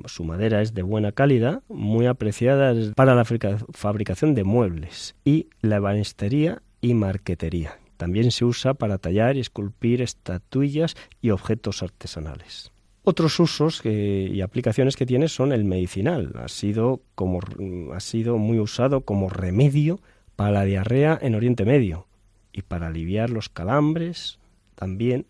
su 0.06 0.24
madera 0.24 0.60
es 0.60 0.74
de 0.74 0.82
buena 0.82 1.12
calidad, 1.12 1.62
muy 1.68 2.06
apreciada 2.06 2.74
para 2.96 3.14
la 3.14 3.24
fabricación 3.24 4.34
de 4.34 4.42
muebles 4.42 5.14
y 5.24 5.50
la 5.60 5.76
ebanistería 5.76 6.62
y 6.80 6.94
marquetería. 6.94 7.78
También 7.96 8.32
se 8.32 8.44
usa 8.44 8.74
para 8.74 8.98
tallar 8.98 9.36
y 9.36 9.40
esculpir 9.40 10.02
estatuillas 10.02 10.96
y 11.20 11.30
objetos 11.30 11.84
artesanales. 11.84 12.72
Otros 13.04 13.38
usos 13.38 13.82
y 13.84 14.40
aplicaciones 14.40 14.96
que 14.96 15.06
tiene 15.06 15.28
son 15.28 15.52
el 15.52 15.64
medicinal. 15.64 16.32
Ha 16.42 16.48
sido, 16.48 17.02
como, 17.14 17.38
ha 17.94 18.00
sido 18.00 18.36
muy 18.38 18.58
usado 18.58 19.02
como 19.02 19.28
remedio 19.28 20.00
para 20.36 20.52
la 20.52 20.64
diarrea 20.64 21.18
en 21.20 21.34
Oriente 21.34 21.64
Medio 21.64 22.06
y 22.52 22.62
para 22.62 22.88
aliviar 22.88 23.30
los 23.30 23.48
calambres 23.48 24.38
también 24.74 25.26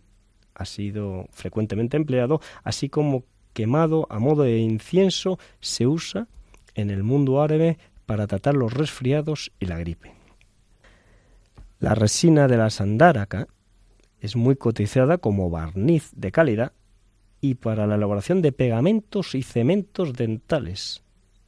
ha 0.55 0.65
sido 0.65 1.27
frecuentemente 1.31 1.97
empleado, 1.97 2.41
así 2.65 2.89
como 2.89 3.25
quemado 3.53 4.07
a 4.11 4.19
modo 4.19 4.45
de 4.45 4.59
incienso 4.59 5.39
se 5.61 5.87
usa 5.87 6.29
en 6.75 6.91
el 6.91 7.03
mundo 7.03 7.43
árabe 7.43 7.79
para 8.07 8.27
tratar 8.27 8.55
los 8.55 8.73
resfriados 8.73 9.53
y 9.61 9.67
la 9.67 9.79
gripe. 9.79 10.13
La 11.79 11.95
resina 11.95 12.49
de 12.49 12.57
la 12.57 12.71
sandáraca 12.71 13.49
es 14.21 14.37
muy 14.37 14.57
cotizada 14.57 15.19
como 15.19 15.51
barniz 15.51 16.11
de 16.15 16.31
calidad 16.31 16.73
y 17.41 17.57
para 17.57 17.87
la 17.87 17.97
elaboración 17.97 18.41
de 18.41 18.53
pegamentos 18.53 19.35
y 19.35 19.43
cementos 19.43 20.13
dentales. 20.13 21.03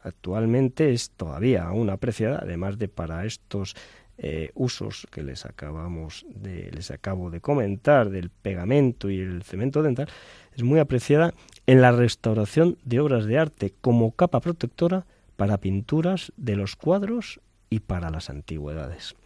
Actualmente 0.04 0.92
es 0.92 1.10
todavía 1.10 1.64
aún 1.64 1.88
apreciada, 1.88 2.40
además 2.42 2.78
de 2.78 2.88
para 2.88 3.24
estos 3.24 3.74
eh, 4.18 4.50
usos 4.54 5.08
que 5.10 5.22
les 5.22 5.46
acabamos 5.46 6.26
de, 6.28 6.70
les 6.72 6.90
acabo 6.90 7.30
de 7.30 7.40
comentar 7.40 8.10
del 8.10 8.28
pegamento 8.28 9.08
y 9.08 9.18
el 9.18 9.42
cemento 9.42 9.82
dental, 9.82 10.08
es 10.54 10.62
muy 10.62 10.78
apreciada 10.78 11.32
en 11.66 11.80
la 11.80 11.90
restauración 11.90 12.76
de 12.84 13.00
obras 13.00 13.24
de 13.24 13.38
arte 13.38 13.72
como 13.80 14.12
capa 14.12 14.40
protectora 14.40 15.06
para 15.36 15.56
pinturas 15.56 16.32
de 16.36 16.56
los 16.56 16.76
cuadros 16.76 17.40
y 17.70 17.80
para 17.80 18.10
las 18.10 18.28
antigüedades. 18.28 19.16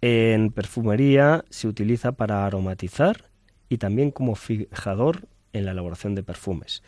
En 0.00 0.50
perfumería 0.50 1.44
se 1.48 1.68
utiliza 1.68 2.10
para 2.10 2.44
aromatizar 2.44 3.30
y 3.68 3.78
también 3.78 4.10
como 4.10 4.34
fijador 4.34 5.28
en 5.52 5.64
la 5.64 5.70
elaboración 5.70 6.16
de 6.16 6.24
perfumes. 6.24 6.82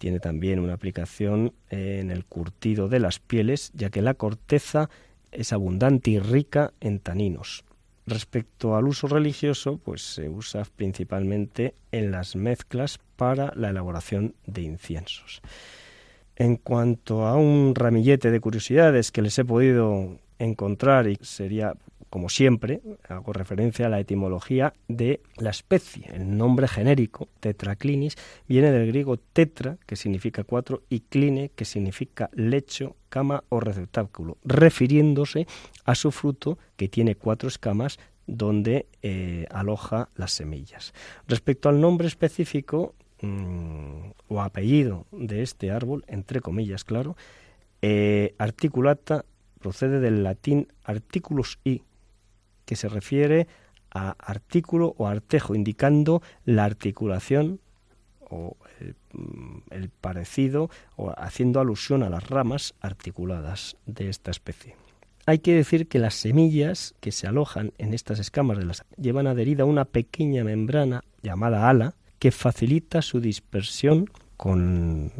Tiene 0.00 0.18
también 0.18 0.60
una 0.60 0.72
aplicación 0.72 1.52
en 1.68 2.10
el 2.10 2.24
curtido 2.24 2.88
de 2.88 3.00
las 3.00 3.18
pieles, 3.18 3.70
ya 3.74 3.90
que 3.90 4.00
la 4.00 4.14
corteza 4.14 4.88
es 5.30 5.52
abundante 5.52 6.10
y 6.10 6.18
rica 6.18 6.72
en 6.80 7.00
taninos. 7.00 7.66
Respecto 8.06 8.76
al 8.76 8.86
uso 8.86 9.08
religioso, 9.08 9.76
pues 9.76 10.00
se 10.00 10.30
usa 10.30 10.64
principalmente 10.74 11.74
en 11.92 12.12
las 12.12 12.34
mezclas 12.34 12.98
para 13.16 13.52
la 13.54 13.68
elaboración 13.68 14.34
de 14.46 14.62
inciensos. 14.62 15.42
En 16.34 16.56
cuanto 16.56 17.26
a 17.26 17.36
un 17.36 17.74
ramillete 17.74 18.30
de 18.30 18.40
curiosidades 18.40 19.12
que 19.12 19.20
les 19.20 19.38
he 19.38 19.44
podido 19.44 20.16
encontrar 20.38 21.08
y 21.08 21.18
sería 21.20 21.74
como 22.10 22.28
siempre, 22.28 22.80
hago 23.08 23.32
referencia 23.32 23.86
a 23.86 23.88
la 23.88 24.00
etimología 24.00 24.74
de 24.88 25.20
la 25.36 25.50
especie. 25.50 26.06
El 26.12 26.36
nombre 26.36 26.66
genérico, 26.66 27.28
tetraclinis, 27.38 28.16
viene 28.48 28.72
del 28.72 28.88
griego 28.88 29.16
tetra, 29.16 29.78
que 29.86 29.94
significa 29.94 30.42
cuatro, 30.42 30.82
y 30.90 31.00
cline, 31.00 31.52
que 31.54 31.64
significa 31.64 32.28
lecho, 32.32 32.96
cama 33.08 33.44
o 33.48 33.60
receptáculo, 33.60 34.38
refiriéndose 34.44 35.46
a 35.84 35.94
su 35.94 36.10
fruto 36.10 36.58
que 36.76 36.88
tiene 36.88 37.14
cuatro 37.14 37.48
escamas 37.48 37.98
donde 38.26 38.86
eh, 39.02 39.46
aloja 39.50 40.08
las 40.16 40.32
semillas. 40.32 40.92
Respecto 41.28 41.68
al 41.68 41.80
nombre 41.80 42.08
específico 42.08 42.94
mm, 43.22 44.10
o 44.28 44.40
apellido 44.40 45.06
de 45.12 45.42
este 45.42 45.70
árbol, 45.70 46.04
entre 46.08 46.40
comillas, 46.40 46.82
claro, 46.84 47.16
eh, 47.82 48.34
articulata 48.38 49.24
procede 49.60 50.00
del 50.00 50.24
latín 50.24 50.68
articulus 50.84 51.58
i, 51.64 51.82
que 52.70 52.76
se 52.76 52.88
refiere 52.88 53.48
a 53.90 54.12
artículo 54.12 54.94
o 54.96 55.08
artejo, 55.08 55.56
indicando 55.56 56.22
la 56.44 56.64
articulación 56.64 57.58
o 58.20 58.56
mm, 59.12 59.58
el, 59.70 59.88
parecido 59.88 60.70
o 60.94 61.12
haciendo 61.18 61.58
alusión 61.58 62.04
a 62.04 62.08
las 62.08 62.30
ramas 62.30 62.74
articuladas 62.80 63.76
de 63.86 64.08
esta 64.08 64.30
especie. 64.30 64.76
Hay 65.26 65.40
que 65.40 65.52
decir 65.52 65.88
que 65.88 65.98
las 65.98 66.14
semillas 66.14 66.94
que 67.00 67.10
se 67.10 67.26
alojan 67.26 67.72
en 67.78 67.92
estas 67.92 68.20
escamas 68.20 68.58
de 68.58 68.66
las 68.66 68.84
llevan 68.96 69.26
adherida 69.26 69.64
una 69.64 69.84
pequeña 69.84 70.44
membrana 70.44 71.02
llamada 71.24 71.68
ala 71.68 71.96
que 72.20 72.30
facilita 72.30 73.02
su 73.02 73.20
dispersión 73.20 74.08
con, 74.36 75.10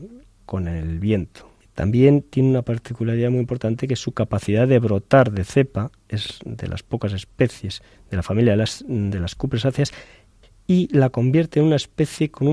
con 0.47 0.69
el 0.69 1.01
viento. 1.01 1.50
También 1.81 2.21
tiene 2.21 2.51
una 2.51 2.61
particularidad 2.61 3.31
muy 3.31 3.41
importante 3.41 3.89
que 3.89 3.97
su 3.97 4.13
capacidad 4.13 4.69
de 4.69 4.79
brotar 4.79 5.33
de 5.33 5.45
cepa 5.45 5.91
es 6.11 6.39
de 6.45 6.69
las 6.69 6.83
pocas 6.83 7.15
especies 7.15 7.81
de 8.11 8.19
la 8.19 8.23
familia 8.23 8.53
de 8.53 8.59
las, 8.59 8.85
de 8.87 9.19
las 9.19 9.35
cupresáceas 9.35 9.91
y 10.67 10.95
la 10.95 11.09
convierte 11.09 11.59
en 11.59 11.65
una 11.65 11.77
especie 11.77 12.31
con 12.31 12.49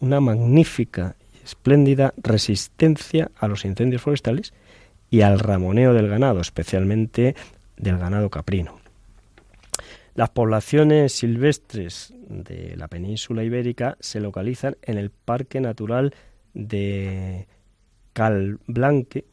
una 0.00 0.20
magnífica 0.20 1.14
y 1.32 1.44
espléndida 1.44 2.12
resistencia 2.16 3.30
a 3.36 3.46
los 3.46 3.64
incendios 3.64 4.02
forestales 4.02 4.52
y 5.10 5.20
al 5.20 5.38
ramoneo 5.38 5.94
del 5.94 6.08
ganado, 6.08 6.40
especialmente 6.40 7.36
del 7.76 7.98
ganado 7.98 8.30
caprino. 8.30 8.80
Las 10.16 10.30
poblaciones 10.30 11.12
silvestres 11.12 12.12
de 12.28 12.74
la 12.76 12.88
península 12.88 13.44
ibérica 13.44 13.96
se 14.00 14.18
localizan 14.18 14.76
en 14.82 14.98
el 14.98 15.10
Parque 15.10 15.60
Natural 15.60 16.12
de 16.52 17.46
Calblanque, 18.12 19.24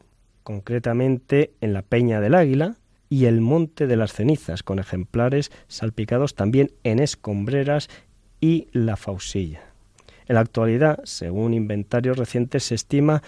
concretamente 0.43 1.51
en 1.61 1.73
la 1.73 1.82
Peña 1.82 2.21
del 2.21 2.36
Águila 2.36 2.75
y 3.09 3.25
el 3.25 3.41
Monte 3.41 3.88
de 3.88 3.95
las 3.95 4.13
Cenizas, 4.13 4.63
con 4.63 4.80
ejemplares 4.80 5.51
salpicados 5.67 6.36
también 6.36 6.71
en 6.84 6.99
escombreras 6.99 7.89
y 8.39 8.67
la 8.71 8.95
Fausilla. 8.95 9.61
En 10.27 10.36
la 10.36 10.41
actualidad, 10.41 10.99
según 11.03 11.53
inventarios 11.53 12.17
recientes, 12.17 12.63
se 12.65 12.75
estima 12.75 13.23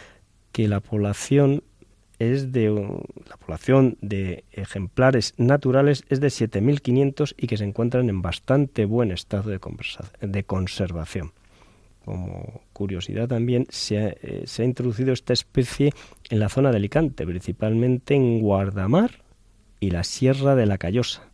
que 0.52 0.68
la 0.68 0.80
población 0.80 1.64
es 2.20 2.52
de 2.52 2.70
la 3.28 3.38
población 3.38 3.98
de 4.02 4.44
ejemplares 4.52 5.34
naturales 5.38 6.04
es 6.10 6.20
de 6.20 6.28
7.500 6.28 7.34
y 7.36 7.48
que 7.48 7.58
se 7.58 7.64
encuentran 7.64 8.10
en 8.10 8.22
bastante 8.22 8.86
buen 8.86 9.12
estado 9.12 9.50
de 9.50 10.44
conservación 10.44 11.32
como 12.06 12.62
curiosidad 12.74 13.28
también, 13.28 13.68
eh, 13.90 14.44
se 14.46 14.62
ha, 14.62 14.66
introducido 14.66 15.14
esta 15.14 15.34
especie 15.34 15.92
en 16.30 16.40
la 16.40 16.50
zona 16.50 16.72
de 16.72 16.78
Alicante, 16.78 17.26
principalmente 17.26 18.16
en 18.16 18.40
Guardamar 18.40 19.24
y 19.80 19.92
la 19.92 20.04
Sierra 20.04 20.56
de 20.56 20.66
la 20.66 20.78
Callosa. 20.78 21.30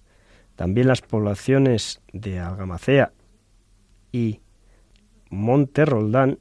También 0.55 0.87
las 0.87 1.01
poblaciones 1.01 2.01
de 2.11 2.39
Algamacea 2.39 3.11
y 4.11 4.39
Monte 5.29 5.85
Roldán, 5.85 6.39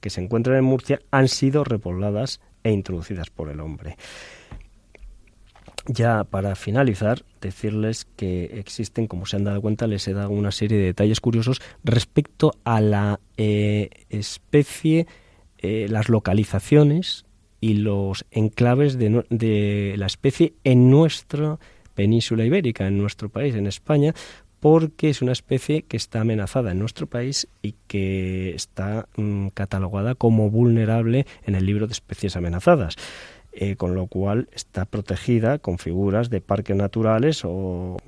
que 0.00 0.10
se 0.10 0.20
encuentran 0.20 0.56
en 0.56 0.64
Murcia, 0.64 0.98
han 1.10 1.28
sido 1.28 1.64
repobladas 1.64 2.40
e 2.64 2.72
introducidas 2.72 3.30
por 3.30 3.48
el 3.48 3.60
hombre. 3.60 3.96
Ya 5.86 6.24
para 6.24 6.54
finalizar, 6.54 7.24
decirles 7.40 8.06
que 8.16 8.44
existen, 8.58 9.08
como 9.08 9.26
se 9.26 9.36
han 9.36 9.44
dado 9.44 9.60
cuenta, 9.60 9.86
les 9.86 10.06
he 10.06 10.12
dado 10.12 10.30
una 10.30 10.52
serie 10.52 10.78
de 10.78 10.84
detalles 10.84 11.20
curiosos 11.20 11.60
respecto 11.82 12.52
a 12.64 12.80
la 12.80 13.20
eh, 13.36 13.90
especie, 14.08 15.06
eh, 15.58 15.86
las 15.88 16.08
localizaciones 16.08 17.24
y 17.60 17.74
los 17.74 18.24
enclaves 18.30 18.96
de, 18.98 19.94
la 19.96 20.06
especie 20.06 20.54
en 20.62 20.90
nuestra 20.90 21.58
península 21.94 22.44
ibérica, 22.44 22.86
en 22.86 22.98
nuestro 22.98 23.28
país, 23.28 23.54
en 23.54 23.66
España, 23.66 24.14
porque 24.60 25.10
es 25.10 25.20
una 25.22 25.32
especie 25.32 25.82
que 25.82 25.96
está 25.96 26.20
amenazada 26.20 26.70
en 26.70 26.78
nuestro 26.78 27.08
país 27.08 27.48
y 27.62 27.74
que 27.88 28.54
está 28.54 29.08
mm, 29.16 29.48
catalogada 29.48 30.14
como 30.14 30.50
vulnerable 30.50 31.26
en 31.44 31.56
el 31.56 31.66
libro 31.66 31.88
de 31.88 31.92
especies 31.92 32.36
amenazadas. 32.36 32.96
Eh, 33.54 33.76
con 33.76 33.94
lo 33.94 34.06
cual 34.06 34.48
está 34.52 34.86
protegida 34.86 35.58
con 35.58 35.76
figuras 35.76 36.30
de 36.30 36.40
parques 36.40 36.74
naturales 36.74 37.42
o, 37.44 37.98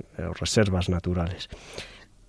reservas 0.41 0.89
naturales. 0.89 1.51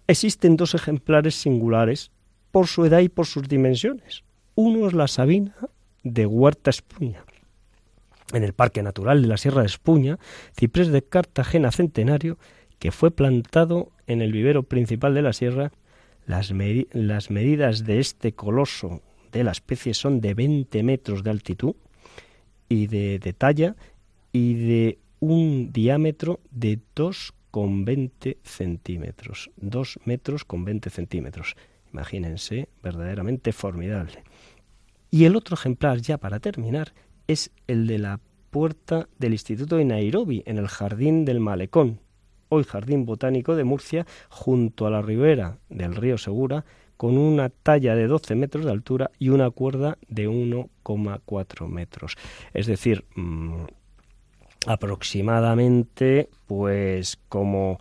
Existen 0.05 0.57
dos 0.57 0.75
ejemplares 0.75 1.35
singulares 1.35 2.11
por 2.51 2.67
su 2.67 2.83
edad 2.83 2.99
y 2.99 3.07
por 3.07 3.25
sus 3.25 3.47
dimensiones. 3.47 4.23
Uno 4.55 4.85
es 4.85 4.93
la 4.93 5.07
sabina 5.07 5.55
de 6.03 6.25
Huerta 6.25 6.69
Espuña. 6.69 7.23
En 8.33 8.43
el 8.43 8.51
Parque 8.51 8.83
Natural 8.83 9.21
de 9.21 9.29
la 9.29 9.37
Sierra 9.37 9.61
de 9.61 9.67
Espuña, 9.67 10.19
ciprés 10.59 10.89
de 10.89 11.01
Cartagena 11.01 11.71
centenario, 11.71 12.37
que 12.79 12.91
fue 12.91 13.11
plantado 13.11 13.91
en 14.07 14.21
el 14.21 14.33
vivero 14.33 14.63
principal 14.63 15.13
de 15.13 15.21
la 15.21 15.31
sierra, 15.31 15.71
las, 16.25 16.51
las 16.91 17.31
medidas 17.31 17.85
de 17.85 17.99
este 17.99 18.33
coloso 18.33 19.01
de 19.31 19.45
la 19.45 19.51
especie 19.51 19.93
son 19.93 20.19
de 20.19 20.33
20 20.33 20.83
metros 20.83 21.23
de 21.23 21.29
altitud, 21.29 21.75
y 22.69 22.87
de, 22.87 23.19
talla 23.37 23.75
y 24.31 24.53
de 24.55 24.99
un 25.19 25.71
diámetro 25.71 26.39
de 26.51 26.79
2,20 26.95 28.37
centímetros. 28.43 29.51
2 29.57 29.99
metros 30.05 30.45
con 30.45 30.65
20 30.65 30.89
centímetros. 30.89 31.55
Imagínense, 31.93 32.67
verdaderamente 32.83 33.53
formidable. 33.53 34.23
Y 35.11 35.25
el 35.25 35.35
otro 35.35 35.55
ejemplar, 35.55 35.99
ya 35.99 36.17
para 36.17 36.39
terminar, 36.39 36.93
es 37.27 37.51
el 37.67 37.87
de 37.87 37.99
la 37.99 38.19
puerta 38.51 39.07
del 39.17 39.33
Instituto 39.33 39.77
de 39.77 39.85
Nairobi, 39.85 40.43
en 40.45 40.57
el 40.57 40.67
Jardín 40.67 41.25
del 41.25 41.39
Malecón, 41.39 41.99
hoy 42.49 42.63
Jardín 42.63 43.05
Botánico 43.05 43.55
de 43.55 43.63
Murcia, 43.63 44.05
junto 44.29 44.87
a 44.87 44.89
la 44.89 45.01
ribera 45.01 45.57
del 45.69 45.95
río 45.95 46.17
Segura, 46.17 46.65
con 46.97 47.17
una 47.17 47.49
talla 47.49 47.95
de 47.95 48.07
12 48.07 48.35
metros 48.35 48.65
de 48.65 48.71
altura 48.71 49.11
y 49.19 49.29
una 49.29 49.49
cuerda 49.51 49.97
de 50.07 50.27
1,4 50.29 51.67
metros. 51.67 52.15
Es 52.53 52.67
decir, 52.67 53.05
mm, 53.15 53.65
aproximadamente 54.65 56.29
pues 56.47 57.17
como 57.29 57.79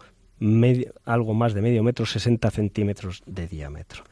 algo 1.05 1.35
más 1.35 1.55
de 1.55 1.63
medio 1.63 1.83
metro, 1.83 2.07
60 2.07 2.51
centímetros 2.51 3.23
de 3.27 3.47
diámetro. 3.47 4.05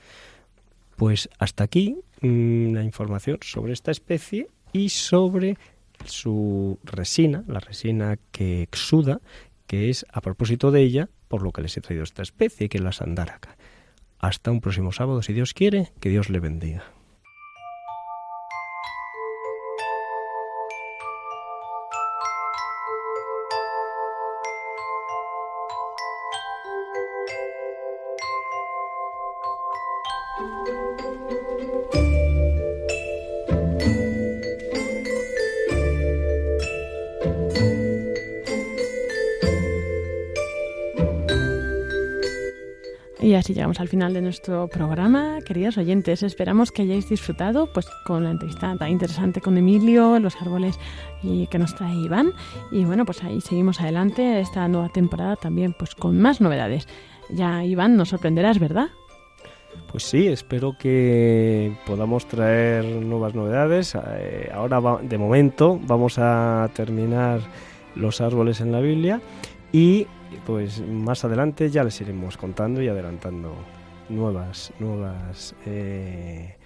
Pues 0.96 1.28
hasta 1.38 1.64
aquí 1.64 1.96
mm, 2.20 2.72
la 2.74 2.84
información 2.84 3.38
sobre 3.42 3.72
esta 3.72 3.90
especie 3.90 4.48
y 4.72 4.88
sobre 4.88 5.56
su 6.04 6.78
resina, 6.84 7.44
la 7.46 7.60
resina 7.60 8.18
que 8.30 8.62
exuda, 8.62 9.20
que 9.66 9.90
es 9.90 10.06
a 10.12 10.20
propósito 10.20 10.70
de 10.70 10.82
ella, 10.82 11.08
por 11.28 11.42
lo 11.42 11.52
que 11.52 11.62
les 11.62 11.76
he 11.76 11.80
traído 11.80 12.04
esta 12.04 12.22
especie, 12.22 12.68
que 12.68 12.78
es 12.78 12.84
la 12.84 12.92
sandaraca. 12.92 13.56
Hasta 14.22 14.52
un 14.52 14.60
próximo 14.60 14.92
sábado, 14.92 15.20
si 15.20 15.32
Dios 15.32 15.52
quiere, 15.52 15.90
que 15.98 16.08
Dios 16.08 16.30
le 16.30 16.38
bendiga. 16.38 16.84
Así 43.42 43.54
llegamos 43.54 43.80
al 43.80 43.88
final 43.88 44.14
de 44.14 44.22
nuestro 44.22 44.68
programa. 44.68 45.40
Queridos 45.44 45.76
oyentes, 45.76 46.22
esperamos 46.22 46.70
que 46.70 46.82
hayáis 46.82 47.08
disfrutado 47.08 47.66
pues, 47.72 47.88
con 48.06 48.22
la 48.22 48.30
entrevista 48.30 48.76
tan 48.76 48.88
interesante 48.88 49.40
con 49.40 49.58
Emilio, 49.58 50.20
los 50.20 50.36
árboles 50.40 50.78
y 51.24 51.48
que 51.48 51.58
nos 51.58 51.74
trae 51.74 51.92
Iván. 51.92 52.34
Y 52.70 52.84
bueno, 52.84 53.04
pues 53.04 53.24
ahí 53.24 53.40
seguimos 53.40 53.80
adelante 53.80 54.38
esta 54.38 54.68
nueva 54.68 54.90
temporada 54.90 55.34
también 55.34 55.74
pues 55.76 55.96
con 55.96 56.20
más 56.20 56.40
novedades. 56.40 56.86
Ya 57.30 57.64
Iván, 57.64 57.96
nos 57.96 58.10
sorprenderás, 58.10 58.60
¿verdad? 58.60 58.90
Pues 59.90 60.04
sí, 60.04 60.28
espero 60.28 60.76
que 60.78 61.76
podamos 61.84 62.26
traer 62.26 62.84
nuevas 62.84 63.34
novedades. 63.34 63.96
Eh, 63.96 64.52
ahora, 64.54 65.00
de 65.02 65.18
momento, 65.18 65.80
vamos 65.82 66.16
a 66.16 66.70
terminar 66.74 67.40
los 67.96 68.20
árboles 68.20 68.60
en 68.60 68.70
la 68.70 68.78
Biblia 68.78 69.20
y 69.72 70.06
pues 70.46 70.80
más 70.80 71.24
adelante 71.24 71.70
ya 71.70 71.84
les 71.84 72.00
iremos 72.00 72.36
contando 72.36 72.82
y 72.82 72.88
adelantando 72.88 73.54
nuevas, 74.08 74.72
nuevas 74.78 75.54
eh, 75.66 76.56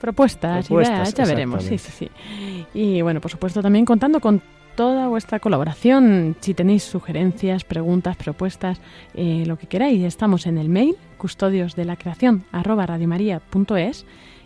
propuestas, 0.00 0.70
ideas, 0.70 1.14
ya 1.14 1.24
veremos. 1.24 1.64
Sí, 1.64 1.78
sí, 1.78 1.92
sí. 1.92 2.10
Y 2.74 3.02
bueno, 3.02 3.20
por 3.20 3.30
supuesto 3.30 3.62
también 3.62 3.84
contando 3.84 4.20
con 4.20 4.42
toda 4.76 5.08
vuestra 5.08 5.40
colaboración. 5.40 6.36
Si 6.40 6.54
tenéis 6.54 6.84
sugerencias, 6.84 7.64
preguntas, 7.64 8.16
propuestas, 8.16 8.80
eh, 9.14 9.44
lo 9.46 9.56
que 9.58 9.66
queráis, 9.66 10.04
estamos 10.04 10.46
en 10.46 10.58
el 10.58 10.68
mail 10.68 10.96
custodios 11.16 11.74
de 11.74 11.86
la 11.86 11.96
creación 11.96 12.44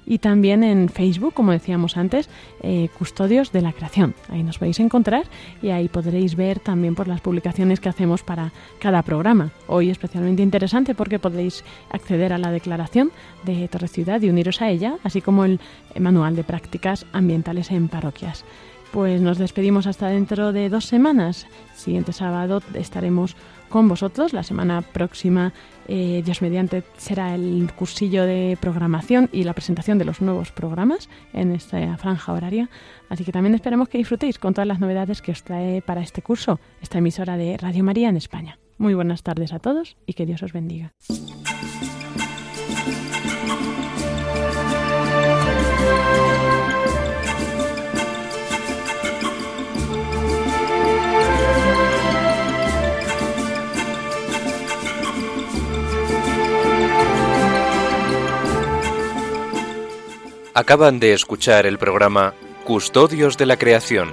y 0.07 0.19
también 0.19 0.65
en 0.65 0.89
Facebook, 0.89 1.35
como 1.35 1.53
decíamos 1.53 1.97
antes, 1.97 2.29
eh, 2.63 2.89
Custodios 2.99 3.53
de 3.53 3.63
la 3.63 3.73
Creación. 3.73 4.15
Ahí 4.29 4.43
nos 4.43 4.61
a 4.61 4.67
encontrar 4.67 5.25
y 5.63 5.71
ahí 5.71 5.89
podréis 5.89 6.37
ver 6.37 6.61
también 6.61 6.95
por 6.95 7.09
las 7.09 7.21
publicaciones 7.21 7.81
que 7.81 7.89
hacemos 7.89 8.23
para 8.23 8.53
cada 8.79 9.03
programa. 9.03 9.51
Hoy 9.67 9.91
especialmente 9.91 10.43
interesante 10.43 10.95
porque 10.95 11.19
podréis 11.19 11.65
acceder 11.91 12.33
a 12.33 12.39
la 12.39 12.51
declaración 12.51 13.11
de 13.45 13.67
Torre 13.69 13.89
Ciudad 13.89 14.21
y 14.23 14.31
uniros 14.31 14.63
a 14.63 14.69
ella, 14.71 14.97
así 15.03 15.21
como 15.21 15.45
el 15.45 15.61
manual 15.99 16.37
de 16.37 16.45
prácticas 16.45 17.07
ambientales 17.13 17.71
en 17.71 17.89
parroquias. 17.89 18.45
Pues 18.93 19.21
nos 19.21 19.39
despedimos 19.39 19.87
hasta 19.87 20.09
dentro 20.09 20.53
de 20.53 20.69
dos 20.69 20.87
semanas. 20.87 21.47
Siguiente 21.77 22.13
sábado 22.13 22.61
estaremos 22.75 23.37
con 23.69 23.89
vosotros. 23.89 24.33
La 24.33 24.43
semana 24.43 24.83
próxima, 24.83 25.53
eh, 25.93 26.23
Dios 26.25 26.41
mediante, 26.41 26.85
será 26.97 27.35
el 27.35 27.69
cursillo 27.77 28.25
de 28.25 28.57
programación 28.61 29.29
y 29.33 29.43
la 29.43 29.55
presentación 29.55 29.99
de 29.99 30.05
los 30.05 30.21
nuevos 30.21 30.53
programas 30.53 31.09
en 31.33 31.51
esta 31.51 31.97
franja 31.97 32.33
horaria. 32.33 32.71
Así 33.09 33.25
que 33.25 33.33
también 33.33 33.57
esperemos 33.57 33.89
que 33.89 33.99
disfrutéis 33.99 34.39
con 34.39 34.55
todas 34.55 34.69
las 34.69 34.79
novedades 34.79 35.21
que 35.21 35.33
os 35.33 35.43
trae 35.43 35.83
para 35.83 36.01
este 36.01 36.23
curso 36.23 36.61
esta 36.81 36.99
emisora 36.99 37.37
de 37.37 37.57
Radio 37.57 37.83
María 37.83 38.09
en 38.09 38.17
España. 38.17 38.61
Muy 38.79 38.95
buenas 38.95 39.25
tardes 39.25 39.53
a 39.53 39.59
todos 39.59 39.97
y 40.07 40.13
que 40.13 40.27
Dios 40.27 40.45
os 40.45 40.53
bendiga. 40.53 40.93
Acaban 60.61 61.01
de 61.01 61.15
escuchar 61.15 61.65
el 61.65 61.79
programa 61.79 62.35
Custodios 62.65 63.39
de 63.39 63.47
la 63.47 63.57
Creación, 63.57 64.11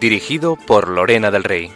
dirigido 0.00 0.56
por 0.56 0.88
Lorena 0.88 1.30
del 1.30 1.44
Rey. 1.44 1.70